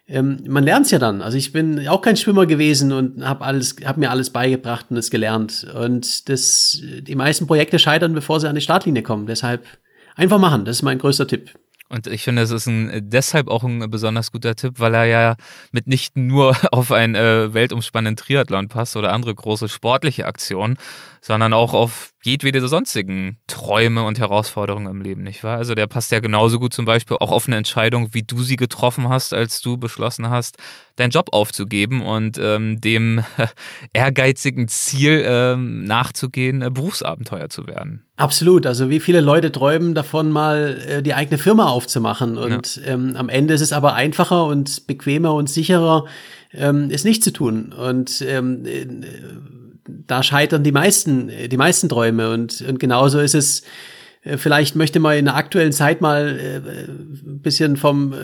ähm, 0.09 0.39
man 0.49 0.65
lernt 0.65 0.87
es 0.87 0.91
ja 0.91 0.99
dann. 0.99 1.23
Also 1.23 1.39
ich 1.39 1.53
bin 1.53 1.87
auch 1.87 2.03
kein 2.03 2.17
Schwimmer 2.17 2.47
gewesen 2.47 2.93
und 2.93 3.25
habe 3.25 3.45
alles, 3.45 3.77
habe 3.85 4.01
mir 4.01 4.11
alles 4.11 4.31
beigebracht 4.31 4.87
und 4.91 4.97
es 4.97 5.11
gelernt. 5.11 5.67
Und 5.73 6.29
das, 6.29 6.81
die 6.83 7.15
meisten 7.15 7.47
Projekte 7.47 7.79
scheitern, 7.79 8.13
bevor 8.13 8.41
sie 8.41 8.49
an 8.49 8.57
die 8.57 8.61
Startlinie 8.61 9.03
kommen. 9.03 9.27
Deshalb 9.27 9.65
Einfach 10.17 10.39
machen, 10.39 10.65
das 10.65 10.77
ist 10.77 10.83
mein 10.83 10.99
größter 10.99 11.27
Tipp. 11.27 11.55
Und 11.91 12.07
ich 12.07 12.23
finde, 12.23 12.43
es 12.43 12.53
ist 12.53 12.67
ein, 12.67 13.11
deshalb 13.11 13.49
auch 13.49 13.65
ein 13.65 13.91
besonders 13.91 14.31
guter 14.31 14.55
Tipp, 14.55 14.75
weil 14.79 14.95
er 14.95 15.07
ja 15.07 15.37
mitnichten 15.73 16.29
nur 16.29 16.57
auf 16.73 16.93
einen 16.93 17.17
äh, 17.17 17.53
weltumspannenden 17.53 18.17
Triathlon 18.17 18.69
passt 18.69 18.97
oder 18.97 19.13
andere 19.13 19.35
große 19.35 19.69
sportliche 19.69 20.27
Aktionen, 20.27 20.79
sondern 21.21 21.53
auch 21.53 21.75
auf 21.75 22.13
jedwede 22.23 22.67
sonstigen 22.69 23.39
Träume 23.47 24.05
und 24.05 24.19
Herausforderungen 24.19 24.87
im 24.87 25.01
Leben, 25.01 25.23
nicht 25.23 25.43
wahr? 25.43 25.57
Also 25.57 25.75
der 25.75 25.87
passt 25.87 26.13
ja 26.13 26.21
genauso 26.21 26.59
gut 26.59 26.75
zum 26.75 26.85
Beispiel 26.85 27.17
auch 27.19 27.31
auf 27.31 27.47
eine 27.47 27.57
Entscheidung, 27.57 28.13
wie 28.13 28.23
du 28.23 28.43
sie 28.43 28.57
getroffen 28.57 29.09
hast, 29.09 29.33
als 29.33 29.61
du 29.61 29.79
beschlossen 29.79 30.29
hast, 30.29 30.59
deinen 30.97 31.11
Job 31.11 31.31
aufzugeben 31.33 32.03
und 32.03 32.39
ähm, 32.39 32.81
dem 32.81 33.25
ehrgeizigen 33.93 34.69
Ziel 34.69 35.23
ähm, 35.25 35.85
nachzugehen, 35.85 36.63
äh, 36.63 36.71
Berufsabenteuer 36.71 37.49
zu 37.49 37.67
werden. 37.67 38.05
Absolut. 38.17 38.67
Also 38.67 38.91
wie 38.91 39.01
viele 39.01 39.23
Leute 39.23 39.51
träumen 39.51 39.95
davon, 39.95 40.31
mal 40.31 40.79
äh, 40.87 41.03
die 41.03 41.15
eigene 41.15 41.39
Firma 41.39 41.69
aufzumachen. 41.69 42.37
Und 42.37 42.77
ja. 42.77 42.93
ähm, 42.93 43.17
am 43.17 43.31
Ende 43.31 43.55
ist 43.55 43.63
es 43.63 43.73
aber 43.73 43.95
einfacher 43.95 44.45
und 44.45 44.87
bequemer 44.87 45.33
und 45.33 45.49
sicherer, 45.49 46.05
ähm, 46.53 46.91
es 46.91 47.05
nicht 47.05 47.25
zu 47.25 47.33
tun. 47.33 47.73
Und 47.73 48.23
ähm, 48.27 48.67
äh, 48.67 48.87
da 49.87 50.23
scheitern 50.23 50.63
die 50.63 50.73
meisten, 50.73 51.31
die 51.49 51.57
meisten 51.57 51.89
Träume. 51.89 52.31
Und, 52.31 52.63
und 52.63 52.79
genauso 52.79 53.21
ist 53.21 53.35
es, 53.35 53.63
äh, 54.23 54.37
vielleicht 54.37 54.77
möchte 54.77 55.01
man 55.01 55.17
in 55.17 55.25
der 55.27 55.37
aktuellen 55.37 55.73
Zeit 55.73 56.01
mal 56.01 56.39
äh, 56.39 56.57
ein 56.89 57.41
bisschen 57.43 57.77
vom, 57.77 58.13
äh, 58.13 58.17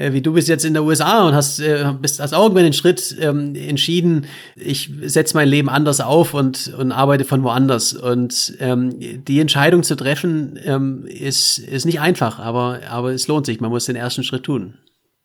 äh, 0.00 0.12
wie 0.12 0.22
du 0.22 0.32
bist 0.32 0.48
jetzt 0.48 0.64
in 0.64 0.72
der 0.72 0.82
USA 0.82 1.26
und 1.26 1.34
hast, 1.34 1.60
äh, 1.60 1.92
bist 2.00 2.20
als 2.20 2.32
irgendwann 2.32 2.64
den 2.64 2.72
Schritt 2.72 3.16
ähm, 3.20 3.54
entschieden, 3.54 4.26
ich 4.56 4.90
setze 5.02 5.36
mein 5.36 5.48
Leben 5.48 5.68
anders 5.68 6.00
auf 6.00 6.34
und, 6.34 6.72
und 6.78 6.92
arbeite 6.92 7.24
von 7.24 7.42
woanders. 7.42 7.92
Und 7.92 8.54
ähm, 8.60 8.94
die 8.98 9.40
Entscheidung 9.40 9.82
zu 9.82 9.96
treffen, 9.96 10.58
ähm, 10.64 11.06
ist, 11.06 11.58
ist 11.58 11.84
nicht 11.84 12.00
einfach, 12.00 12.38
aber, 12.38 12.80
aber 12.88 13.12
es 13.12 13.28
lohnt 13.28 13.46
sich. 13.46 13.60
Man 13.60 13.70
muss 13.70 13.86
den 13.86 13.96
ersten 13.96 14.24
Schritt 14.24 14.44
tun. 14.44 14.74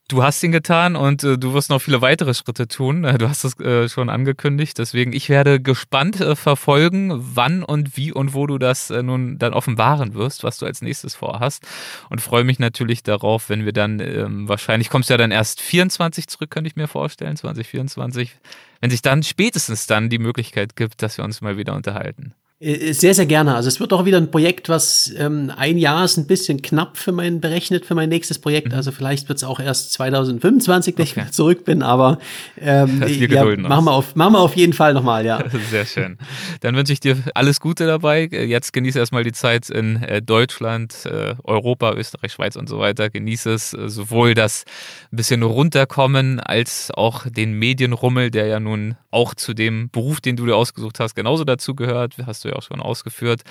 Du 0.08 0.22
hast 0.22 0.44
ihn 0.44 0.52
getan 0.52 0.96
und 0.96 1.24
äh, 1.24 1.36
du 1.36 1.56
wirst 1.56 1.72
noch 1.72 1.82
viele 1.82 2.00
weitere 2.00 2.36
Schritte 2.36 2.68
tun. 2.68 3.06
Äh, 3.06 3.18
du 3.18 3.28
hast 3.28 3.44
es 3.44 3.60
äh, 3.60 3.90
schon 3.90 4.10
angekündigt. 4.10 4.78
Deswegen, 4.78 5.14
ich 5.14 5.30
werde 5.30 5.60
gespannt 5.60 6.22
äh, 6.22 6.36
verfolgen, 6.36 7.12
wann 7.16 7.64
und 7.64 7.98
wie 7.98 8.12
und 8.12 8.36
wo 8.36 8.46
du 8.46 8.60
das 8.60 8.92
äh, 8.92 9.02
nun 9.02 9.40
dann 9.40 9.54
offenbaren 9.54 10.14
wirst, 10.14 10.44
was 10.44 10.60
du 10.60 10.68
als 10.68 10.84
nächstes 10.84 11.16
vorhast. 11.16 11.66
Und 12.12 12.22
freue 12.22 12.44
mich 12.44 12.60
natürlich 12.60 13.02
darauf, 13.02 13.50
wenn 13.50 13.66
wir 13.66 13.74
dann, 13.74 14.00
ähm, 14.00 14.48
wahrscheinlich 14.48 14.92
kommst 14.92 15.10
ja 15.10 15.18
dann 15.18 15.32
erst 15.32 15.60
24 15.60 16.28
zurück, 16.28 16.52
könnte 16.52 16.68
ich 16.68 16.76
mir 16.76 16.88
vorstellen, 16.88 17.36
2024. 17.36 18.38
Wenn 18.82 18.92
sich 18.92 19.02
dann 19.02 19.24
spätestens 19.24 19.88
dann 19.88 20.10
die 20.10 20.20
Möglichkeit 20.20 20.76
gibt, 20.76 21.02
dass 21.02 21.18
wir 21.18 21.26
uns 21.26 21.42
mal 21.42 21.58
wieder 21.58 21.74
unterhalten. 21.74 22.36
Äh, 22.60 22.94
sehr, 22.94 23.14
sehr 23.14 23.26
gerne. 23.26 23.54
Also 23.54 23.68
es 23.68 23.82
wird 23.82 23.92
auch 23.92 24.06
wieder 24.06 24.18
ein 24.18 24.32
Projekt, 24.32 24.70
was 24.70 25.14
ähm, 25.18 25.52
ein 25.58 25.78
Jahr 25.78 26.06
ist 26.06 26.16
ein 26.16 26.26
bisschen 26.26 26.62
knapp 26.62 26.96
für 26.96 27.12
mein 27.12 27.42
berechnet 27.42 27.86
für 27.86 27.96
mein 27.96 28.08
nächstes 28.08 28.40
Projekt. 28.40 28.70
Mhm. 28.70 28.76
Also 28.76 28.94
vielleicht 28.94 29.28
wird 29.28 29.38
es 29.38 29.44
auch 29.44 29.60
erst 29.60 29.92
2025, 29.92 30.98
wenn 30.98 31.04
okay. 31.06 31.24
ich 31.26 31.32
zurück 31.32 31.66
bin, 31.66 31.84
aber 31.84 32.18
ähm, 32.58 33.04
ja, 33.08 33.44
machen, 33.58 33.86
wir 33.86 33.92
auf, 33.92 34.16
machen 34.16 34.34
wir 34.34 34.40
auf 34.40 34.56
jeden 34.56 34.72
Fall 34.72 34.94
nochmal, 34.94 35.26
ja. 35.26 35.44
Sehr 35.70 35.86
schön. 35.86 36.18
Dann 36.62 36.78
wünsche 36.78 36.94
ich 36.94 37.02
dir 37.02 37.18
alles 37.34 37.60
Gute 37.60 37.86
dabei. 37.88 38.30
Jetzt 38.32 38.72
genieße 38.72 39.00
erstmal 39.00 39.26
die 39.26 39.34
Zeit 39.34 39.70
in 39.70 40.02
äh, 40.04 40.22
Deutschland, 40.22 41.06
äh, 41.06 41.36
Europa, 41.44 41.94
Österreich, 41.94 42.32
Schweiz 42.32 42.56
und 42.56 42.70
so 42.70 42.80
weiter. 42.80 43.10
Genieße 43.10 43.52
es 43.52 43.72
sowohl 43.72 44.34
das 44.34 44.64
ein 45.12 45.18
bisschen 45.18 45.44
runterkommen 45.44 46.40
als 46.40 46.90
auch 46.96 47.26
den 47.28 47.52
Medienrummel, 47.52 48.32
der 48.32 48.48
ja 48.48 48.62
nun 48.62 48.96
auch 49.16 49.34
zu 49.34 49.54
dem 49.54 49.90
Beruf, 49.90 50.22
den 50.22 50.36
du 50.36 50.46
dir 50.46 50.56
ausgesucht 50.56 51.00
hast, 51.00 51.16
genauso 51.16 51.46
dazu 51.46 51.74
gehört. 51.74 52.16
Hast 52.26 52.44
du 52.44 52.50
ja 52.50 52.56
auch 52.56 52.64
schon 52.64 52.82
ausgeführt. 52.82 53.42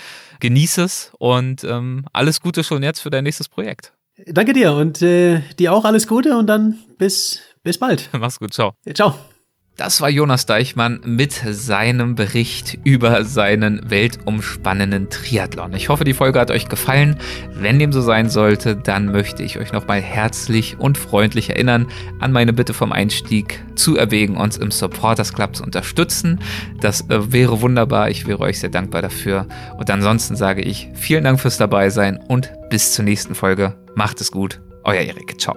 Genieße 0.41 0.83
es 0.83 1.13
und 1.19 1.65
ähm, 1.65 2.07
alles 2.13 2.41
Gute 2.41 2.63
schon 2.63 2.83
jetzt 2.83 3.01
für 3.01 3.11
dein 3.11 3.25
nächstes 3.25 3.49
Projekt. 3.49 3.93
Danke 4.27 4.53
dir 4.53 4.75
und 4.75 5.03
äh, 5.03 5.41
dir 5.59 5.73
auch 5.73 5.85
alles 5.85 6.07
Gute 6.07 6.37
und 6.37 6.47
dann 6.47 6.79
bis, 6.99 7.41
bis 7.65 7.79
bald. 7.79 8.11
Mach's 8.19 8.39
gut, 8.39 8.53
ciao. 8.53 8.75
Ciao. 8.95 9.15
Das 9.77 10.01
war 10.01 10.09
Jonas 10.09 10.47
Deichmann 10.47 11.01
mit 11.05 11.33
seinem 11.33 12.15
Bericht 12.15 12.79
über 12.85 13.25
seinen 13.25 13.91
weltumspannenden 13.91 15.11
Triathlon. 15.11 15.75
Ich 15.75 15.89
hoffe, 15.89 16.05
die 16.05 16.15
Folge 16.15 16.39
hat 16.39 16.53
euch 16.53 16.69
gefallen. 16.69 17.17
Wenn 17.53 17.81
dem 17.81 17.93
so 17.93 18.01
sein 18.01 18.29
sollte, 18.29 18.77
dann 18.77 19.11
möchte 19.11 19.43
ich 19.43 19.59
euch 19.59 19.73
nochmal 19.73 20.01
herzlich 20.01 20.79
und 20.79 20.97
freundlich 20.97 21.51
erinnern 21.51 21.89
an 22.21 22.31
meine 22.31 22.53
Bitte 22.53 22.73
vom 22.73 22.93
Einstieg 22.93 23.65
zu 23.75 23.97
erwägen, 23.97 24.37
uns 24.37 24.59
im 24.59 24.71
Supporters 24.71 25.33
Club 25.33 25.57
zu 25.57 25.65
unterstützen. 25.65 26.39
Das 26.81 27.11
äh, 27.11 27.33
wäre 27.33 27.61
wunderbar. 27.61 28.11
Ich 28.11 28.29
wäre 28.29 28.41
euch 28.41 28.61
sehr 28.61 28.71
dankbar 28.71 29.03
dafür. 29.03 29.49
Und 29.77 29.91
ansonsten 29.91 30.37
sage 30.37 30.63
ich 30.63 30.89
vielen 30.95 31.25
Dank 31.25 31.41
fürs 31.41 31.59
Dabeisein 31.59 32.21
und 32.29 32.53
bis 32.71 32.93
zur 32.93 33.05
nächsten 33.05 33.35
Folge. 33.35 33.75
Macht 33.97 34.21
es 34.21 34.31
gut. 34.31 34.61
Euer 34.85 35.03
Erik. 35.03 35.41
Ciao. 35.41 35.57